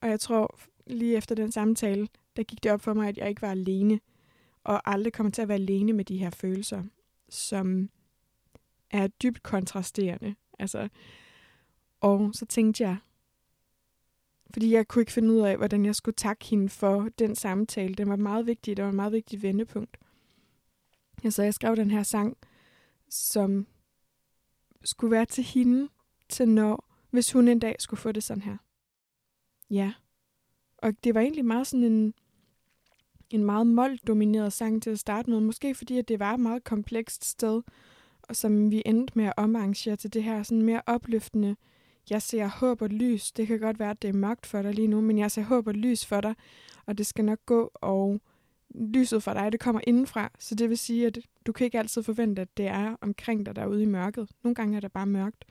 Og 0.00 0.08
jeg 0.08 0.20
tror, 0.20 0.58
lige 0.86 1.16
efter 1.16 1.34
den 1.34 1.52
samtale, 1.52 2.08
der 2.36 2.42
gik 2.42 2.62
det 2.62 2.72
op 2.72 2.80
for 2.80 2.94
mig, 2.94 3.08
at 3.08 3.18
jeg 3.18 3.28
ikke 3.28 3.42
var 3.42 3.50
alene. 3.50 4.00
Og 4.64 4.90
aldrig 4.90 5.12
kommer 5.12 5.30
til 5.30 5.42
at 5.42 5.48
være 5.48 5.58
alene 5.58 5.92
med 5.92 6.04
de 6.04 6.18
her 6.18 6.30
følelser, 6.30 6.82
som 7.28 7.90
er 8.90 9.06
dybt 9.06 9.42
kontrasterende. 9.42 10.34
Altså, 10.58 10.88
og 12.00 12.30
så 12.34 12.46
tænkte 12.46 12.84
jeg, 12.84 12.96
fordi 14.52 14.72
jeg 14.72 14.88
kunne 14.88 15.02
ikke 15.02 15.12
finde 15.12 15.32
ud 15.32 15.40
af, 15.40 15.56
hvordan 15.56 15.84
jeg 15.84 15.94
skulle 15.94 16.14
takke 16.14 16.44
hende 16.44 16.68
for 16.68 17.08
den 17.18 17.34
samtale. 17.34 17.94
Den 17.94 18.08
var 18.08 18.16
meget 18.16 18.46
vigtig, 18.46 18.76
det 18.76 18.82
var 18.82 18.88
et 18.88 18.96
meget 18.96 19.12
vigtigt 19.12 19.42
vendepunkt. 19.42 19.96
Så 21.30 21.42
jeg 21.42 21.54
skrev 21.54 21.76
den 21.76 21.90
her 21.90 22.02
sang, 22.02 22.36
som 23.10 23.66
skulle 24.84 25.10
være 25.10 25.26
til 25.26 25.44
hende, 25.44 25.88
til 26.28 26.48
når, 26.48 26.84
hvis 27.10 27.32
hun 27.32 27.48
en 27.48 27.58
dag 27.58 27.76
skulle 27.78 28.00
få 28.00 28.12
det 28.12 28.22
sådan 28.22 28.42
her. 28.42 28.56
Ja. 29.70 29.92
Og 30.78 31.04
det 31.04 31.14
var 31.14 31.20
egentlig 31.20 31.44
meget 31.44 31.66
sådan 31.66 31.84
en, 31.84 32.14
en 33.30 33.44
meget 33.44 33.66
mold-domineret 33.66 34.52
sang 34.52 34.82
til 34.82 34.90
at 34.90 34.98
starte 34.98 35.30
med. 35.30 35.40
Måske 35.40 35.74
fordi, 35.74 35.98
at 35.98 36.08
det 36.08 36.18
var 36.18 36.34
et 36.34 36.40
meget 36.40 36.64
komplekst 36.64 37.24
sted, 37.24 37.62
og 38.22 38.36
som 38.36 38.70
vi 38.70 38.82
endte 38.86 39.12
med 39.16 39.24
at 39.24 39.32
omarrangere 39.36 39.96
til 39.96 40.12
det 40.12 40.22
her 40.22 40.42
sådan 40.42 40.62
mere 40.62 40.82
opløftende. 40.86 41.56
Jeg 42.10 42.22
ser 42.22 42.46
håb 42.46 42.82
og 42.82 42.88
lys. 42.88 43.32
Det 43.32 43.46
kan 43.46 43.60
godt 43.60 43.78
være, 43.78 43.90
at 43.90 44.02
det 44.02 44.08
er 44.08 44.12
mørkt 44.12 44.46
for 44.46 44.62
dig 44.62 44.74
lige 44.74 44.88
nu, 44.88 45.00
men 45.00 45.18
jeg 45.18 45.30
ser 45.30 45.42
håb 45.42 45.66
og 45.66 45.74
lys 45.74 46.06
for 46.06 46.20
dig, 46.20 46.34
og 46.86 46.98
det 46.98 47.06
skal 47.06 47.24
nok 47.24 47.38
gå, 47.46 47.70
og 47.74 48.20
lyset 48.74 49.22
for 49.22 49.32
dig, 49.32 49.52
det 49.52 49.60
kommer 49.60 49.80
indenfra. 49.86 50.30
Så 50.38 50.54
det 50.54 50.68
vil 50.68 50.78
sige, 50.78 51.06
at 51.06 51.18
du 51.46 51.52
kan 51.52 51.64
ikke 51.64 51.78
altid 51.78 52.02
forvente, 52.02 52.42
at 52.42 52.56
det 52.56 52.66
er 52.66 52.96
omkring 53.00 53.46
dig 53.46 53.56
derude 53.56 53.82
i 53.82 53.86
mørket. 53.86 54.30
Nogle 54.44 54.54
gange 54.54 54.76
er 54.76 54.80
det 54.80 54.92
bare 54.92 55.06
mørkt, 55.06 55.44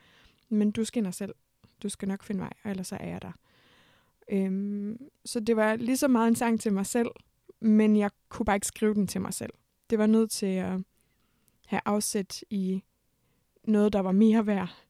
men 0.49 0.71
du 0.71 0.85
skinner 0.85 1.11
selv. 1.11 1.35
Du 1.83 1.89
skal 1.89 2.07
nok 2.07 2.23
finde 2.23 2.41
vej, 2.41 2.53
og 2.63 2.69
ellers 2.69 2.91
er 2.91 3.05
jeg 3.05 3.21
der. 3.21 3.31
Øhm, 4.29 4.97
så 5.25 5.39
det 5.39 5.55
var 5.55 5.75
lige 5.75 5.97
så 5.97 6.07
meget 6.07 6.27
en 6.27 6.35
sang 6.35 6.59
til 6.59 6.73
mig 6.73 6.85
selv, 6.85 7.09
men 7.59 7.97
jeg 7.97 8.11
kunne 8.29 8.45
bare 8.45 8.55
ikke 8.55 8.67
skrive 8.67 8.93
den 8.93 9.07
til 9.07 9.21
mig 9.21 9.33
selv. 9.33 9.53
Det 9.89 9.99
var 9.99 10.07
nødt 10.07 10.31
til 10.31 10.45
at 10.45 10.79
have 11.65 11.81
afsæt 11.85 12.43
i 12.49 12.83
noget, 13.63 13.93
der 13.93 13.99
var 13.99 14.11
mere 14.11 14.45
værd. 14.45 14.83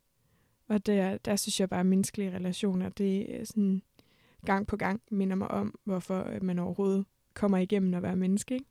Og 0.68 0.86
der, 0.86 1.18
der 1.18 1.36
synes 1.36 1.60
jeg 1.60 1.70
bare, 1.70 1.80
at 1.80 1.86
menneskelige 1.86 2.36
relationer, 2.36 2.90
det 2.90 3.40
er 3.42 3.46
sådan 3.46 3.82
gang 4.46 4.68
på 4.68 4.78
gang 4.78 5.02
minder 5.12 5.36
mig 5.36 5.48
om, 5.48 5.80
hvorfor 5.84 6.24
øh, 6.24 6.44
man 6.44 6.60
overhovedet 6.60 7.06
kommer 7.34 7.58
igennem 7.58 7.94
at 7.94 8.04
være 8.04 8.16
menneske. 8.16 8.54
Ikke? 8.54 8.66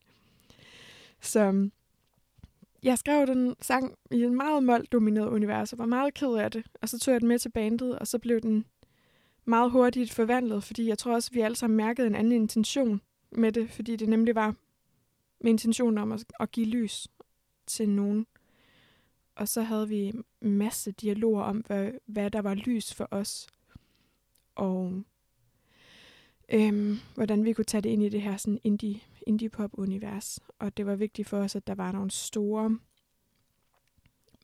Så 1.20 1.70
jeg 2.82 2.98
skrev 2.98 3.26
den 3.26 3.54
sang 3.60 3.94
i 4.10 4.22
en 4.22 4.34
meget 4.34 4.62
mål-domineret 4.62 5.28
univers, 5.28 5.72
og 5.72 5.78
var 5.78 5.86
meget 5.86 6.14
ked 6.14 6.34
af 6.34 6.50
det. 6.50 6.66
Og 6.82 6.88
så 6.88 6.98
tog 6.98 7.12
jeg 7.12 7.20
den 7.20 7.28
med 7.28 7.38
til 7.38 7.48
bandet, 7.48 7.98
og 7.98 8.06
så 8.06 8.18
blev 8.18 8.40
den 8.40 8.64
meget 9.44 9.70
hurtigt 9.70 10.12
forvandlet, 10.12 10.64
fordi 10.64 10.88
jeg 10.88 10.98
tror 10.98 11.14
også, 11.14 11.30
at 11.32 11.34
vi 11.34 11.40
alle 11.40 11.56
sammen 11.56 11.76
mærkede 11.76 12.06
en 12.06 12.14
anden 12.14 12.32
intention 12.32 13.00
med 13.30 13.52
det, 13.52 13.70
fordi 13.70 13.96
det 13.96 14.08
nemlig 14.08 14.34
var 14.34 14.54
med 15.40 15.50
intentionen 15.50 15.98
om 15.98 16.12
at, 16.12 16.24
at 16.40 16.50
give 16.50 16.66
lys 16.66 17.08
til 17.66 17.88
nogen. 17.88 18.26
Og 19.34 19.48
så 19.48 19.62
havde 19.62 19.88
vi 19.88 20.06
en 20.08 20.24
masse 20.40 20.92
dialoger 20.92 21.42
om, 21.42 21.56
hvad, 21.56 21.90
hvad 22.06 22.30
der 22.30 22.42
var 22.42 22.54
lys 22.54 22.94
for 22.94 23.08
os. 23.10 23.46
Og 24.54 25.02
øhm, 26.48 26.98
hvordan 27.14 27.44
vi 27.44 27.52
kunne 27.52 27.64
tage 27.64 27.80
det 27.80 27.90
ind 27.90 28.02
i 28.02 28.08
det 28.08 28.22
her 28.22 28.36
sådan 28.36 28.60
indie, 28.64 29.00
indie-pop-univers. 29.26 30.40
Og 30.58 30.76
det 30.76 30.86
var 30.86 30.96
vigtigt 30.96 31.28
for 31.28 31.38
os, 31.38 31.56
at 31.56 31.66
der 31.66 31.74
var 31.74 31.92
nogle 31.92 32.10
store 32.10 32.78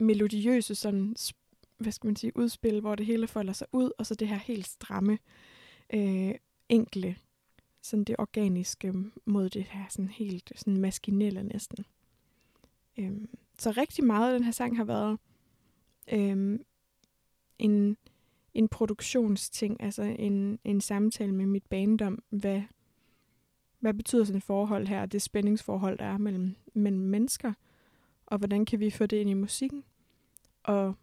melodiøse 0.00 0.74
sådan, 0.74 1.16
hvad 1.78 1.92
skal 1.92 2.08
man 2.08 2.16
sige, 2.16 2.36
udspil, 2.36 2.80
hvor 2.80 2.94
det 2.94 3.06
hele 3.06 3.26
folder 3.26 3.52
sig 3.52 3.66
ud, 3.72 3.90
og 3.98 4.06
så 4.06 4.14
det 4.14 4.28
her 4.28 4.36
helt 4.36 4.66
stramme, 4.66 5.18
øh, 5.94 6.34
enkle, 6.68 7.16
sådan 7.82 8.04
det 8.04 8.16
organiske 8.18 8.94
mod 9.24 9.50
det 9.50 9.64
her 9.64 9.84
sådan 9.88 10.08
helt 10.08 10.52
sådan 10.56 10.76
maskinelle 10.76 11.42
næsten. 11.42 11.84
Øhm, 12.98 13.28
så 13.58 13.70
rigtig 13.70 14.04
meget 14.04 14.32
af 14.32 14.38
den 14.38 14.44
her 14.44 14.52
sang 14.52 14.76
har 14.76 14.84
været 14.84 15.18
øhm, 16.12 16.64
en 17.58 17.96
en 18.54 18.68
produktionsting, 18.68 19.82
altså 19.82 20.02
en, 20.02 20.58
en 20.64 20.80
samtale 20.80 21.32
med 21.32 21.46
mit 21.46 21.66
bandom, 21.66 22.22
hvad, 22.30 22.62
hvad 23.82 23.94
betyder 23.94 24.24
sådan 24.24 24.36
et 24.36 24.42
forhold 24.42 24.86
her, 24.86 25.06
det 25.06 25.22
spændingsforhold, 25.22 25.98
der 25.98 26.04
er 26.04 26.18
mellem, 26.18 26.56
mellem 26.74 27.02
mennesker, 27.02 27.52
og 28.26 28.38
hvordan 28.38 28.64
kan 28.64 28.80
vi 28.80 28.90
få 28.90 29.06
det 29.06 29.16
ind 29.16 29.30
i 29.30 29.34
musikken. 29.34 29.84
Og 30.62 30.94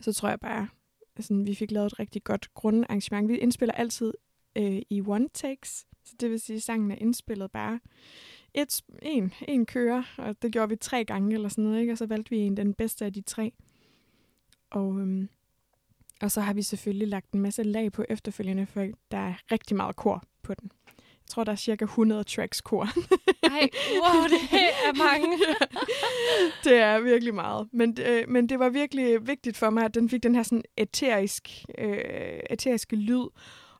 så 0.00 0.12
tror 0.12 0.28
jeg 0.28 0.40
bare, 0.40 0.68
altså, 1.16 1.34
vi 1.34 1.54
fik 1.54 1.70
lavet 1.70 1.86
et 1.86 1.98
rigtig 1.98 2.24
godt 2.24 2.54
grundarrangement. 2.54 3.28
Vi 3.28 3.38
indspiller 3.38 3.72
altid 3.72 4.14
øh, 4.56 4.82
i 4.90 5.02
one 5.06 5.28
takes, 5.28 5.86
så 6.04 6.14
det 6.20 6.30
vil 6.30 6.40
sige, 6.40 6.56
at 6.56 6.62
sangen 6.62 6.90
er 6.90 6.96
indspillet 6.96 7.50
bare 7.50 7.80
et, 8.54 8.82
en, 9.02 9.32
en 9.48 9.66
kører, 9.66 10.02
og 10.18 10.42
det 10.42 10.52
gjorde 10.52 10.68
vi 10.68 10.76
tre 10.76 11.04
gange 11.04 11.34
eller 11.34 11.48
sådan 11.48 11.64
noget, 11.64 11.80
ikke? 11.80 11.92
og 11.92 11.98
så 11.98 12.06
valgte 12.06 12.30
vi 12.30 12.38
en 12.38 12.56
den 12.56 12.74
bedste 12.74 13.04
af 13.04 13.12
de 13.12 13.20
tre. 13.20 13.52
Og 14.70 15.00
øhm, 15.00 15.28
og 16.22 16.30
så 16.30 16.40
har 16.40 16.52
vi 16.52 16.62
selvfølgelig 16.62 17.08
lagt 17.08 17.32
en 17.32 17.40
masse 17.40 17.62
lag 17.62 17.92
på 17.92 18.04
efterfølgende, 18.08 18.66
for 18.66 18.88
der 19.10 19.18
er 19.18 19.34
rigtig 19.52 19.76
meget 19.76 19.96
kor 19.96 20.24
på 20.42 20.54
den. 20.54 20.70
Jeg 21.26 21.30
tror, 21.30 21.44
der 21.44 21.52
er 21.52 21.56
cirka 21.56 21.84
100 21.84 22.24
tracks 22.24 22.60
kor. 22.60 22.82
Ej, 23.42 23.68
wow, 24.02 24.24
det 24.24 24.42
er 24.86 24.98
mange. 24.98 25.38
det 26.64 26.76
er 26.76 27.00
virkelig 27.00 27.34
meget. 27.34 27.68
Men, 27.72 27.98
øh, 28.06 28.28
men 28.28 28.48
det 28.48 28.58
var 28.58 28.68
virkelig 28.68 29.26
vigtigt 29.26 29.56
for 29.56 29.70
mig, 29.70 29.84
at 29.84 29.94
den 29.94 30.08
fik 30.08 30.22
den 30.22 30.34
her 30.34 30.42
sådan 30.42 30.62
eterisk, 30.76 31.64
øh, 31.78 32.40
eteriske 32.50 32.96
lyd 32.96 33.26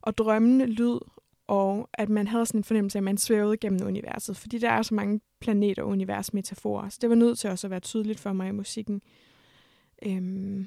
og 0.01 0.19
drømmende 0.19 0.67
lyd, 0.67 0.99
og 1.47 1.89
at 1.95 2.09
man 2.09 2.27
havde 2.27 2.47
sådan 2.47 2.59
en 2.59 2.65
fornemmelse 2.65 2.99
af, 2.99 3.01
at 3.01 3.05
man 3.05 3.19
svævede 3.19 3.57
gennem 3.57 3.87
universet, 3.87 4.37
fordi 4.37 4.59
der 4.59 4.71
er 4.71 4.83
så 4.83 4.95
mange 4.95 5.21
planeter 5.41 5.83
og 5.83 5.89
universmetaforer. 5.89 6.89
Så 6.89 6.99
det 7.01 7.11
var 7.11 7.17
nødt 7.17 7.39
til 7.39 7.51
også 7.51 7.67
at 7.67 7.71
være 7.71 7.81
tydeligt 7.81 8.21
for 8.21 8.33
mig 8.33 8.49
i 8.49 8.53
musikken. 8.53 9.03
Øhm, 10.03 10.67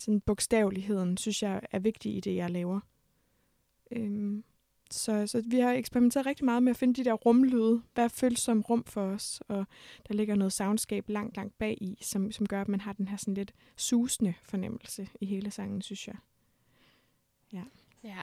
sådan 0.00 0.20
bogstaveligheden, 0.20 1.16
synes 1.16 1.42
jeg 1.42 1.60
er 1.70 1.78
vigtig 1.78 2.16
i 2.16 2.20
det, 2.20 2.36
jeg 2.36 2.50
laver. 2.50 2.80
Øhm, 3.92 4.44
så, 4.90 5.26
så 5.26 5.42
vi 5.46 5.58
har 5.58 5.72
eksperimenteret 5.72 6.26
rigtig 6.26 6.44
meget 6.44 6.62
med 6.62 6.70
at 6.70 6.76
finde 6.76 6.94
de 6.94 7.04
der 7.04 7.12
rumlyde. 7.12 7.82
Hvad 7.94 8.08
føles 8.08 8.38
som 8.38 8.60
rum 8.60 8.84
for 8.84 9.02
os? 9.02 9.42
Og 9.48 9.66
der 10.08 10.14
ligger 10.14 10.34
noget 10.34 10.52
soundscape 10.52 11.12
langt, 11.12 11.36
langt 11.36 11.58
bag 11.58 11.78
i, 11.80 11.98
som, 12.02 12.32
som 12.32 12.46
gør, 12.46 12.60
at 12.60 12.68
man 12.68 12.80
har 12.80 12.92
den 12.92 13.08
her 13.08 13.16
sådan 13.16 13.34
lidt 13.34 13.52
susende 13.76 14.34
fornemmelse 14.42 15.08
i 15.20 15.26
hele 15.26 15.50
sangen, 15.50 15.82
synes 15.82 16.08
jeg. 16.08 16.16
Ja. 17.52 17.62
Ja. 18.04 18.22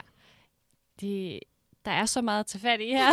Det, 1.00 1.40
der 1.84 1.90
er 1.90 2.06
så 2.06 2.22
meget 2.22 2.40
at 2.40 2.46
tage 2.46 2.60
fat 2.60 2.80
i 2.80 2.88
her. 2.88 3.10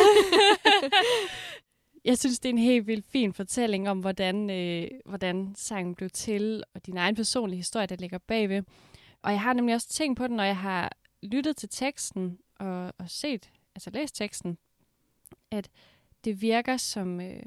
jeg 2.05 2.17
synes, 2.17 2.39
det 2.39 2.49
er 2.49 2.53
en 2.53 2.57
helt 2.57 2.87
vildt 2.87 3.05
fin 3.05 3.33
fortælling 3.33 3.89
om, 3.89 3.99
hvordan, 3.99 4.49
øh, 4.49 4.87
hvordan 5.05 5.53
sangen 5.55 5.95
blev 5.95 6.09
til, 6.09 6.63
og 6.73 6.85
din 6.85 6.97
egen 6.97 7.15
personlige 7.15 7.57
historie, 7.57 7.87
der 7.87 7.95
ligger 7.95 8.17
bagved. 8.17 8.63
Og 9.21 9.31
jeg 9.31 9.41
har 9.41 9.53
nemlig 9.53 9.75
også 9.75 9.89
tænkt 9.89 10.17
på 10.17 10.23
det, 10.23 10.35
når 10.35 10.43
jeg 10.43 10.57
har 10.57 10.91
lyttet 11.23 11.57
til 11.57 11.69
teksten 11.69 12.39
og, 12.59 12.93
og 12.97 13.09
set, 13.09 13.51
altså 13.75 13.89
læst 13.89 14.15
teksten, 14.15 14.57
at 15.51 15.69
det 16.23 16.41
virker 16.41 16.77
som 16.77 17.21
øh, 17.21 17.43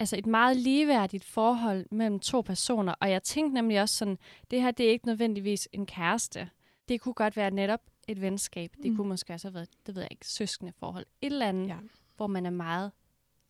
altså 0.00 0.16
et 0.16 0.26
meget 0.26 0.56
ligeværdigt 0.56 1.24
forhold 1.24 1.86
mellem 1.90 2.20
to 2.20 2.40
personer. 2.40 2.94
Og 3.00 3.10
jeg 3.10 3.22
tænkte 3.22 3.54
nemlig 3.54 3.80
også 3.82 3.94
sådan, 3.96 4.18
det 4.50 4.62
her 4.62 4.70
det 4.70 4.86
er 4.86 4.90
ikke 4.90 5.06
nødvendigvis 5.06 5.68
en 5.72 5.86
kæreste. 5.86 6.50
Det 6.88 7.00
kunne 7.00 7.14
godt 7.14 7.36
være 7.36 7.50
netop 7.50 7.80
et 8.08 8.20
venskab. 8.20 8.74
Det 8.82 8.90
Mm. 8.90 8.96
kunne 8.96 9.08
måske 9.08 9.32
også 9.34 9.48
have 9.48 9.54
været, 9.54 9.68
det 9.86 9.94
ved 9.94 10.02
jeg 10.02 10.12
ikke, 10.12 10.26
søskende 10.28 10.72
forhold. 10.72 11.06
Et 11.20 11.26
eller 11.32 11.48
andet, 11.48 11.68
Ja. 11.68 11.78
hvor 12.16 12.26
man 12.26 12.46
er 12.46 12.50
meget 12.50 12.92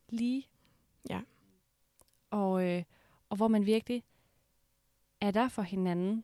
lige. 0.09 0.47
Ja. 1.09 1.21
Og, 2.29 2.63
øh, 2.63 2.83
og 3.29 3.37
hvor 3.37 3.47
man 3.47 3.65
virkelig 3.65 4.03
er 5.21 5.31
der 5.31 5.49
for 5.49 5.61
hinanden. 5.61 6.23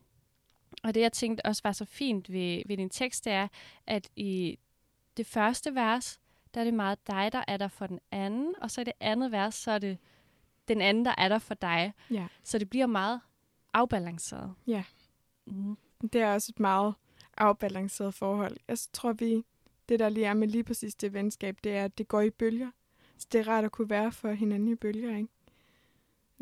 Og 0.82 0.94
det, 0.94 1.00
jeg 1.00 1.12
tænkte 1.12 1.46
også 1.46 1.60
var 1.64 1.72
så 1.72 1.84
fint 1.84 2.32
ved, 2.32 2.62
ved 2.66 2.76
din 2.76 2.90
tekst, 2.90 3.24
det 3.24 3.32
er, 3.32 3.48
at 3.86 4.10
i 4.16 4.58
det 5.16 5.26
første 5.26 5.74
vers, 5.74 6.20
der 6.54 6.60
er 6.60 6.64
det 6.64 6.74
meget 6.74 7.06
dig, 7.06 7.32
der 7.32 7.44
er 7.48 7.56
der 7.56 7.68
for 7.68 7.86
den 7.86 8.00
anden, 8.10 8.54
og 8.62 8.70
så 8.70 8.80
i 8.80 8.84
det 8.84 8.92
andet 9.00 9.32
vers, 9.32 9.54
så 9.54 9.70
er 9.70 9.78
det 9.78 9.98
den 10.68 10.80
anden, 10.80 11.04
der 11.04 11.14
er 11.18 11.28
der 11.28 11.38
for 11.38 11.54
dig. 11.54 11.92
ja. 12.10 12.26
Så 12.42 12.58
det 12.58 12.70
bliver 12.70 12.86
meget 12.86 13.20
afbalanceret. 13.72 14.54
Ja. 14.66 14.84
Mm. 15.46 15.76
Det 16.12 16.20
er 16.20 16.34
også 16.34 16.52
et 16.56 16.60
meget 16.60 16.94
afbalanceret 17.36 18.14
forhold. 18.14 18.56
Jeg 18.68 18.78
tror, 18.92 19.12
vi 19.12 19.44
det 19.88 19.98
der 19.98 20.08
lige 20.08 20.26
er 20.26 20.34
med 20.34 20.48
lige 20.48 20.64
præcis 20.64 20.94
det 20.94 21.12
venskab, 21.12 21.58
det 21.64 21.76
er, 21.76 21.84
at 21.84 21.98
det 21.98 22.08
går 22.08 22.20
i 22.20 22.30
bølger. 22.30 22.70
Så 23.18 23.26
det 23.32 23.40
er 23.40 23.48
rart 23.48 23.64
at 23.64 23.72
kunne 23.72 23.90
være 23.90 24.12
for 24.12 24.32
hinanden 24.32 24.68
i 24.68 24.74
bølger, 24.74 25.16
ikke? 25.16 25.28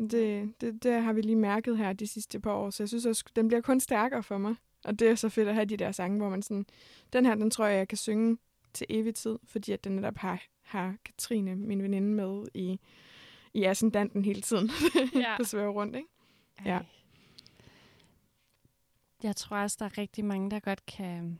Det, 0.07 0.53
det, 0.61 0.83
det 0.83 1.01
har 1.01 1.13
vi 1.13 1.21
lige 1.21 1.35
mærket 1.35 1.77
her 1.77 1.93
de 1.93 2.07
sidste 2.07 2.39
par 2.39 2.53
år, 2.53 2.69
så 2.69 2.83
jeg 2.83 2.87
synes 2.87 3.05
også, 3.05 3.23
den 3.35 3.47
bliver 3.47 3.61
kun 3.61 3.79
stærkere 3.79 4.23
for 4.23 4.37
mig. 4.37 4.55
Og 4.83 4.99
det 4.99 5.09
er 5.09 5.15
så 5.15 5.29
fedt 5.29 5.47
at 5.47 5.53
have 5.53 5.65
de 5.65 5.77
der 5.77 5.91
sange, 5.91 6.17
hvor 6.17 6.29
man 6.29 6.41
sådan, 6.41 6.65
den 7.13 7.25
her, 7.25 7.35
den 7.35 7.51
tror 7.51 7.65
jeg, 7.65 7.77
jeg 7.77 7.87
kan 7.87 7.97
synge 7.97 8.37
til 8.73 8.87
evig 8.89 9.15
tid, 9.15 9.39
fordi 9.45 9.71
at 9.71 9.83
den 9.83 9.91
netop 9.91 10.17
har, 10.17 10.43
har 10.61 10.95
Katrine, 11.05 11.55
min 11.55 11.83
veninde, 11.83 12.07
med 12.07 12.45
i, 12.53 12.79
i 13.53 13.63
ascendanten 13.63 14.25
hele 14.25 14.41
tiden. 14.41 14.69
Ja. 15.15 15.35
der 15.37 15.43
svæver 15.43 15.71
rundt, 15.71 15.95
ikke? 15.95 16.09
Ja. 16.65 16.77
Ej. 16.77 16.85
Jeg 19.23 19.35
tror 19.35 19.57
også, 19.57 19.77
der 19.79 19.85
er 19.85 19.97
rigtig 19.97 20.25
mange, 20.25 20.51
der 20.51 20.59
godt 20.59 20.85
kan, 20.85 21.39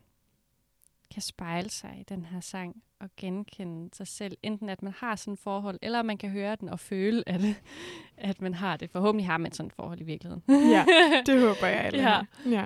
kan 1.12 1.22
spejle 1.22 1.70
sig 1.70 1.98
i 2.00 2.04
den 2.04 2.26
her 2.26 2.40
sang 2.40 2.84
og 3.04 3.10
genkende 3.18 3.96
sig 3.96 4.08
selv. 4.08 4.38
Enten 4.44 4.70
at 4.70 4.84
man 4.84 4.94
har 4.98 5.16
sådan 5.16 5.34
et 5.34 5.40
forhold, 5.40 5.80
eller 5.82 6.02
man 6.02 6.18
kan 6.18 6.30
høre 6.30 6.56
den 6.56 6.70
og 6.70 6.80
føle, 6.80 7.30
at, 7.30 7.42
at 8.18 8.42
man 8.42 8.54
har 8.54 8.78
det. 8.78 8.90
Forhåbentlig 8.90 9.28
har 9.28 9.38
man 9.38 9.52
sådan 9.52 9.68
et 9.68 9.74
forhold 9.74 10.02
i 10.02 10.04
virkeligheden. 10.04 10.44
Ja, 10.50 10.86
det 11.26 11.42
håber 11.42 11.68
jeg 11.68 11.86
alle 11.86 12.02
Ja. 12.02 12.22
Ja. 12.46 12.66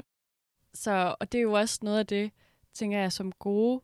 Så, 0.74 1.16
og 1.20 1.32
det 1.32 1.38
er 1.38 1.42
jo 1.42 1.54
også 1.54 1.80
noget 1.82 2.00
af 2.00 2.08
det, 2.08 2.32
tænker 2.74 3.00
jeg, 3.00 3.12
som 3.12 3.32
gode 3.32 3.82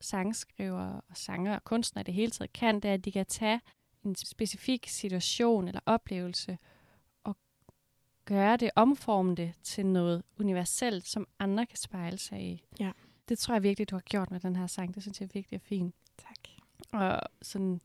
sangskrivere 0.00 1.00
og 1.10 1.16
sanger 1.16 1.54
og 1.54 1.64
kunstnere 1.64 2.02
det 2.02 2.14
hele 2.14 2.30
taget 2.30 2.52
kan, 2.52 2.80
det 2.80 2.88
er, 2.88 2.94
at 2.94 3.04
de 3.04 3.12
kan 3.12 3.26
tage 3.26 3.60
en 4.04 4.14
specifik 4.14 4.88
situation 4.88 5.68
eller 5.68 5.80
oplevelse 5.86 6.58
og 7.24 7.36
gøre 8.24 8.56
det, 8.56 8.70
omforme 8.76 9.34
det 9.34 9.52
til 9.62 9.86
noget 9.86 10.22
universelt, 10.40 11.06
som 11.06 11.26
andre 11.38 11.66
kan 11.66 11.76
spejle 11.76 12.18
sig 12.18 12.42
i. 12.42 12.64
Ja. 12.80 12.92
Det 13.28 13.38
tror 13.38 13.54
jeg 13.54 13.62
virkelig, 13.62 13.90
du 13.90 13.94
har 13.96 14.00
gjort 14.00 14.30
med 14.30 14.40
den 14.40 14.56
her 14.56 14.66
sang. 14.66 14.94
Det 14.94 15.02
synes 15.02 15.20
jeg 15.20 15.28
virkelig 15.34 15.56
er 15.56 15.64
fint. 15.64 15.94
Tak. 16.18 16.48
Og 16.92 17.20
sådan, 17.42 17.80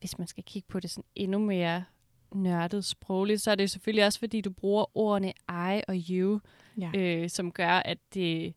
hvis 0.00 0.18
man 0.18 0.26
skal 0.26 0.44
kigge 0.44 0.66
på 0.68 0.80
det 0.80 0.90
sådan 0.90 1.04
endnu 1.14 1.38
mere 1.38 1.84
nørdet 2.32 2.84
sprogligt, 2.84 3.40
så 3.42 3.50
er 3.50 3.54
det 3.54 3.70
selvfølgelig 3.70 4.06
også, 4.06 4.18
fordi 4.18 4.40
du 4.40 4.50
bruger 4.50 4.96
ordene 4.96 5.32
I 5.48 5.82
og 5.88 5.96
you, 6.10 6.40
Ja. 6.78 6.90
øh, 6.96 7.30
som 7.30 7.52
gør, 7.52 7.68
at 7.70 7.98
det, 8.14 8.54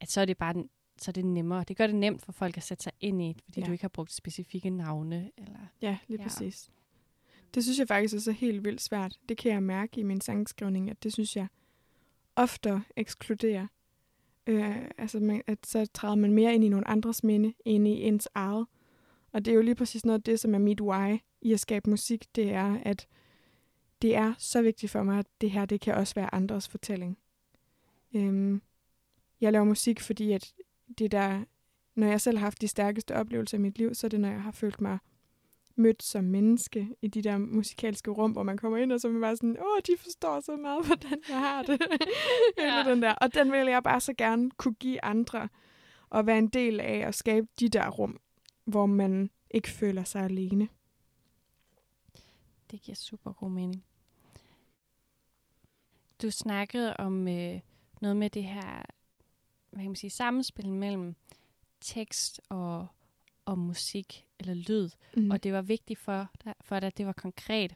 at 0.00 0.10
så 0.10 0.20
er 0.20 0.24
det 0.24 0.38
bare 0.38 0.54
så 0.98 1.10
er 1.10 1.12
det 1.12 1.24
nemmere. 1.24 1.64
Det 1.68 1.76
gør 1.76 1.86
det 1.86 1.96
nemt 1.96 2.22
for 2.22 2.32
folk 2.32 2.56
at 2.56 2.62
sætte 2.62 2.82
sig 2.82 2.92
ind 3.00 3.22
i, 3.22 3.36
fordi 3.44 3.60
Ja. 3.60 3.66
du 3.66 3.72
ikke 3.72 3.82
har 3.84 3.88
brugt 3.88 4.12
specifikke 4.12 4.70
navne. 4.70 5.30
Eller... 5.38 5.58
Ja, 5.82 5.98
lige 6.08 6.18
ja. 6.18 6.22
Ja. 6.22 6.28
præcis. 6.28 6.70
Det 7.54 7.62
synes 7.64 7.78
jeg 7.78 7.88
faktisk 7.88 8.14
også 8.14 8.30
er 8.30 8.34
helt 8.34 8.64
vildt 8.64 8.80
svært. 8.80 9.18
Det 9.28 9.36
kan 9.38 9.52
jeg 9.52 9.62
mærke 9.62 10.00
i 10.00 10.02
min 10.02 10.20
sangskrivning, 10.20 10.90
at 10.90 11.02
det 11.02 11.12
synes 11.12 11.36
jeg 11.36 11.46
ofte 12.36 12.82
ekskluderer. 12.96 13.66
Øh, 14.46 14.90
altså, 14.98 15.20
man, 15.20 15.42
at 15.46 15.58
så 15.66 15.86
træder 15.94 16.14
man 16.14 16.32
mere 16.32 16.54
ind 16.54 16.64
i 16.64 16.68
nogle 16.68 16.88
andres 16.88 17.24
minde, 17.24 17.54
end 17.64 17.88
i 17.88 18.02
ens 18.02 18.28
eget. 18.34 18.66
Og 19.32 19.44
det 19.44 19.50
er 19.50 19.54
jo 19.54 19.62
lige 19.62 19.74
præcis 19.74 20.04
noget 20.04 20.18
af 20.18 20.22
det, 20.22 20.40
som 20.40 20.54
er 20.54 20.58
mit 20.58 20.80
why 20.80 21.18
i 21.40 21.52
at 21.52 21.60
skabe 21.60 21.90
musik, 21.90 22.26
det 22.34 22.52
er, 22.52 22.78
at 22.82 23.06
det 24.02 24.16
er 24.16 24.34
så 24.38 24.62
vigtigt 24.62 24.92
for 24.92 25.02
mig, 25.02 25.18
at 25.18 25.26
det 25.40 25.50
her, 25.50 25.64
det 25.64 25.80
kan 25.80 25.94
også 25.94 26.14
være 26.14 26.34
andres 26.34 26.68
fortælling. 26.68 27.18
Øhm, 28.14 28.62
jeg 29.40 29.52
laver 29.52 29.64
musik, 29.64 30.00
fordi 30.00 30.32
at 30.32 30.54
det 30.98 31.12
der, 31.12 31.44
når 31.94 32.06
jeg 32.06 32.20
selv 32.20 32.38
har 32.38 32.46
haft 32.46 32.60
de 32.60 32.68
stærkeste 32.68 33.14
oplevelser 33.14 33.58
i 33.58 33.60
mit 33.60 33.78
liv, 33.78 33.94
så 33.94 34.06
er 34.06 34.08
det, 34.08 34.20
når 34.20 34.28
jeg 34.28 34.42
har 34.42 34.50
følt 34.50 34.80
mig 34.80 34.98
mødt 35.76 36.02
som 36.02 36.24
menneske 36.24 36.88
i 37.02 37.08
de 37.08 37.22
der 37.22 37.38
musikalske 37.38 38.10
rum, 38.10 38.32
hvor 38.32 38.42
man 38.42 38.56
kommer 38.56 38.78
ind, 38.78 38.92
og 38.92 39.00
så 39.00 39.08
er 39.08 39.12
man 39.12 39.20
bare 39.20 39.36
sådan, 39.36 39.56
åh, 39.58 39.80
de 39.86 39.92
forstår 39.98 40.40
så 40.40 40.56
meget, 40.56 40.84
hvordan 40.86 41.18
jeg 41.28 41.38
har 41.38 41.62
det. 41.62 41.82
Ja. 42.58 42.90
den 42.90 43.02
der. 43.02 43.12
Og 43.12 43.34
den 43.34 43.52
vil 43.52 43.66
jeg 43.66 43.82
bare 43.82 44.00
så 44.00 44.14
gerne 44.18 44.50
kunne 44.50 44.74
give 44.74 45.04
andre, 45.04 45.48
og 46.10 46.26
være 46.26 46.38
en 46.38 46.48
del 46.48 46.80
af 46.80 46.98
at 47.08 47.14
skabe 47.14 47.46
de 47.60 47.68
der 47.68 47.88
rum, 47.90 48.20
hvor 48.64 48.86
man 48.86 49.30
ikke 49.50 49.68
føler 49.68 50.04
sig 50.04 50.22
alene. 50.22 50.68
Det 52.70 52.80
giver 52.80 52.96
super 52.96 53.32
god 53.32 53.50
mening. 53.50 53.84
Du 56.22 56.30
snakkede 56.30 56.96
om 56.96 57.28
øh, 57.28 57.60
noget 58.00 58.16
med 58.16 58.30
det 58.30 58.44
her 58.44 58.82
hvad 59.72 59.82
kan 59.82 59.90
man 59.90 59.96
sige, 59.96 60.10
sammenspil 60.10 60.72
mellem 60.72 61.16
tekst 61.80 62.40
og, 62.48 62.86
og 63.44 63.58
musik 63.58 64.26
eller 64.40 64.54
lyd. 64.54 64.90
Mm. 65.16 65.30
og 65.30 65.42
det 65.42 65.52
var 65.52 65.62
vigtigt 65.62 65.98
for 65.98 66.30
dig, 66.44 66.54
for 66.60 66.80
dig, 66.80 66.86
at 66.86 66.98
det 66.98 67.06
var 67.06 67.12
konkret. 67.12 67.74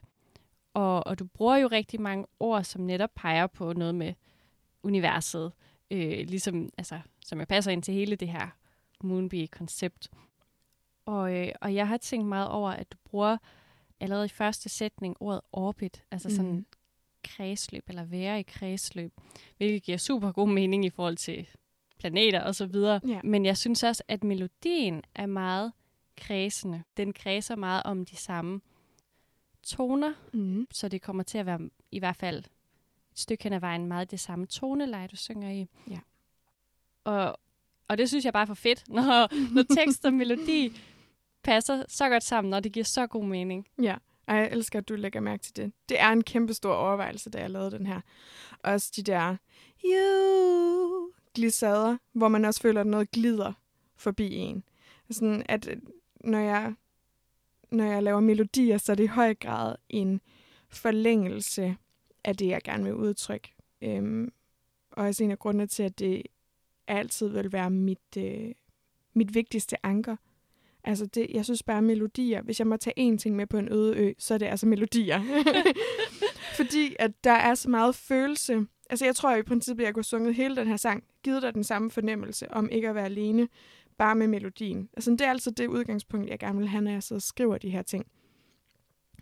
Og, 0.73 1.07
og 1.07 1.19
du 1.19 1.25
bruger 1.25 1.55
jo 1.57 1.67
rigtig 1.67 2.01
mange 2.01 2.25
ord, 2.39 2.63
som 2.63 2.81
netop 2.81 3.09
peger 3.15 3.47
på 3.47 3.73
noget 3.73 3.95
med 3.95 4.13
universet, 4.83 5.51
øh, 5.91 6.25
ligesom, 6.27 6.69
altså, 6.77 6.99
som 7.25 7.39
jeg 7.39 7.47
passer 7.47 7.71
ind 7.71 7.83
til 7.83 7.93
hele 7.93 8.15
det 8.15 8.27
her 8.29 8.47
Moonbee-koncept. 9.03 10.09
Og, 11.05 11.33
øh, 11.35 11.51
og 11.61 11.75
jeg 11.75 11.87
har 11.87 11.97
tænkt 11.97 12.27
meget 12.27 12.49
over, 12.49 12.71
at 12.71 12.91
du 12.91 12.97
bruger 13.05 13.37
allerede 13.99 14.25
i 14.25 14.29
første 14.29 14.69
sætning 14.69 15.15
ordet 15.19 15.41
orbit, 15.51 16.03
altså 16.11 16.29
sådan 16.35 16.51
Mhm. 16.51 16.65
kredsløb, 17.23 17.83
eller 17.89 18.03
være 18.03 18.39
i 18.39 18.43
kredsløb, 18.43 19.13
hvilket 19.57 19.83
giver 19.83 19.97
super 19.97 20.31
god 20.31 20.49
mening 20.49 20.85
i 20.85 20.89
forhold 20.89 21.17
til 21.17 21.47
planeter 21.99 22.41
og 22.43 22.55
så 22.55 22.65
videre. 22.65 22.99
Ja. 23.07 23.19
Men 23.23 23.45
jeg 23.45 23.57
synes 23.57 23.83
også, 23.83 24.03
at 24.07 24.23
melodien 24.23 25.01
er 25.15 25.25
meget 25.25 25.71
kredsende. 26.17 26.83
Den 26.97 27.13
kredser 27.13 27.55
meget 27.55 27.83
om 27.85 28.05
de 28.05 28.15
samme 28.15 28.61
toner, 29.63 30.13
Mm. 30.33 30.67
så 30.71 30.87
det 30.87 31.01
kommer 31.01 31.23
til 31.23 31.37
at 31.37 31.45
være 31.45 31.59
i 31.91 31.99
hvert 31.99 32.15
fald 32.15 32.37
et 32.37 32.49
stykke 33.15 33.43
hen 33.43 33.53
ad 33.53 33.59
vejen 33.59 33.85
meget 33.85 34.11
det 34.11 34.19
samme 34.19 34.45
toneleje, 34.45 35.07
du 35.07 35.15
synger 35.15 35.51
i. 35.51 35.67
Ja. 35.89 35.99
Og, 37.03 37.39
og 37.87 37.97
det 37.97 38.09
synes 38.09 38.25
jeg 38.25 38.33
bare 38.33 38.41
er 38.41 38.45
for 38.47 38.53
fedt, 38.53 38.89
når, 38.89 39.03
når 39.55 39.63
tekst 39.75 40.05
og 40.05 40.13
melodi 40.13 40.79
passer 41.43 41.83
så 41.87 42.09
godt 42.09 42.23
sammen, 42.23 42.53
og 42.53 42.63
det 42.63 42.71
giver 42.71 42.83
så 42.83 43.07
god 43.07 43.25
mening. 43.25 43.67
Ja, 43.81 43.95
og 44.27 44.35
jeg 44.35 44.49
elsker, 44.51 44.79
at 44.79 44.89
du 44.89 44.95
lægger 44.95 45.19
mærke 45.19 45.43
til 45.43 45.55
det. 45.55 45.71
Det 45.89 45.99
er 45.99 46.09
en 46.09 46.23
kæmpe 46.23 46.53
stor 46.53 46.73
overvejelse, 46.73 47.29
da 47.29 47.39
jeg 47.39 47.49
lavede 47.49 47.71
den 47.71 47.85
her. 47.87 48.01
Også 48.63 48.91
de 48.95 49.03
der 49.03 49.35
you 49.85 51.11
glissader, 51.37 51.97
hvor 52.13 52.27
man 52.27 52.45
også 52.45 52.61
føler, 52.61 52.81
at 52.81 52.87
noget 52.87 53.11
glider 53.11 53.53
forbi 53.95 54.35
en. 54.35 54.63
Sådan 55.09 55.43
at 55.49 55.67
øh, 55.67 55.77
når 56.21 56.39
jeg, 56.39 56.73
når 57.71 57.83
jeg 57.83 58.03
laver 58.03 58.19
melodier, 58.19 58.77
så 58.77 58.91
er 58.91 58.95
det 58.95 59.03
i 59.03 59.07
høj 59.07 59.33
grad 59.33 59.75
en 59.89 60.21
forlængelse 60.69 61.77
af 62.23 62.35
det, 62.37 62.47
jeg 62.47 62.61
gerne 62.63 62.83
vil 62.83 62.93
udtrykke. 62.93 63.55
Øhm, 63.81 64.31
og 64.91 65.05
også 65.05 65.23
en 65.23 65.31
af 65.31 65.39
grundene 65.39 65.67
til, 65.67 65.83
at 65.83 65.99
det 65.99 66.23
altid 66.87 67.27
vil 67.27 67.51
være 67.51 67.69
mit, 67.69 68.17
øh, 68.17 68.51
mit 69.13 69.33
vigtigste 69.33 69.85
anker. 69.85 70.15
Altså, 70.83 71.05
det, 71.05 71.27
jeg 71.29 71.45
synes 71.45 71.63
bare 71.63 71.81
melodier. 71.81 72.41
Hvis 72.41 72.59
jeg 72.59 72.67
må 72.67 72.77
tage 72.77 73.13
én 73.13 73.17
ting 73.17 73.35
med 73.35 73.47
på 73.47 73.57
en 73.57 73.71
øde 73.71 73.97
ø, 73.97 74.13
så 74.17 74.33
er 74.33 74.37
det 74.37 74.45
altså 74.45 74.65
melodier. 74.65 75.21
Fordi 76.57 76.95
at 76.99 77.23
der 77.23 77.31
er 77.31 77.55
så 77.55 77.69
meget 77.69 77.95
følelse. 77.95 78.65
Altså, 78.89 79.05
jeg 79.05 79.15
tror 79.15 79.35
i 79.35 79.43
princippet, 79.43 79.83
jeg 79.83 79.93
kunne 79.93 80.01
have 80.01 80.03
sunget 80.03 80.35
hele 80.35 80.55
den 80.55 80.67
her 80.67 80.77
sang, 80.77 81.03
givet 81.27 81.41
dig 81.41 81.53
den 81.53 81.63
samme 81.63 81.91
fornemmelse 81.91 82.51
om 82.51 82.69
ikke 82.69 82.89
at 82.89 82.95
være 82.95 83.05
alene. 83.05 83.47
bare 83.97 84.15
med 84.15 84.27
melodien. 84.27 84.89
Altså, 84.93 85.11
det 85.11 85.21
er 85.21 85.29
altså 85.29 85.51
det 85.51 85.67
udgangspunkt, 85.67 86.29
jeg 86.29 86.39
gerne 86.39 86.59
vil 86.59 86.67
have, 86.67 86.81
når 86.81 86.91
jeg 86.91 87.03
sidder 87.03 87.17
og 87.17 87.21
skriver 87.21 87.57
de 87.57 87.69
her 87.69 87.81
ting. 87.81 88.05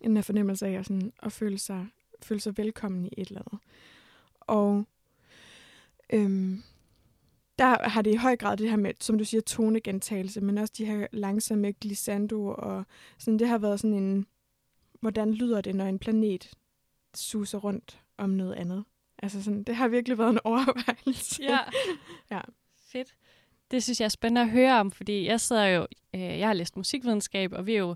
Den 0.03 0.18
her 0.18 0.22
fornemmelse 0.22 0.68
af 0.68 0.72
at, 0.72 0.86
sådan, 0.86 1.14
at 1.24 1.32
føle, 1.32 1.58
sig, 1.58 1.88
føle 2.22 2.39
sig 2.39 2.58
velkommen 2.58 3.06
i 3.06 3.10
et 3.18 3.28
eller 3.28 3.41
andet. 3.41 3.60
Og 4.41 4.86
øhm, 6.14 6.64
der 7.60 7.89
har 7.89 8.01
det 8.01 8.14
i 8.14 8.16
høj 8.16 8.36
grad 8.36 8.58
det 8.58 8.70
her 8.70 8.78
med, 8.78 8.93
som 8.99 9.18
du 9.18 9.26
siger, 9.26 9.41
tonegentagelse, 9.41 10.41
men 10.41 10.58
også 10.58 10.74
de 10.78 10.86
her 10.86 11.08
langsomme 11.12 11.72
glissando, 11.72 12.47
og 12.47 12.86
sådan, 13.18 13.39
det 13.39 13.47
har 13.47 13.58
været 13.58 13.80
sådan 13.80 13.97
en, 13.97 14.26
hvordan 14.99 15.34
lyder 15.34 15.62
det, 15.62 15.76
når 15.76 15.86
en 15.86 15.99
planet 15.99 16.53
suser 17.16 17.58
rundt 17.58 18.01
om 18.18 18.30
noget 18.30 18.53
andet. 18.53 18.84
Altså 19.24 19.43
sådan, 19.43 19.63
det 19.63 19.76
har 19.76 19.88
virkelig 19.88 20.18
været 20.18 20.30
en 20.30 20.39
overvejelse. 20.43 21.43
Ja. 21.43 21.59
ja. 22.32 22.41
Fedt. 22.91 23.16
Det 23.72 23.84
synes 23.84 23.99
jeg 23.99 24.05
er 24.05 24.09
spændende 24.09 24.41
at 24.41 24.49
høre 24.49 24.80
om, 24.80 24.91
fordi 24.91 25.26
jeg 25.26 25.41
sidder 25.41 25.66
jo, 25.66 25.88
øh, 26.13 26.22
jeg 26.22 26.47
har 26.47 26.53
læst 26.53 26.78
musikvidenskab, 26.78 27.53
og 27.53 27.66
vi 27.66 27.74
er 27.74 27.80
jo, 27.80 27.95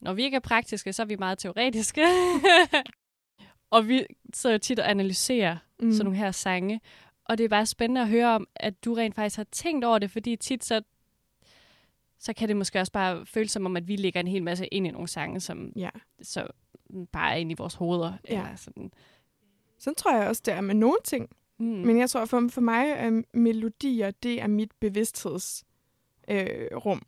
når 0.00 0.12
vi 0.12 0.22
ikke 0.22 0.34
er 0.34 0.40
praktiske, 0.40 0.92
så 0.92 1.02
er 1.02 1.06
vi 1.06 1.16
meget 1.16 1.38
teoretiske. 1.38 2.04
og 3.70 3.88
vi 3.88 4.04
sidder 4.34 4.54
jo 4.54 4.58
tit 4.58 4.78
og 4.78 4.90
analyserer 4.90 5.56
mm. 5.80 5.92
sådan 5.92 6.04
nogle 6.04 6.18
her 6.18 6.30
sange. 6.30 6.80
Og 7.24 7.38
det 7.38 7.44
er 7.44 7.48
bare 7.48 7.66
spændende 7.66 8.00
at 8.00 8.08
høre 8.08 8.34
om, 8.34 8.48
at 8.56 8.84
du 8.84 8.94
rent 8.94 9.14
faktisk 9.14 9.36
har 9.36 9.46
tænkt 9.52 9.84
over 9.84 9.98
det, 9.98 10.10
fordi 10.10 10.36
tit 10.36 10.64
så, 10.64 10.82
så 12.18 12.32
kan 12.32 12.48
det 12.48 12.56
måske 12.56 12.80
også 12.80 12.92
bare 12.92 13.26
føles 13.26 13.52
som 13.52 13.66
om, 13.66 13.76
at 13.76 13.88
vi 13.88 13.96
lægger 13.96 14.20
en 14.20 14.28
hel 14.28 14.42
masse 14.42 14.66
ind 14.66 14.86
i 14.86 14.90
nogle 14.90 15.08
sange, 15.08 15.40
som 15.40 15.72
ja. 15.76 15.90
så 16.22 16.46
bare 17.12 17.32
er 17.32 17.36
inde 17.36 17.52
i 17.52 17.54
vores 17.58 17.74
hoveder. 17.74 18.12
Ja. 18.28 18.34
Eller 18.34 18.56
sådan. 18.56 18.92
Sådan 19.80 19.94
tror 19.94 20.16
jeg 20.16 20.28
også, 20.28 20.42
det 20.44 20.54
er 20.54 20.60
med 20.60 20.74
nogle 20.74 20.98
ting. 21.04 21.30
Mm. 21.58 21.66
Men 21.66 21.98
jeg 21.98 22.10
tror, 22.10 22.24
for, 22.24 22.48
for 22.50 22.60
mig 22.60 22.90
er 22.90 23.22
melodier, 23.34 24.10
det 24.10 24.40
er 24.42 24.46
mit 24.46 24.72
bevidsthedsrum. 24.80 25.66
Øh, 26.30 26.76
rum. 26.76 27.02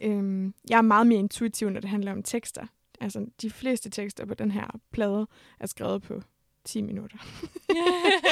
øhm, 0.00 0.54
jeg 0.68 0.78
er 0.78 0.82
meget 0.82 1.06
mere 1.06 1.18
intuitiv, 1.18 1.70
når 1.70 1.80
det 1.80 1.90
handler 1.90 2.12
om 2.12 2.22
tekster. 2.22 2.66
Altså, 3.00 3.26
de 3.42 3.50
fleste 3.50 3.90
tekster 3.90 4.26
på 4.26 4.34
den 4.34 4.50
her 4.50 4.80
plade 4.90 5.26
er 5.60 5.66
skrevet 5.66 6.02
på 6.02 6.22
10 6.64 6.82
minutter. 6.82 7.18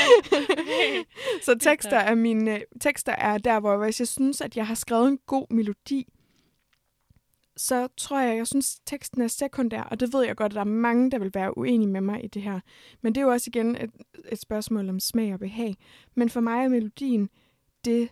så 1.44 1.58
tekster 1.58 1.96
er 1.96 2.14
mine 2.14 2.62
tekster 2.80 3.12
er 3.12 3.38
der, 3.38 3.60
hvor 3.60 3.76
hvis 3.76 4.00
jeg 4.00 4.08
synes, 4.08 4.40
at 4.40 4.56
jeg 4.56 4.66
har 4.66 4.74
skrevet 4.74 5.08
en 5.08 5.18
god 5.26 5.46
melodi, 5.50 6.12
så 7.56 7.88
tror 7.96 8.20
jeg, 8.20 8.36
jeg 8.36 8.46
synes, 8.46 8.80
teksten 8.86 9.22
er 9.22 9.28
sekundær, 9.28 9.82
og 9.82 10.00
det 10.00 10.12
ved 10.12 10.24
jeg 10.24 10.36
godt, 10.36 10.52
at 10.52 10.54
der 10.54 10.60
er 10.60 10.64
mange, 10.64 11.10
der 11.10 11.18
vil 11.18 11.34
være 11.34 11.58
uenige 11.58 11.90
med 11.90 12.00
mig 12.00 12.24
i 12.24 12.26
det 12.26 12.42
her. 12.42 12.60
Men 13.02 13.14
det 13.14 13.20
er 13.20 13.24
jo 13.24 13.30
også 13.30 13.50
igen 13.50 13.76
et, 13.76 13.90
et 14.32 14.40
spørgsmål 14.40 14.88
om 14.88 15.00
smag 15.00 15.32
og 15.32 15.38
behag. 15.38 15.76
Men 16.14 16.30
for 16.30 16.40
mig 16.40 16.64
er 16.64 16.68
melodien 16.68 17.28
det, 17.84 18.08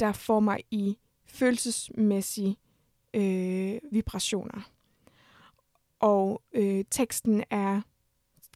der 0.00 0.12
får 0.12 0.40
mig 0.40 0.60
i 0.70 0.96
følelsesmæssige 1.26 2.56
øh, 3.14 3.78
vibrationer. 3.92 4.70
Og 6.00 6.42
øh, 6.52 6.84
teksten 6.90 7.44
er 7.50 7.80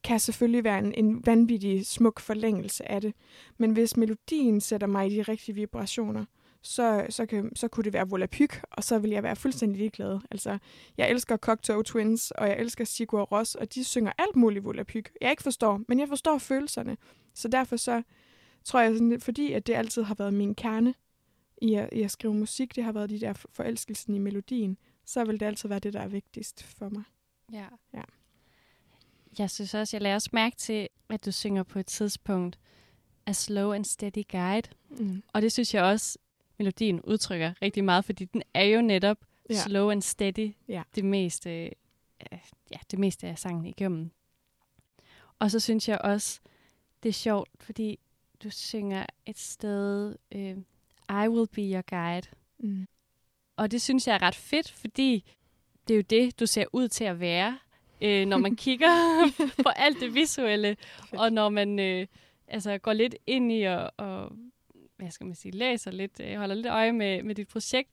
kan 0.04 0.20
selvfølgelig 0.20 0.64
være 0.64 0.78
en, 0.78 0.94
en 0.94 1.26
vanvittig 1.26 1.86
smuk 1.86 2.20
forlængelse 2.20 2.90
af 2.90 3.00
det. 3.00 3.14
Men 3.58 3.72
hvis 3.72 3.96
melodien 3.96 4.60
sætter 4.60 4.86
mig 4.86 5.06
i 5.06 5.16
de 5.16 5.22
rigtige 5.22 5.54
vibrationer, 5.54 6.24
så, 6.66 7.06
så, 7.08 7.26
kan, 7.26 7.56
så 7.56 7.68
kunne 7.68 7.84
det 7.84 7.92
være 7.92 8.08
Volapyk, 8.08 8.62
og 8.70 8.84
så 8.84 8.98
vil 8.98 9.10
jeg 9.10 9.22
være 9.22 9.36
fuldstændig 9.36 9.78
ligeglad. 9.78 10.20
Altså, 10.30 10.58
jeg 10.96 11.10
elsker 11.10 11.36
Cocteau 11.36 11.82
Twins, 11.82 12.30
og 12.30 12.48
jeg 12.48 12.58
elsker 12.58 12.84
Sigur 12.84 13.22
Ros, 13.22 13.54
og 13.54 13.74
de 13.74 13.84
synger 13.84 14.12
alt 14.18 14.36
muligt 14.36 14.64
Volapyk. 14.64 15.12
Jeg 15.20 15.30
ikke 15.30 15.42
forstår, 15.42 15.80
men 15.88 16.00
jeg 16.00 16.08
forstår 16.08 16.38
følelserne. 16.38 16.96
Så 17.34 17.48
derfor 17.48 17.76
så 17.76 18.02
tror 18.64 18.80
jeg, 18.80 18.96
sådan, 18.96 19.20
fordi 19.20 19.52
at 19.52 19.66
det 19.66 19.74
altid 19.74 20.02
har 20.02 20.14
været 20.14 20.34
min 20.34 20.54
kerne 20.54 20.94
i 21.62 21.74
at, 21.74 21.88
i 21.92 22.02
at 22.02 22.10
skrive 22.10 22.34
musik, 22.34 22.76
det 22.76 22.84
har 22.84 22.92
været 22.92 23.10
de 23.10 23.20
der 23.20 23.32
forelskelsen 23.32 24.14
i 24.14 24.18
melodien, 24.18 24.78
så 25.04 25.24
vil 25.24 25.40
det 25.40 25.46
altid 25.46 25.68
være 25.68 25.78
det, 25.78 25.92
der 25.92 26.00
er 26.00 26.08
vigtigst 26.08 26.62
for 26.62 26.88
mig. 26.88 27.02
Ja. 27.52 27.66
ja. 27.94 28.02
Jeg 29.38 29.50
synes 29.50 29.74
også, 29.74 29.96
jeg 29.96 30.02
lader 30.02 30.14
også 30.14 30.30
mærke 30.32 30.56
til, 30.56 30.88
at 31.08 31.24
du 31.24 31.32
synger 31.32 31.62
på 31.62 31.78
et 31.78 31.86
tidspunkt 31.86 32.58
A 33.26 33.32
Slow 33.32 33.72
and 33.72 33.84
Steady 33.84 34.22
Guide. 34.30 34.68
Mm. 34.90 35.22
Og 35.32 35.42
det 35.42 35.52
synes 35.52 35.74
jeg 35.74 35.84
også, 35.84 36.18
melodien 36.58 37.00
udtrykker 37.02 37.52
rigtig 37.62 37.84
meget, 37.84 38.04
fordi 38.04 38.24
den 38.24 38.42
er 38.54 38.64
jo 38.64 38.80
netop 38.80 39.16
ja. 39.50 39.54
slow 39.54 39.90
and 39.90 40.02
steady 40.02 40.54
ja. 40.68 40.82
det 40.94 41.04
meste 41.04 41.70
ja, 42.70 42.78
det 42.90 42.98
meste 42.98 43.26
af 43.26 43.38
sangen 43.38 43.66
igennem. 43.66 44.10
Og 45.38 45.50
så 45.50 45.60
synes 45.60 45.88
jeg 45.88 45.98
også, 45.98 46.40
det 47.02 47.08
er 47.08 47.12
sjovt, 47.12 47.50
fordi 47.60 47.98
du 48.42 48.50
synger 48.50 49.06
et 49.26 49.38
sted, 49.38 50.16
øh, 50.32 50.56
I 51.10 51.28
will 51.28 51.48
be 51.48 51.62
your 51.62 51.82
guide. 51.82 52.26
Mm. 52.58 52.86
Og 53.56 53.70
det 53.70 53.82
synes 53.82 54.06
jeg 54.06 54.14
er 54.14 54.22
ret 54.22 54.34
fedt, 54.34 54.70
fordi 54.70 55.24
det 55.88 55.94
er 55.94 55.98
jo 55.98 56.04
det, 56.10 56.40
du 56.40 56.46
ser 56.46 56.64
ud 56.72 56.88
til 56.88 57.04
at 57.04 57.20
være, 57.20 57.58
øh, 58.00 58.26
når 58.26 58.38
man 58.38 58.56
kigger 58.66 58.88
på 59.62 59.68
alt 59.68 60.00
det 60.00 60.14
visuelle, 60.14 60.76
og 61.12 61.32
når 61.32 61.48
man 61.48 61.78
øh, 61.78 62.06
altså 62.48 62.78
går 62.78 62.92
lidt 62.92 63.14
ind 63.26 63.52
i 63.52 63.62
og, 63.62 63.92
og 63.96 64.32
hvad 64.96 65.10
skal 65.10 65.26
man 65.26 65.34
sige, 65.34 65.52
læser 65.52 65.90
lidt, 65.90 66.20
øh, 66.20 66.36
holder 66.36 66.54
lidt 66.54 66.66
øje 66.66 66.92
med, 66.92 67.22
med 67.22 67.34
dit 67.34 67.48
projekt, 67.48 67.90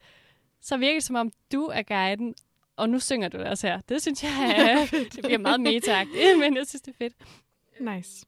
så 0.61 0.77
virker 0.77 0.93
det 0.93 1.03
som 1.03 1.15
om, 1.15 1.31
du 1.51 1.65
er 1.65 1.83
guiden, 1.83 2.35
og 2.75 2.89
nu 2.89 2.99
synger 2.99 3.29
du 3.29 3.37
det 3.37 3.47
også 3.47 3.67
her. 3.67 3.81
Det 3.89 4.01
synes 4.01 4.23
jeg, 4.23 4.55
er, 4.57 4.97
det 5.15 5.23
bliver 5.23 5.37
meget 5.37 5.61
meta 5.61 6.03
men 6.41 6.57
jeg 6.57 6.67
synes, 6.67 6.81
det 6.81 6.91
er 6.91 6.97
fedt. 6.97 7.13
Nice. 7.79 8.25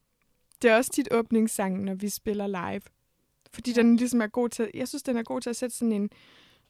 Det 0.62 0.70
er 0.70 0.76
også 0.76 0.92
tit 0.92 1.08
åbningssangen, 1.10 1.84
når 1.84 1.94
vi 1.94 2.08
spiller 2.08 2.46
live. 2.46 2.82
Fordi 3.52 3.70
ja. 3.70 3.82
den 3.82 3.96
ligesom 3.96 4.20
er 4.20 4.26
god 4.26 4.48
til, 4.48 4.70
jeg 4.74 4.88
synes, 4.88 5.02
den 5.02 5.16
er 5.16 5.22
god 5.22 5.40
til 5.40 5.50
at 5.50 5.56
sætte 5.56 5.76
sådan 5.76 5.92
en, 5.92 6.10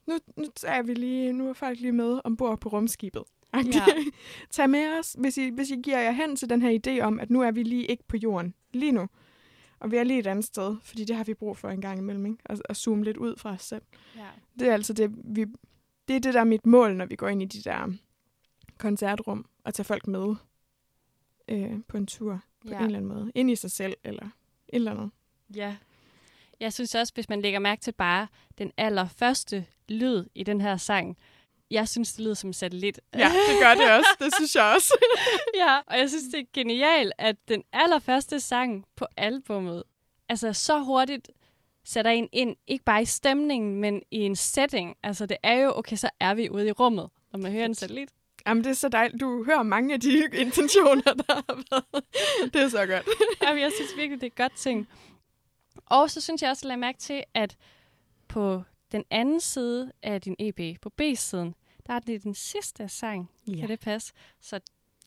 nu, 0.07 0.17
nu 0.35 0.45
er 0.63 0.81
vi 0.81 0.93
lige, 0.93 1.33
nu 1.33 1.49
er 1.49 1.53
folk 1.53 1.79
lige 1.79 1.91
med 1.91 2.19
ombord 2.23 2.59
på 2.59 2.69
rumskibet. 2.69 3.23
Ja. 3.53 3.85
Tag 4.51 4.69
med 4.69 4.99
os, 4.99 5.15
hvis 5.19 5.37
I, 5.37 5.49
hvis 5.49 5.71
I 5.71 5.75
giver 5.75 5.99
jer 5.99 6.11
hen 6.11 6.35
til 6.35 6.49
den 6.49 6.61
her 6.61 6.79
idé 6.79 7.01
om, 7.01 7.19
at 7.19 7.29
nu 7.29 7.41
er 7.41 7.51
vi 7.51 7.63
lige 7.63 7.85
ikke 7.85 8.03
på 8.07 8.17
jorden. 8.17 8.53
Lige 8.73 8.91
nu. 8.91 9.07
Og 9.79 9.91
vi 9.91 9.97
er 9.97 10.03
lige 10.03 10.19
et 10.19 10.27
andet 10.27 10.45
sted, 10.45 10.75
fordi 10.81 11.05
det 11.05 11.15
har 11.15 11.23
vi 11.23 11.33
brug 11.33 11.57
for 11.57 11.69
en 11.69 11.81
gang 11.81 11.99
imellem, 11.99 12.25
ikke? 12.25 12.37
At, 12.45 12.61
at 12.69 12.77
zoome 12.77 13.03
lidt 13.03 13.17
ud 13.17 13.35
fra 13.37 13.53
os 13.53 13.61
selv. 13.61 13.81
Ja. 14.15 14.27
Det 14.59 14.67
er 14.67 14.73
altså 14.73 14.93
det, 14.93 15.11
vi, 15.23 15.45
det 16.07 16.15
er 16.15 16.19
det, 16.19 16.33
der 16.33 16.39
er 16.39 16.43
mit 16.43 16.65
mål, 16.65 16.95
når 16.95 17.05
vi 17.05 17.15
går 17.15 17.27
ind 17.27 17.41
i 17.41 17.45
de 17.45 17.61
der 17.61 17.93
koncertrum, 18.77 19.45
og 19.63 19.73
tager 19.73 19.85
folk 19.85 20.07
med 20.07 20.35
øh, 21.47 21.79
på 21.87 21.97
en 21.97 22.07
tur 22.07 22.43
på 22.61 22.67
ja. 22.67 22.79
en 22.79 22.85
eller 22.85 22.97
anden 22.97 23.11
måde. 23.11 23.31
Ind 23.35 23.51
i 23.51 23.55
sig 23.55 23.71
selv, 23.71 23.93
eller 24.03 24.23
et 24.23 24.31
eller 24.75 24.91
andet. 24.91 25.11
Ja. 25.55 25.75
Jeg 26.59 26.73
synes 26.73 26.95
også, 26.95 27.13
hvis 27.13 27.29
man 27.29 27.41
lægger 27.41 27.59
mærke 27.59 27.81
til 27.81 27.91
bare 27.91 28.27
den 28.57 28.71
allerførste 28.77 29.65
lyd 29.89 30.25
i 30.35 30.43
den 30.43 30.61
her 30.61 30.77
sang, 30.77 31.17
jeg 31.71 31.87
synes, 31.87 32.13
det 32.13 32.23
lyder 32.23 32.33
som 32.33 32.49
en 32.49 32.53
satellit. 32.53 32.99
Ja, 33.13 33.31
det 33.49 33.59
gør 33.61 33.73
det 33.75 33.91
også. 33.91 34.09
Det 34.19 34.35
synes 34.35 34.55
jeg 34.55 34.73
også. 34.75 34.93
ja, 35.63 35.79
og 35.87 35.97
jeg 35.97 36.09
synes, 36.09 36.23
det 36.33 36.39
er 36.39 36.45
genialt, 36.53 37.13
at 37.17 37.35
den 37.47 37.63
allerførste 37.73 38.39
sang 38.39 38.85
på 38.95 39.05
albummet, 39.17 39.83
altså 40.29 40.53
så 40.53 40.79
hurtigt 40.79 41.29
sætter 41.85 42.11
en 42.11 42.29
ind, 42.31 42.55
ikke 42.67 42.83
bare 42.83 43.01
i 43.01 43.05
stemningen, 43.05 43.75
men 43.75 44.01
i 44.11 44.17
en 44.17 44.35
setting. 44.35 44.97
Altså 45.03 45.25
det 45.25 45.37
er 45.43 45.53
jo, 45.53 45.73
okay, 45.75 45.95
så 45.95 46.09
er 46.19 46.33
vi 46.33 46.49
ude 46.49 46.67
i 46.67 46.71
rummet, 46.71 47.09
når 47.31 47.39
man 47.39 47.51
hører 47.51 47.65
en 47.65 47.75
satellit. 47.75 48.09
Jamen, 48.47 48.63
det 48.63 48.69
er 48.69 48.73
så 48.73 48.89
dejligt. 48.89 49.21
Du 49.21 49.43
hører 49.43 49.63
mange 49.63 49.93
af 49.93 49.99
de 49.99 50.23
intentioner, 50.45 51.13
der 51.13 51.33
har 51.33 51.63
været. 51.71 52.03
Det 52.53 52.61
er 52.61 52.69
så 52.69 52.85
godt. 52.85 53.07
Jamen, 53.43 53.61
jeg 53.61 53.71
synes 53.75 53.97
virkelig, 53.97 54.21
det 54.21 54.27
er 54.27 54.43
godt 54.43 54.55
ting. 54.55 54.87
Og 55.85 56.11
så 56.11 56.21
synes 56.21 56.41
jeg 56.41 56.49
også, 56.49 56.61
at 56.61 56.67
lade 56.67 56.79
mærke 56.79 56.99
til, 56.99 57.23
at 57.33 57.57
på 58.27 58.63
den 58.91 59.03
anden 59.09 59.39
side 59.39 59.91
af 60.03 60.21
din 60.21 60.35
EP, 60.39 60.81
på 60.81 60.89
B-siden, 60.89 61.55
der 61.87 61.93
er 61.93 61.99
det 61.99 62.23
den 62.23 62.33
sidste 62.33 62.89
sang. 62.89 63.31
Ja. 63.47 63.59
Kan 63.59 63.69
det 63.69 63.79
passe? 63.79 64.13
Så 64.41 64.59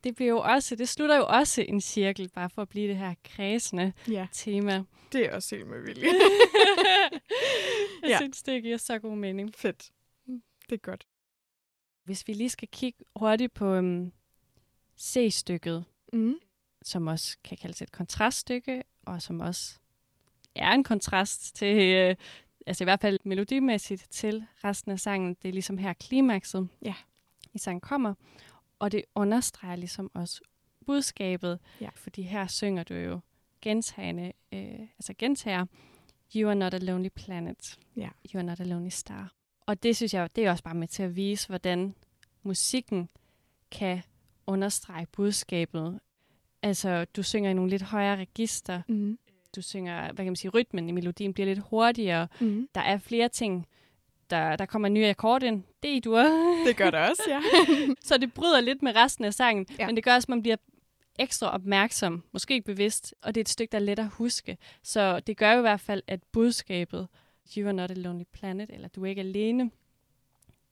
det 0.05 0.15
bliver 0.15 0.31
jo 0.31 0.39
også, 0.41 0.77
det 0.77 0.89
slutter 0.89 1.17
jo 1.17 1.27
også 1.27 1.63
en 1.63 1.81
cirkel, 1.81 2.29
bare 2.29 2.51
for 2.51 2.63
at 2.63 2.69
blive 2.69 2.89
det 2.89 2.97
her 2.97 3.15
kredsende 3.25 3.93
ja. 4.09 4.27
tema. 4.33 4.85
Det 5.13 5.27
er 5.27 5.35
også 5.35 5.57
helt 5.57 5.69
med 5.69 5.81
vilje. 5.81 6.05
jeg 8.03 8.09
ja. 8.09 8.17
synes, 8.17 8.43
det 8.43 8.63
giver 8.63 8.77
så 8.77 8.99
god 8.99 9.17
mening. 9.17 9.55
Fedt. 9.55 9.91
Det 10.71 10.73
er 10.73 10.77
godt. 10.77 11.07
Hvis 12.05 12.29
vi 12.29 12.33
lige 12.33 12.51
skal 12.51 12.69
kigge 12.69 12.99
hurtigt 13.17 13.55
på 13.55 13.79
um, 13.79 14.13
C-stykket, 14.99 15.85
mm. 16.13 16.35
som 16.83 17.07
også 17.07 17.37
kan 17.45 17.57
kaldes 17.57 17.83
et 17.83 17.93
kontraststykke, 17.93 18.83
og 19.07 19.23
som 19.23 19.41
også 19.41 19.79
er 20.55 20.71
en 20.71 20.85
kontrast 20.85 21.57
til, 21.57 22.11
uh, 22.11 22.17
altså 22.67 22.85
i 22.85 22.87
hvert 22.87 23.01
fald 23.01 23.19
melodimæssigt 23.25 24.07
til 24.11 24.47
resten 24.65 24.93
af 24.93 25.01
sangen. 25.01 25.37
Det 25.43 25.49
er 25.49 25.53
ligesom 25.53 25.79
her 25.79 25.93
klimakset 25.93 26.69
ja. 26.83 26.95
i 27.55 27.59
sangen 27.59 27.81
kommer, 27.81 28.15
og 28.79 28.93
det 28.93 29.03
understreger 29.15 29.77
ligesom 29.77 30.11
også 30.15 30.41
budskabet, 30.87 31.59
ja. 31.81 31.89
fordi 31.95 32.23
her 32.23 32.47
synger 32.47 32.83
du 32.83 32.95
jo 32.95 33.21
gentagende, 33.63 34.33
øh, 34.53 34.81
altså 34.81 35.15
gentager, 35.19 35.67
You 36.37 36.49
are 36.49 36.55
not 36.55 36.75
a 36.75 36.79
lonely 36.79 37.09
planet. 37.09 37.79
Ja. 37.97 38.09
You 38.35 38.39
are 38.39 38.43
not 38.43 38.61
a 38.61 38.65
lonely 38.65 38.89
star. 38.89 39.33
Og 39.67 39.83
det 39.83 39.97
synes 39.97 40.15
jeg, 40.15 40.37
det 40.37 40.47
er 40.47 40.51
også 40.51 40.65
bare 40.65 40.75
med 40.75 40.89
til 40.89 41.03
at 41.03 41.17
vise, 41.17 41.49
hvordan 41.49 41.95
musikken 42.43 43.09
kan 43.71 44.03
understrege 44.47 45.07
budskabet. 45.13 46.01
Altså, 46.63 47.05
du 47.05 47.23
synger 47.23 47.51
i 47.51 47.55
nogle 47.55 47.71
lidt 47.71 47.83
højere 47.83 48.17
register, 48.17 48.83
mm. 48.89 49.19
Du 49.57 49.63
synger, 49.63 50.05
hvad 50.05 50.17
kan 50.17 50.27
man 50.27 50.37
sige, 50.37 50.51
rytmen 50.51 50.89
i 50.89 50.93
melodien 50.93 51.35
bliver 51.35 51.47
lidt 51.47 51.59
hurtigere. 51.59 52.29
Mm. 52.41 52.69
Der 52.75 52.81
er 52.81 52.99
flere 52.99 53.29
ting, 53.29 53.67
der, 54.31 54.57
der 54.57 54.67
kommer 54.67 54.87
en 54.87 54.95
ny 54.95 55.05
akkord 55.05 55.43
ind. 55.43 55.63
Det 55.83 55.97
er 55.97 56.01
dur. 56.01 56.23
Det 56.67 56.77
gør 56.77 56.91
det 56.91 57.01
også, 57.01 57.23
ja. 57.29 57.41
så 58.09 58.19
det 58.19 58.35
bryder 58.35 58.61
lidt 58.61 58.83
med 58.83 58.97
resten 58.97 59.25
af 59.25 59.35
sangen, 59.35 59.67
ja. 59.79 59.87
men 59.87 59.97
det 59.97 60.05
gør 60.05 60.15
også, 60.15 60.27
at 60.27 60.29
man 60.29 60.43
bliver 60.43 60.57
ekstra 61.19 61.55
opmærksom, 61.55 62.25
måske 62.33 62.55
ikke 62.55 62.67
bevidst, 62.67 63.15
og 63.23 63.35
det 63.35 63.41
er 63.41 63.43
et 63.43 63.49
stykke, 63.49 63.73
der 63.73 63.79
er 63.79 63.83
let 63.83 63.99
at 63.99 64.09
huske. 64.09 64.59
Så 64.83 65.21
det 65.21 65.37
gør 65.37 65.53
jo 65.53 65.59
i 65.59 65.61
hvert 65.61 65.81
fald, 65.81 66.03
at 66.07 66.23
budskabet, 66.33 67.09
You 67.57 67.67
are 67.67 67.73
not 67.73 67.91
a 67.91 67.95
lonely 67.95 68.25
planet, 68.33 68.71
eller 68.73 68.89
du 68.89 69.05
er 69.05 69.09
ikke 69.09 69.21
alene, 69.21 69.71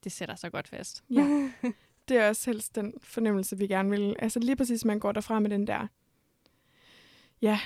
det 0.04 0.12
sætter 0.12 0.34
sig 0.34 0.52
godt 0.52 0.68
fast. 0.68 1.04
ja. 1.10 1.50
Det 2.08 2.16
er 2.16 2.28
også 2.28 2.50
helst 2.50 2.74
den 2.74 2.94
fornemmelse, 3.02 3.58
vi 3.58 3.66
gerne 3.66 3.90
vil. 3.90 4.16
Altså 4.18 4.38
lige 4.40 4.56
præcis, 4.56 4.84
man 4.84 4.98
går 4.98 5.12
derfra 5.12 5.40
med 5.40 5.50
den 5.50 5.66
der, 5.66 5.86
ja, 7.42 7.60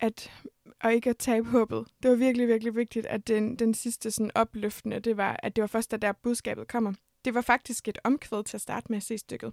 at, 0.00 0.32
og 0.80 0.94
ikke 0.94 1.10
at 1.10 1.16
tabe 1.16 1.48
håbet. 1.48 1.86
Det 2.02 2.10
var 2.10 2.16
virkelig, 2.16 2.48
virkelig 2.48 2.76
vigtigt, 2.76 3.06
at 3.06 3.28
den, 3.28 3.56
den 3.56 3.74
sidste 3.74 4.10
sådan 4.10 4.30
opløftende, 4.34 5.00
det 5.00 5.16
var, 5.16 5.40
at 5.42 5.56
det 5.56 5.62
var 5.62 5.68
først, 5.68 5.90
da 5.90 5.96
der 5.96 6.12
budskabet 6.12 6.68
kommer. 6.68 6.92
Det 7.24 7.34
var 7.34 7.40
faktisk 7.40 7.88
et 7.88 7.98
omkvæd 8.04 8.44
til 8.44 8.56
at 8.56 8.60
starte 8.60 8.86
med 8.88 8.96
at 8.96 9.02
se 9.02 9.18
stykket. 9.18 9.52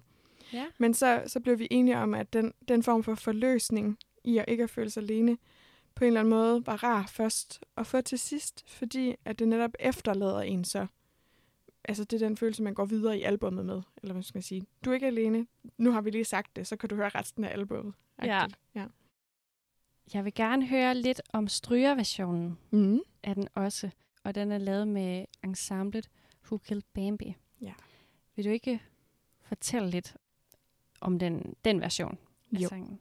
Ja. 0.52 0.66
Men 0.78 0.94
så, 0.94 1.22
så 1.26 1.40
blev 1.40 1.58
vi 1.58 1.68
enige 1.70 1.98
om, 1.98 2.14
at 2.14 2.32
den, 2.32 2.52
den 2.68 2.82
form 2.82 3.02
for 3.02 3.14
forløsning 3.14 3.98
i 4.24 4.38
at 4.38 4.44
ikke 4.48 4.62
at 4.62 4.70
føle 4.70 4.90
sig 4.90 5.02
alene, 5.02 5.38
på 5.94 6.04
en 6.04 6.06
eller 6.06 6.20
anden 6.20 6.30
måde 6.30 6.66
var 6.66 6.84
rar 6.84 7.06
først 7.06 7.64
at 7.76 7.86
få 7.86 8.00
til 8.00 8.18
sidst, 8.18 8.64
fordi 8.66 9.14
at 9.24 9.38
det 9.38 9.48
netop 9.48 9.70
efterlader 9.78 10.40
en 10.40 10.64
så. 10.64 10.86
Altså 11.84 12.04
det 12.04 12.22
er 12.22 12.26
den 12.26 12.36
følelse, 12.36 12.62
man 12.62 12.74
går 12.74 12.84
videre 12.84 13.18
i 13.18 13.22
albummet 13.22 13.66
med, 13.66 13.82
eller 14.02 14.12
hvad 14.12 14.22
skal 14.22 14.38
jeg 14.38 14.44
sige. 14.44 14.66
Du 14.84 14.90
er 14.90 14.94
ikke 14.94 15.06
alene, 15.06 15.46
nu 15.78 15.90
har 15.90 16.00
vi 16.00 16.10
lige 16.10 16.24
sagt 16.24 16.56
det, 16.56 16.66
så 16.66 16.76
kan 16.76 16.88
du 16.88 16.96
høre 16.96 17.08
resten 17.08 17.44
af 17.44 17.52
albummet. 17.52 17.94
Ja. 18.22 18.46
Ja. 18.74 18.86
Jeg 20.14 20.24
vil 20.24 20.34
gerne 20.34 20.66
høre 20.66 20.94
lidt 20.94 21.20
om 21.32 21.48
strygerversionen 21.48 22.58
Mm. 22.70 23.00
af 23.22 23.34
den 23.34 23.48
også, 23.54 23.90
og 24.24 24.34
den 24.34 24.52
er 24.52 24.58
lavet 24.58 24.88
med 24.88 25.24
ensemblet 25.44 26.08
Who 26.44 26.58
Killed 26.58 26.82
Bambi. 26.94 27.34
Ja. 27.60 27.72
Vil 28.36 28.44
du 28.44 28.50
ikke 28.50 28.80
fortælle 29.42 29.90
lidt 29.90 30.16
om 31.00 31.18
den, 31.18 31.54
den 31.64 31.80
version 31.80 32.18
af 32.56 32.60
Jo. 32.60 32.68
sangen? 32.68 33.00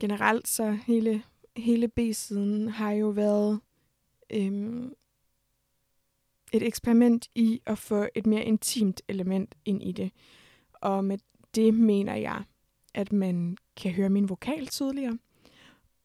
generelt 0.00 0.48
så 0.48 0.70
hele, 0.86 1.22
hele 1.56 1.88
B-siden 1.88 2.68
har 2.68 2.90
jo 2.90 3.08
været 3.08 3.60
øhm, 4.30 4.94
et 6.52 6.62
eksperiment 6.62 7.28
i 7.34 7.60
at 7.66 7.78
få 7.78 8.06
et 8.14 8.26
mere 8.26 8.44
intimt 8.44 9.02
element 9.08 9.54
ind 9.64 9.82
i 9.82 9.92
det. 9.92 10.10
Og 10.72 11.04
med 11.04 11.18
det 11.54 11.74
mener 11.74 12.14
jeg, 12.14 12.42
at 12.94 13.12
man 13.12 13.56
kan 13.76 13.92
høre 13.92 14.10
min 14.10 14.28
vokal 14.28 14.66
tydeligere, 14.66 15.18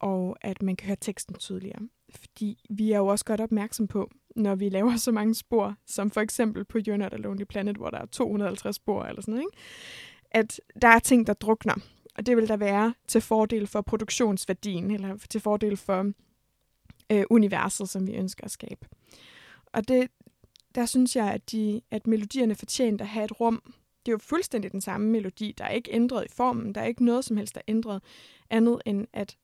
og 0.02 0.38
at 0.41 0.62
man 0.62 0.76
kan 0.76 0.88
høre 0.88 0.97
teksten 1.02 1.36
tydeligere. 1.36 1.80
Fordi 2.10 2.66
vi 2.70 2.91
er 2.91 2.97
jo 2.97 3.08
også 3.08 3.26
godt 3.26 3.41
opmærksom 3.41 3.88
på, 3.88 4.12
når 4.36 4.56
vi 4.56 4.70
laver 4.70 4.95
så 4.95 5.12
mange 5.12 5.36
spor, 5.36 5.76
som 5.86 6.12
for 6.12 6.22
eksempel 6.22 6.66
på 6.66 6.78
You're 6.78 6.95
Not 6.95 7.14
a 7.14 7.18
Lonely 7.18 7.43
Planet, 7.43 7.78
hvor 7.78 7.89
der 7.89 7.97
er 7.97 8.06
250 8.06 8.76
spor 8.76 9.04
eller 9.04 9.22
sådan 9.22 9.32
noget, 9.32 9.45
ikke? 9.45 9.58
at 10.32 10.62
der 10.82 10.88
er 10.88 10.99
ting, 10.99 11.28
der 11.28 11.34
drukner. 11.34 11.76
Og 12.16 12.26
det 12.26 12.38
vil 12.38 12.47
der 12.47 12.58
være 12.58 12.93
til 13.08 13.22
fordel 13.22 13.68
for 13.68 13.82
produktionsværdien, 13.82 14.91
eller 14.91 15.18
til 15.30 15.41
fordel 15.41 15.78
for 15.78 16.12
øh, 17.12 17.24
universet, 17.30 17.89
som 17.89 18.08
vi 18.08 18.14
ønsker 18.14 18.43
at 18.43 18.52
skabe. 18.52 18.88
Og 19.66 19.88
det, 19.88 20.08
der 20.76 20.86
synes 20.86 21.16
jeg, 21.16 21.32
at, 21.32 21.52
de, 21.52 21.82
at 21.91 22.08
melodierne 22.08 22.56
fortjener 22.56 23.02
at 23.02 23.08
have 23.08 23.26
et 23.26 23.39
rum. 23.39 23.74
Det 24.06 24.12
er 24.12 24.14
jo 24.14 24.18
fuldstændig 24.18 24.72
den 24.72 24.82
samme 24.82 25.08
melodi. 25.10 25.54
Der 25.58 25.64
er 25.64 25.70
ikke 25.70 25.93
ændret 25.93 26.26
i 26.26 26.34
formen. 26.34 26.76
Der 26.76 26.82
er 26.82 26.86
ikke 26.86 27.06
noget 27.06 27.26
som 27.26 27.38
helst, 27.38 27.56
der 27.56 27.62
er 27.62 27.72
ændret. 27.72 28.04
Andet 28.49 28.82
end, 28.86 29.08
at 29.14 29.38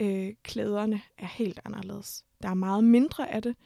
øh, 0.00 0.34
klæderne 0.42 1.02
er 1.18 1.26
helt 1.26 1.60
anderledes. 1.64 2.24
Der 2.42 2.48
er 2.48 2.54
meget 2.54 2.84
mindre 2.84 3.30
af 3.30 3.42
det. 3.42 3.56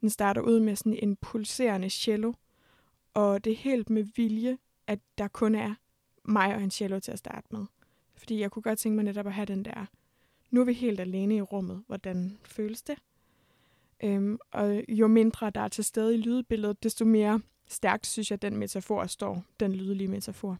Den 0.00 0.10
starter 0.10 0.40
ud 0.40 0.60
med 0.60 0.76
sådan 0.76 0.98
en 1.02 1.16
pulserende 1.16 1.90
cello. 1.90 2.32
Og 3.14 3.44
det 3.44 3.52
er 3.52 3.56
helt 3.56 3.90
med 3.90 4.04
vilje, 4.16 4.58
at 4.86 4.98
der 5.18 5.28
kun 5.28 5.54
er 5.54 5.74
mig 6.24 6.54
og 6.54 6.62
en 6.62 6.70
cello 6.70 7.00
til 7.00 7.12
at 7.12 7.18
starte 7.18 7.46
med. 7.50 7.64
Fordi 8.16 8.40
jeg 8.40 8.50
kunne 8.50 8.62
godt 8.62 8.78
tænke 8.78 8.96
mig 8.96 9.04
netop 9.04 9.26
at 9.26 9.32
have 9.32 9.46
den 9.46 9.64
der, 9.64 9.86
nu 10.50 10.60
er 10.60 10.64
vi 10.64 10.72
helt 10.72 11.00
alene 11.00 11.36
i 11.36 11.42
rummet, 11.42 11.84
hvordan 11.86 12.38
føles 12.44 12.82
det? 12.82 12.98
Øhm, 14.02 14.38
og 14.52 14.82
jo 14.88 15.06
mindre 15.06 15.50
der 15.50 15.60
er 15.60 15.68
til 15.68 15.84
stede 15.84 16.14
i 16.14 16.18
lydbilledet, 16.18 16.82
desto 16.82 17.04
mere 17.04 17.40
stærkt 17.66 18.06
synes 18.06 18.30
jeg, 18.30 18.36
at 18.36 18.42
den 18.42 18.56
metafor 18.56 19.06
står, 19.06 19.44
den 19.60 19.72
lydlige 19.72 20.08
metafor. 20.08 20.58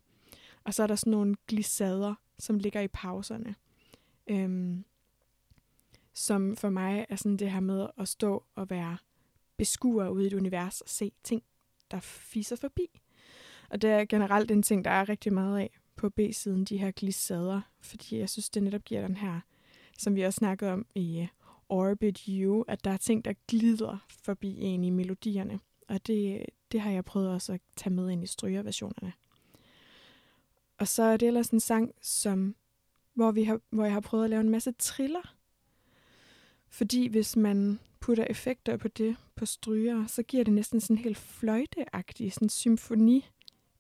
Og 0.65 0.75
så 0.75 0.83
er 0.83 0.87
der 0.87 0.95
sådan 0.95 1.11
nogle 1.11 1.37
glissader, 1.49 2.15
som 2.39 2.59
ligger 2.59 2.81
i 2.81 2.89
pauserne. 2.89 3.55
Øhm, 4.27 4.85
som 6.17 6.57
for 6.57 6.69
mig 6.69 7.07
er 7.09 7.17
sådan 7.17 7.37
det 7.37 7.51
her 7.51 7.61
med 7.61 7.87
at 7.99 8.09
stå 8.09 8.45
og 8.55 8.71
være 8.71 8.97
beskuer 9.57 10.09
ude 10.09 10.25
i 10.25 10.27
et 10.27 10.33
univers 10.33 10.81
og 10.81 10.89
se 10.89 11.13
ting, 11.25 11.43
der 11.91 12.01
fiser 12.01 12.57
forbi. 12.57 13.01
Og 13.71 13.83
det 13.83 13.91
er 13.91 14.05
generelt 14.05 14.51
en 14.51 14.63
ting, 14.63 14.85
der 14.85 14.91
er 14.91 15.09
rigtig 15.09 15.33
meget 15.33 15.59
af 15.59 15.79
på 15.97 16.11
B-siden, 16.11 16.65
de 16.65 16.79
her 16.79 16.91
glissader, 16.91 17.61
fordi 17.81 18.19
jeg 18.19 18.31
synes, 18.31 18.51
det 18.51 18.63
netop 18.63 18.85
giver 18.85 19.07
den 19.07 19.17
her, 19.17 19.41
som 19.99 20.17
vi 20.17 20.23
også 20.23 20.37
snakkede 20.37 20.73
om 20.73 20.87
i 20.95 21.21
øh, 21.21 21.29
Orbit 21.69 22.19
You, 22.29 22.65
at 22.69 22.85
der 22.85 22.91
er 22.91 22.97
ting, 22.97 23.25
der 23.25 23.33
glider 23.49 24.07
forbi 24.09 24.61
en 24.61 24.85
i 24.85 24.91
melodierne. 24.91 25.61
Og 25.89 26.07
det, 26.07 26.47
det 26.73 26.81
har 26.81 26.91
jeg 26.91 27.05
prøvet 27.05 27.31
også 27.31 27.53
at 27.53 27.61
tage 27.77 27.95
med 27.95 28.11
ind 28.11 28.25
i 28.25 28.27
strygerversionerne. 28.27 29.13
Og 30.79 30.89
så 30.89 31.03
er 31.03 31.17
det 31.17 31.27
ellers 31.27 31.49
en 31.49 31.61
sang, 31.61 31.95
som, 32.03 32.57
hvor, 33.15 33.33
vi 33.33 33.45
har, 33.45 33.61
hvor 33.71 33.85
jeg 33.85 33.93
har 33.93 34.01
prøvet 34.01 34.25
at 34.25 34.31
lave 34.31 34.41
en 34.41 34.51
masse 34.51 34.73
triller. 34.73 35.36
Fordi 36.77 37.09
hvis 37.09 37.37
man 37.37 37.79
putter 38.01 38.25
effekter 38.31 38.77
på 38.77 38.89
det 38.89 39.17
på 39.35 39.47
stryger, 39.47 40.07
så 40.07 40.23
giver 40.23 40.45
det 40.45 40.55
næsten 40.55 40.81
sådan 40.81 40.99
helt 40.99 41.19
fløjteagtig, 41.19 42.33
sådan 42.33 42.49
symfoni 42.49 43.29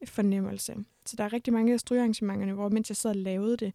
fornemmelse. 0.05 0.77
Så 1.07 1.17
der 1.17 1.25
er 1.25 1.33
rigtig 1.33 1.53
mange 1.53 1.73
af 1.73 1.81
strygearrangementerne, 1.81 2.53
hvor 2.53 2.69
mens 2.69 2.91
jeg 2.91 2.97
sad 2.97 3.11
og 3.11 3.17
lavede 3.17 3.57
det, 3.57 3.73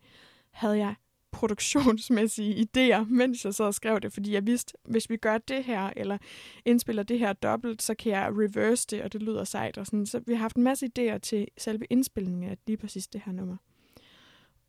havde 0.52 0.78
jeg 0.78 0.96
produktionsmæssige 1.32 2.68
idéer, 2.68 3.04
mens 3.04 3.46
jeg 3.46 3.54
sad 3.54 3.66
og 3.66 3.74
skrev 3.74 4.00
det, 4.00 4.14
fordi 4.14 4.34
jeg 4.34 4.48
vidste, 4.48 4.74
hvis 4.84 5.10
vi 5.10 5.18
gør 5.18 5.38
det 5.38 5.64
her, 5.64 5.94
eller 5.96 6.18
indspiller 6.66 7.04
det 7.04 7.20
her 7.20 7.34
dobbelt, 7.34 7.82
så 7.82 7.96
kan 7.96 8.12
jeg 8.12 8.28
reverse 8.32 8.88
det, 8.88 9.02
og 9.02 9.14
det 9.14 9.24
lyder 9.24 9.44
sejt. 9.44 9.78
Og 9.78 9.86
sådan. 9.86 10.06
Så 10.06 10.20
vi 10.20 10.34
har 10.34 10.40
haft 10.40 10.56
en 10.56 10.64
masse 10.64 10.90
idéer 11.00 11.18
til 11.18 11.48
selve 11.58 11.86
indspillingen 11.90 12.44
af 12.44 12.58
lige 12.68 12.78
præcis 12.78 13.08
det 13.08 13.22
her 13.26 13.32
nummer. 13.32 13.58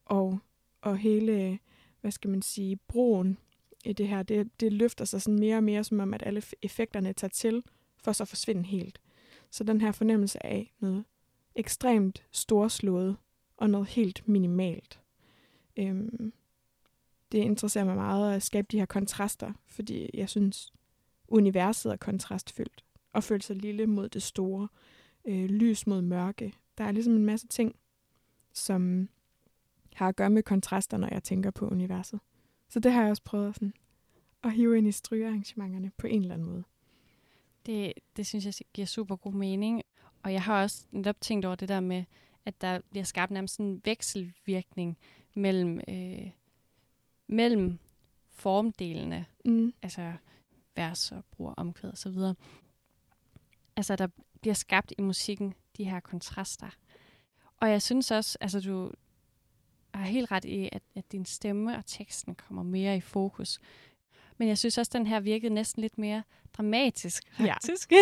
Og, 0.04 0.38
og 0.80 0.98
hele, 0.98 1.58
hvad 2.00 2.10
skal 2.10 2.30
man 2.30 2.42
sige, 2.42 2.76
broen 2.76 3.38
i 3.84 3.92
det 3.92 4.08
her, 4.08 4.22
det, 4.22 4.60
det 4.60 4.72
løfter 4.72 5.04
sig 5.04 5.22
sådan 5.22 5.38
mere 5.38 5.56
og 5.56 5.64
mere, 5.64 5.84
som 5.84 6.00
om 6.00 6.14
at 6.14 6.22
alle 6.26 6.42
effekterne 6.62 7.12
tager 7.12 7.28
til, 7.28 7.62
for 7.96 8.12
så 8.12 8.22
at 8.22 8.28
forsvinde 8.28 8.62
helt. 8.62 9.00
Så 9.50 9.64
den 9.64 9.80
her 9.80 9.92
fornemmelse 9.92 10.46
af 10.46 10.72
noget 10.80 11.04
ekstremt 11.54 12.24
storslået 12.30 13.16
og 13.56 13.70
noget 13.70 13.88
helt 13.88 14.28
minimalt. 14.28 15.00
Øhm, 15.76 16.32
det 17.32 17.38
interesserer 17.38 17.84
mig 17.84 17.96
meget 17.96 18.34
at 18.34 18.42
skabe 18.42 18.68
de 18.70 18.78
her 18.78 18.86
kontraster, 18.86 19.52
fordi 19.66 20.10
jeg 20.14 20.28
synes, 20.28 20.72
universet 21.28 21.92
er 21.92 21.96
kontrastfyldt 21.96 22.84
og 23.12 23.24
føler 23.24 23.42
sig 23.42 23.56
lille 23.56 23.86
mod 23.86 24.08
det 24.08 24.22
store, 24.22 24.68
øh, 25.24 25.44
lys 25.44 25.86
mod 25.86 26.02
mørke. 26.02 26.52
Der 26.78 26.84
er 26.84 26.92
ligesom 26.92 27.12
en 27.12 27.24
masse 27.24 27.46
ting, 27.46 27.76
som 28.52 29.08
har 29.94 30.08
at 30.08 30.16
gøre 30.16 30.30
med 30.30 30.42
kontraster, 30.42 30.96
når 30.96 31.08
jeg 31.12 31.22
tænker 31.22 31.50
på 31.50 31.68
universet. 31.68 32.20
Så 32.72 32.80
det 32.80 32.92
har 32.92 33.02
jeg 33.02 33.10
også 33.10 33.22
prøvet 33.22 33.54
sådan, 33.54 33.74
at 34.44 34.52
hive 34.52 34.78
ind 34.78 34.88
i 34.88 34.92
strygearrangementerne 34.92 35.92
på 35.96 36.06
en 36.06 36.22
eller 36.22 36.34
anden 36.34 36.48
måde. 36.48 36.64
Det, 37.66 37.92
det 38.16 38.26
synes 38.26 38.46
jeg 38.46 38.54
giver 38.72 38.86
super 38.86 39.16
god 39.16 39.32
mening. 39.32 39.82
Og 40.22 40.32
jeg 40.32 40.42
har 40.42 40.62
også 40.62 40.86
netop 40.90 41.20
tænkt 41.20 41.44
over 41.46 41.54
det 41.54 41.68
der 41.68 41.80
med, 41.80 42.04
at 42.44 42.60
der 42.60 42.80
bliver 42.90 43.04
skabt 43.04 43.30
nærmest 43.30 43.54
sådan 43.54 43.66
en 43.66 43.82
vekselvirkning 43.84 44.98
mellem, 45.34 45.80
øh, 45.88 46.30
mellem 47.26 47.78
formdelene, 48.30 49.26
Mm. 49.44 49.72
altså 49.82 50.12
vers 50.76 51.12
og 51.12 51.24
brug 51.30 51.54
omkvæd 51.56 51.90
og 51.90 51.98
så 51.98 52.10
videre. 52.10 52.34
Altså, 53.76 53.96
der 53.96 54.08
bliver 54.40 54.54
skabt 54.54 54.92
i 54.98 55.02
musikken 55.02 55.54
de 55.76 55.84
her 55.84 56.00
kontraster. 56.00 56.70
Og 57.56 57.70
jeg 57.70 57.82
synes 57.82 58.10
også, 58.10 58.38
altså 58.40 58.60
du 58.60 58.92
har 60.02 60.10
helt 60.10 60.32
ret 60.32 60.44
i, 60.44 60.68
at, 60.72 60.82
at 60.96 61.12
din 61.12 61.24
stemme 61.24 61.76
og 61.76 61.86
teksten 61.86 62.34
kommer 62.34 62.62
mere 62.62 62.96
i 62.96 63.00
fokus. 63.00 63.58
Men 64.38 64.48
jeg 64.48 64.58
synes 64.58 64.78
også, 64.78 64.90
at 64.90 64.92
den 64.98 65.06
her 65.06 65.20
virkede 65.20 65.54
næsten 65.54 65.80
lidt 65.82 65.98
mere 65.98 66.22
dramatisk, 66.56 67.22
Ja. 67.38 67.54
faktisk. 67.54 67.92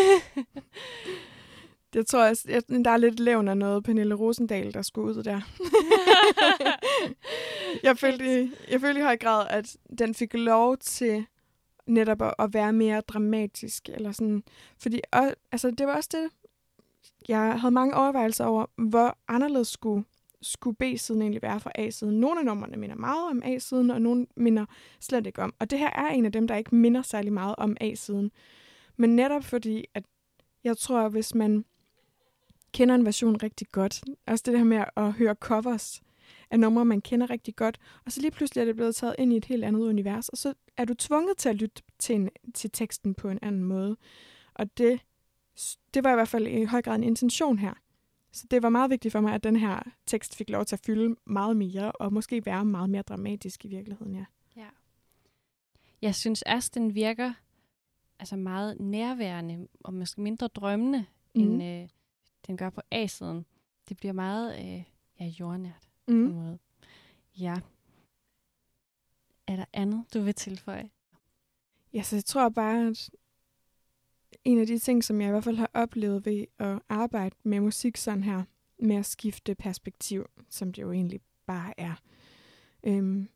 Det 1.92 2.06
tror 2.06 2.24
jeg, 2.24 2.36
jeg, 2.48 2.62
der 2.84 2.90
er 2.90 2.96
lidt 2.96 3.20
levn 3.20 3.48
af 3.48 3.56
noget 3.56 3.84
Pernille 3.84 4.14
Rosendal, 4.14 4.74
der 4.74 4.82
skulle 4.82 5.16
ud 5.18 5.22
der. 5.22 5.40
jeg, 7.86 7.98
følte, 7.98 8.42
i- 8.42 8.50
jeg 8.70 8.80
følte 8.80 9.00
i 9.00 9.02
høj 9.02 9.16
grad, 9.16 9.46
at 9.50 9.76
den 9.98 10.14
fik 10.14 10.34
lov 10.34 10.76
til 10.76 11.26
netop 11.86 12.22
at, 12.22 12.34
at 12.38 12.54
være 12.54 12.72
mere 12.72 13.00
dramatisk. 13.00 13.88
Eller 13.88 14.12
sådan. 14.12 14.42
Fordi 14.78 15.00
og, 15.12 15.34
altså, 15.52 15.70
det 15.70 15.86
var 15.86 15.96
også 15.96 16.08
det, 16.12 16.28
jeg 17.28 17.60
havde 17.60 17.74
mange 17.74 17.94
overvejelser 17.94 18.44
over, 18.44 18.66
hvor 18.76 19.18
anderledes 19.28 19.68
skulle 19.68 20.04
skulle 20.42 20.76
B-siden 20.76 21.22
egentlig 21.22 21.42
være 21.42 21.60
for 21.60 21.72
A-siden. 21.74 22.20
Nogle 22.20 22.40
af 22.40 22.46
numrene 22.46 22.76
minder 22.76 22.96
meget 22.96 23.30
om 23.30 23.42
A-siden, 23.44 23.90
og 23.90 24.02
nogle 24.02 24.26
minder 24.36 24.66
slet 25.00 25.26
ikke 25.26 25.42
om. 25.42 25.54
Og 25.58 25.70
det 25.70 25.78
her 25.78 25.90
er 25.90 26.08
en 26.08 26.26
af 26.26 26.32
dem, 26.32 26.48
der 26.48 26.56
ikke 26.56 26.74
minder 26.74 27.02
særlig 27.02 27.32
meget 27.32 27.54
om 27.58 27.76
A-siden. 27.80 28.30
Men 28.96 29.16
netop 29.16 29.44
fordi, 29.44 29.84
at 29.94 30.04
jeg 30.64 30.76
tror, 30.76 31.00
at 31.00 31.10
hvis 31.10 31.34
man 31.34 31.64
kender 32.72 32.94
en 32.94 33.04
version 33.04 33.42
rigtig 33.42 33.66
godt, 33.72 34.02
også 34.26 34.42
det 34.46 34.58
her 34.58 34.64
med 34.64 34.84
at 34.96 35.12
høre 35.12 35.34
covers 35.34 36.02
af 36.50 36.60
numre, 36.60 36.84
man 36.84 37.00
kender 37.00 37.30
rigtig 37.30 37.56
godt, 37.56 37.78
og 38.06 38.12
så 38.12 38.20
lige 38.20 38.30
pludselig 38.30 38.60
er 38.60 38.64
det 38.64 38.76
blevet 38.76 38.94
taget 38.94 39.14
ind 39.18 39.32
i 39.32 39.36
et 39.36 39.44
helt 39.44 39.64
andet 39.64 39.80
univers, 39.80 40.28
og 40.28 40.38
så 40.38 40.54
er 40.76 40.84
du 40.84 40.94
tvunget 40.94 41.36
til 41.36 41.48
at 41.48 41.56
lytte 41.56 41.82
til, 41.98 42.14
en, 42.14 42.30
til 42.54 42.70
teksten 42.70 43.14
på 43.14 43.28
en 43.28 43.38
anden 43.42 43.64
måde. 43.64 43.96
Og 44.54 44.78
det, 44.78 45.00
det 45.94 46.04
var 46.04 46.12
i 46.12 46.14
hvert 46.14 46.28
fald 46.28 46.46
i 46.46 46.64
høj 46.64 46.82
grad 46.82 46.94
en 46.94 47.04
intention 47.04 47.58
her. 47.58 47.74
Så 48.32 48.46
det 48.50 48.62
var 48.62 48.68
meget 48.68 48.90
vigtigt 48.90 49.12
for 49.12 49.20
mig, 49.20 49.34
at 49.34 49.44
den 49.44 49.56
her 49.56 49.82
tekst 50.06 50.36
fik 50.36 50.50
lov 50.50 50.64
til 50.64 50.76
at 50.76 50.80
fylde 50.86 51.16
meget 51.26 51.56
mere, 51.56 51.92
og 51.92 52.12
måske 52.12 52.46
være 52.46 52.64
meget 52.64 52.90
mere 52.90 53.02
dramatisk 53.02 53.64
i 53.64 53.68
virkeligheden, 53.68 54.14
ja. 54.14 54.24
ja. 54.56 54.68
Jeg 56.02 56.14
synes 56.14 56.42
også, 56.42 56.70
den 56.74 56.94
virker 56.94 57.32
altså 58.18 58.36
meget 58.36 58.80
nærværende, 58.80 59.68
og 59.80 59.94
måske 59.94 60.20
mindre 60.20 60.48
drømmende, 60.48 61.06
mm. 61.34 61.40
end 61.40 61.62
øh, 61.62 61.88
den 62.46 62.56
gør 62.56 62.70
på 62.70 62.80
A-siden. 62.90 63.46
Det 63.88 63.96
bliver 63.96 64.12
meget 64.12 64.58
øh, 64.58 64.84
ja, 65.20 65.26
jordnært 65.26 65.88
mm. 66.08 66.26
på 66.26 66.30
en 66.30 66.44
måde. 66.44 66.58
Ja. 67.38 67.56
Er 69.46 69.56
der 69.56 69.64
andet, 69.72 70.04
du 70.14 70.20
vil 70.20 70.34
tilføje? 70.34 70.90
Ja, 71.92 72.02
så 72.02 72.16
jeg 72.16 72.24
tror 72.24 72.48
bare, 72.48 72.86
at 72.86 73.10
en 74.44 74.58
af 74.58 74.66
de 74.66 74.78
ting, 74.78 75.04
som 75.04 75.20
jeg 75.20 75.28
i 75.28 75.30
hvert 75.30 75.44
fald 75.44 75.56
har 75.56 75.70
oplevet 75.74 76.26
ved 76.26 76.44
at 76.58 76.78
arbejde 76.88 77.36
med 77.42 77.60
musik 77.60 77.96
sådan 77.96 78.24
her, 78.24 78.42
med 78.78 78.96
at 78.96 79.06
skifte 79.06 79.54
perspektiv, 79.54 80.26
som 80.48 80.72
det 80.72 80.82
jo 80.82 80.92
egentlig 80.92 81.20
bare 81.46 81.80
er, 81.80 81.94
øhm, 82.84 83.28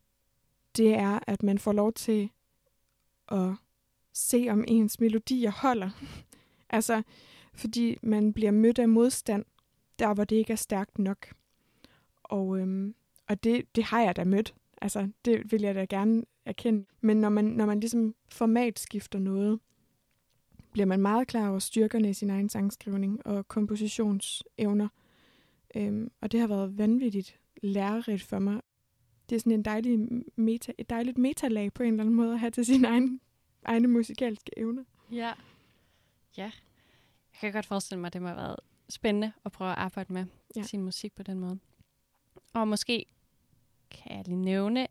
det 0.77 0.93
er, 0.93 1.19
at 1.27 1.43
man 1.43 1.59
får 1.59 1.71
lov 1.71 1.93
til 1.93 2.29
at 3.31 3.55
se, 4.13 4.47
om 4.49 4.63
ens 4.67 4.99
melodier 4.99 5.51
holder. 5.51 5.89
altså, 6.69 7.01
fordi 7.53 7.97
man 8.03 8.33
bliver 8.33 8.51
mødt 8.51 8.79
af 8.79 8.89
modstand, 8.89 9.45
der 9.99 10.13
hvor 10.13 10.23
det 10.23 10.35
ikke 10.35 10.53
er 10.53 10.57
stærkt 10.57 10.99
nok. 10.99 11.27
Og, 12.23 12.59
øhm, 12.59 12.95
og 13.27 13.43
det, 13.43 13.75
det 13.75 13.83
har 13.83 14.01
jeg 14.01 14.15
da 14.15 14.23
mødt. 14.23 14.55
Altså, 14.81 15.09
det 15.25 15.51
vil 15.51 15.61
jeg 15.61 15.75
da 15.75 15.85
gerne 15.85 16.23
erkende. 16.45 16.85
Men 17.01 17.17
når 17.17 17.29
man, 17.29 17.45
når 17.45 17.65
man 17.65 17.79
ligesom 17.79 18.15
format 18.29 18.79
skifter 18.79 19.19
noget, 19.19 19.59
bliver 20.75 20.85
man 20.85 20.99
meget 20.99 21.27
klar 21.27 21.49
over 21.49 21.59
styrkerne 21.59 22.09
i 22.09 22.13
sin 22.13 22.29
egen 22.29 22.49
sangskrivning 22.49 23.27
og 23.27 23.47
kompositionsevner. 23.47 24.87
Øhm, 25.75 26.11
og 26.21 26.31
det 26.31 26.39
har 26.39 26.47
været 26.47 26.77
vanvittigt 26.77 27.39
lærerigt 27.63 28.23
for 28.23 28.39
mig. 28.39 28.61
Det 29.29 29.35
er 29.35 29.39
sådan 29.39 29.51
en 29.51 29.65
dejlig 29.65 29.99
meta, 30.35 30.71
et 30.77 30.89
dejligt 30.89 31.17
metalag 31.17 31.73
på 31.73 31.83
en 31.83 31.89
eller 31.89 32.03
anden 32.03 32.15
måde 32.15 32.33
at 32.33 32.39
have 32.39 32.51
til 32.51 32.65
sine 32.65 32.87
egne, 32.87 33.19
egne 33.65 33.87
musikalske 33.87 34.51
evner. 34.57 34.83
Ja. 35.11 35.33
Ja. 36.37 36.51
Jeg 37.33 37.39
kan 37.41 37.51
godt 37.51 37.65
forestille 37.65 38.01
mig, 38.01 38.07
at 38.07 38.13
det 38.13 38.21
må 38.21 38.27
have 38.27 38.37
været 38.37 38.59
spændende 38.89 39.31
at 39.45 39.51
prøve 39.51 39.71
at 39.71 39.77
arbejde 39.77 40.13
med 40.13 40.25
ja. 40.55 40.63
sin 40.63 40.81
musik 40.81 41.15
på 41.15 41.23
den 41.23 41.39
måde. 41.39 41.59
Og 42.53 42.67
måske 42.67 43.05
kan 43.91 44.17
jeg 44.17 44.27
lige 44.27 44.41
nævne, 44.41 44.87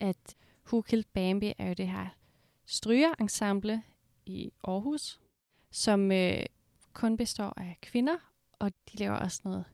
at 0.00 0.36
Who 0.66 0.80
Killed 0.80 1.06
Bambi 1.12 1.52
er 1.58 1.68
jo 1.68 1.74
det 1.74 1.88
her 1.88 2.06
strygerensemble 2.66 3.82
i 4.26 4.52
Aarhus, 4.64 5.20
som 5.70 6.12
øh, 6.12 6.42
kun 6.92 7.16
består 7.16 7.52
af 7.56 7.78
kvinder, 7.82 8.16
og 8.58 8.72
de 8.92 8.96
laver 8.96 9.16
også 9.16 9.40
noget 9.44 9.64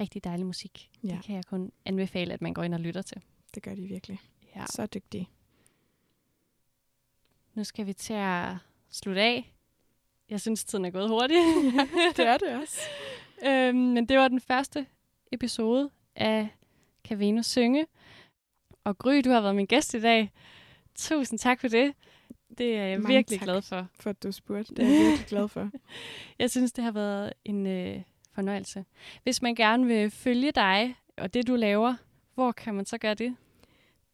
rigtig 0.00 0.24
dejlig 0.24 0.46
musik. 0.46 0.90
Ja. 1.02 1.08
Det 1.08 1.24
kan 1.24 1.34
jeg 1.34 1.44
kun 1.44 1.72
anbefale, 1.84 2.34
at 2.34 2.42
man 2.42 2.54
går 2.54 2.62
ind 2.62 2.74
og 2.74 2.80
lytter 2.80 3.02
til. 3.02 3.22
Det 3.54 3.62
gør 3.62 3.74
de 3.74 3.82
virkelig. 3.82 4.20
Ja. 4.56 4.66
Så 4.66 4.86
dygtige. 4.86 5.28
Nu 7.54 7.64
skal 7.64 7.86
vi 7.86 7.92
til 7.92 8.14
at 8.14 8.56
slutte 8.90 9.20
af. 9.20 9.54
Jeg 10.30 10.40
synes, 10.40 10.64
tiden 10.64 10.84
er 10.84 10.90
gået 10.90 11.08
hurtigt. 11.08 11.40
ja, 11.74 11.88
det 12.16 12.26
er 12.26 12.36
det 12.36 12.48
også. 12.62 12.80
øhm, 13.48 13.78
men 13.78 14.08
det 14.08 14.18
var 14.18 14.28
den 14.28 14.40
første 14.40 14.86
episode 15.32 15.90
af 16.16 16.48
Kan 17.04 17.18
Venus 17.18 17.46
synge. 17.46 17.86
Og 18.84 18.98
Gry, 18.98 19.20
du 19.24 19.30
har 19.30 19.40
været 19.40 19.56
min 19.56 19.66
gæst 19.66 19.94
i 19.94 20.00
dag. 20.00 20.32
Tusind 20.94 21.38
tak 21.38 21.60
for 21.60 21.68
det. 21.68 21.94
Det 22.58 22.76
er 22.76 22.82
jeg 22.84 23.00
Mange 23.00 23.14
virkelig 23.14 23.38
tak 23.38 23.46
glad 23.46 23.62
for. 23.62 23.86
for 24.00 24.10
at 24.10 24.22
du 24.22 24.32
spurgte. 24.32 24.74
Det 24.74 24.84
er 24.84 24.88
jeg 24.88 25.00
virkelig 25.08 25.26
glad 25.26 25.48
for. 25.48 25.70
jeg 26.38 26.50
synes, 26.50 26.72
det 26.72 26.84
har 26.84 26.92
været 26.92 27.32
en 27.44 27.66
øh, 27.66 28.02
fornøjelse. 28.32 28.84
Hvis 29.22 29.42
man 29.42 29.54
gerne 29.54 29.86
vil 29.86 30.10
følge 30.10 30.52
dig 30.52 30.96
og 31.16 31.34
det, 31.34 31.46
du 31.46 31.56
laver, 31.56 31.94
hvor 32.34 32.52
kan 32.52 32.74
man 32.74 32.86
så 32.86 32.98
gøre 32.98 33.14
det? 33.14 33.36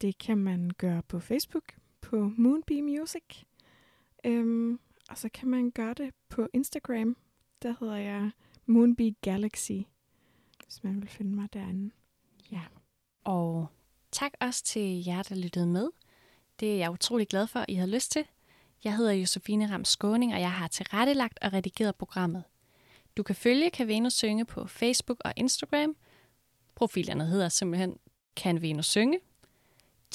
Det 0.01 0.19
kan 0.19 0.39
man 0.39 0.71
gøre 0.79 1.03
på 1.03 1.21
Facebook, 1.21 1.65
på 2.01 2.33
Moonbee 2.37 2.83
Music. 2.83 3.23
Øhm, 4.25 4.81
og 5.11 5.19
så 5.19 5.29
kan 5.35 5.49
man 5.49 5.71
gøre 5.71 5.95
det 5.95 6.11
på 6.29 6.49
Instagram. 6.53 7.17
Der 7.63 7.75
hedder 7.81 7.97
jeg 7.97 8.31
Moonbee 8.67 9.15
Galaxy, 9.21 9.73
hvis 10.65 10.85
man 10.85 11.01
vil 11.01 11.09
finde 11.09 11.31
mig 11.31 11.53
derinde. 11.53 11.91
Ja. 12.53 12.63
Og 13.25 13.67
tak 14.13 14.33
også 14.41 14.65
til 14.65 15.05
jer, 15.07 15.23
der 15.23 15.35
lyttede 15.35 15.67
med. 15.67 15.89
Det 16.61 16.73
er 16.73 16.77
jeg 16.77 16.91
utrolig 16.91 17.29
glad 17.29 17.47
for, 17.47 17.61
at 17.61 17.67
I 17.69 17.75
har 17.75 17.87
lyst 17.87 18.13
til. 18.13 18.25
Jeg 18.85 18.97
hedder 18.97 19.13
Josefine 19.13 19.73
Ram 19.73 19.85
Skåning, 19.85 20.35
og 20.35 20.41
jeg 20.41 20.53
har 20.53 20.69
tilrettelagt 20.69 21.39
og 21.43 21.53
redigeret 21.53 21.97
programmet. 21.97 22.45
Du 23.17 23.23
kan 23.23 23.35
følge 23.35 23.71
Kan 23.71 23.89
Venus 23.89 24.13
Synge 24.13 24.45
på 24.45 24.67
Facebook 24.67 25.21
og 25.25 25.33
Instagram. 25.37 25.97
Profilerne 26.75 27.27
hedder 27.27 27.49
simpelthen 27.49 27.99
Kan 28.37 28.63
Venus 28.63 28.87
Synge. 28.87 29.19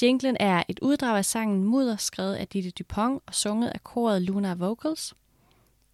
Jinglen 0.02 0.36
er 0.40 0.62
et 0.68 0.78
uddrag 0.78 1.18
af 1.18 1.24
sangen 1.24 1.64
Mudder, 1.64 1.96
skrevet 1.96 2.34
af 2.34 2.48
Ditte 2.48 2.70
Dupont 2.70 3.22
og 3.26 3.34
sunget 3.34 3.68
af 3.68 3.84
koret 3.84 4.22
Luna 4.22 4.54
Vocals. 4.54 5.14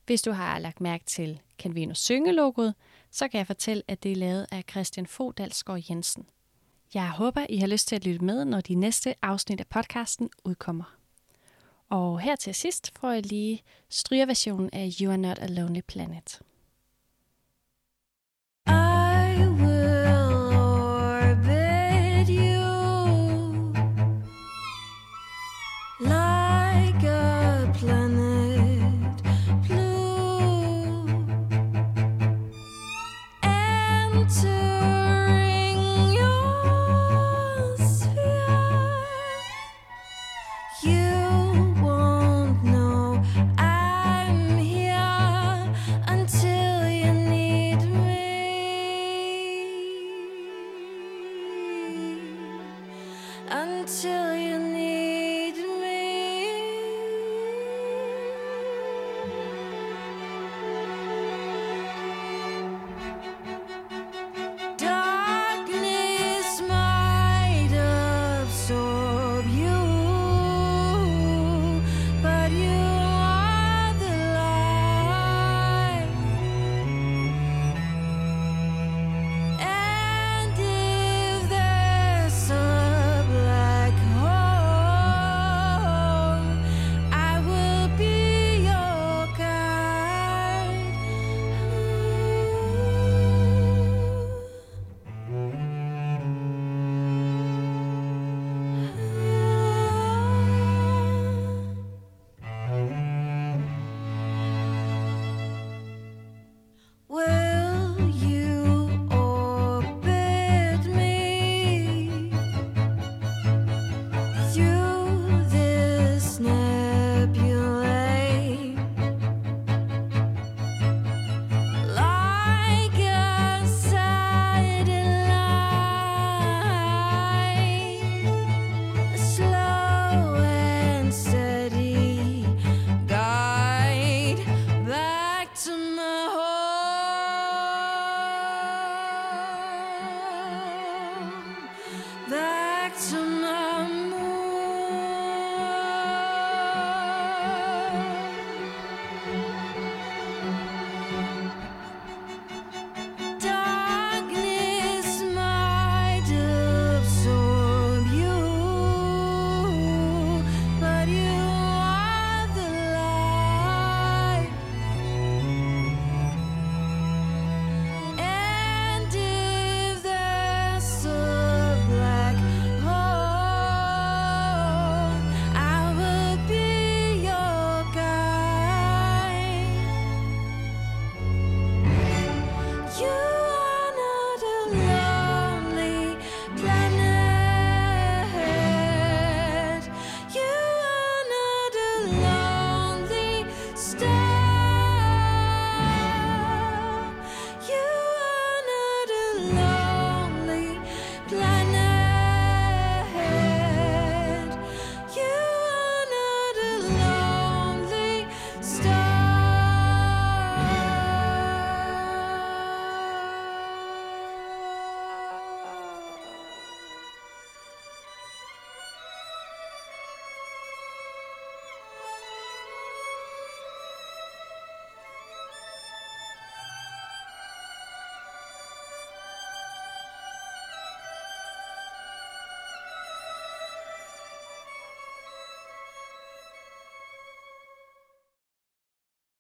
Hvis 0.07 0.23
du 0.23 0.33
har 0.33 0.59
lagt 0.59 0.81
mærke 0.81 1.05
til 1.05 1.41
Kan 1.59 1.75
Venus 1.75 1.99
Synge-logoet, 1.99 2.75
så 3.11 3.29
kan 3.29 3.39
jeg 3.39 3.47
fortælle, 3.47 3.83
at 3.89 4.03
det 4.03 4.13
er 4.13 4.17
lavet 4.17 4.47
af 4.51 4.65
Christian 4.71 5.07
Fodalsgaard 5.07 5.83
Jensen. 5.91 6.27
Jeg 6.95 7.11
håber, 7.11 7.47
I 7.49 7.57
har 7.57 7.67
lyst 7.67 7.89
til 7.89 7.97
at 7.97 8.05
lytte 8.05 8.25
med, 8.25 8.45
når 8.45 8.61
de 8.61 8.75
næste 8.75 9.15
afsnit 9.23 9.61
af 9.61 9.67
podcasten 9.67 10.31
udkommer. 10.45 10.95
Og 11.89 12.21
her 12.21 12.37
til 12.37 12.55
sidst 12.55 12.99
får 12.99 13.11
jeg 13.11 13.27
lige 13.27 13.63
strygerversionen 13.89 14.71
af 14.73 14.91
You 15.01 15.11
Are 15.11 15.19
Not 15.19 15.39
a 15.39 15.47
Lonely 15.47 15.81
Planet. 15.81 16.41
until 18.69 19.78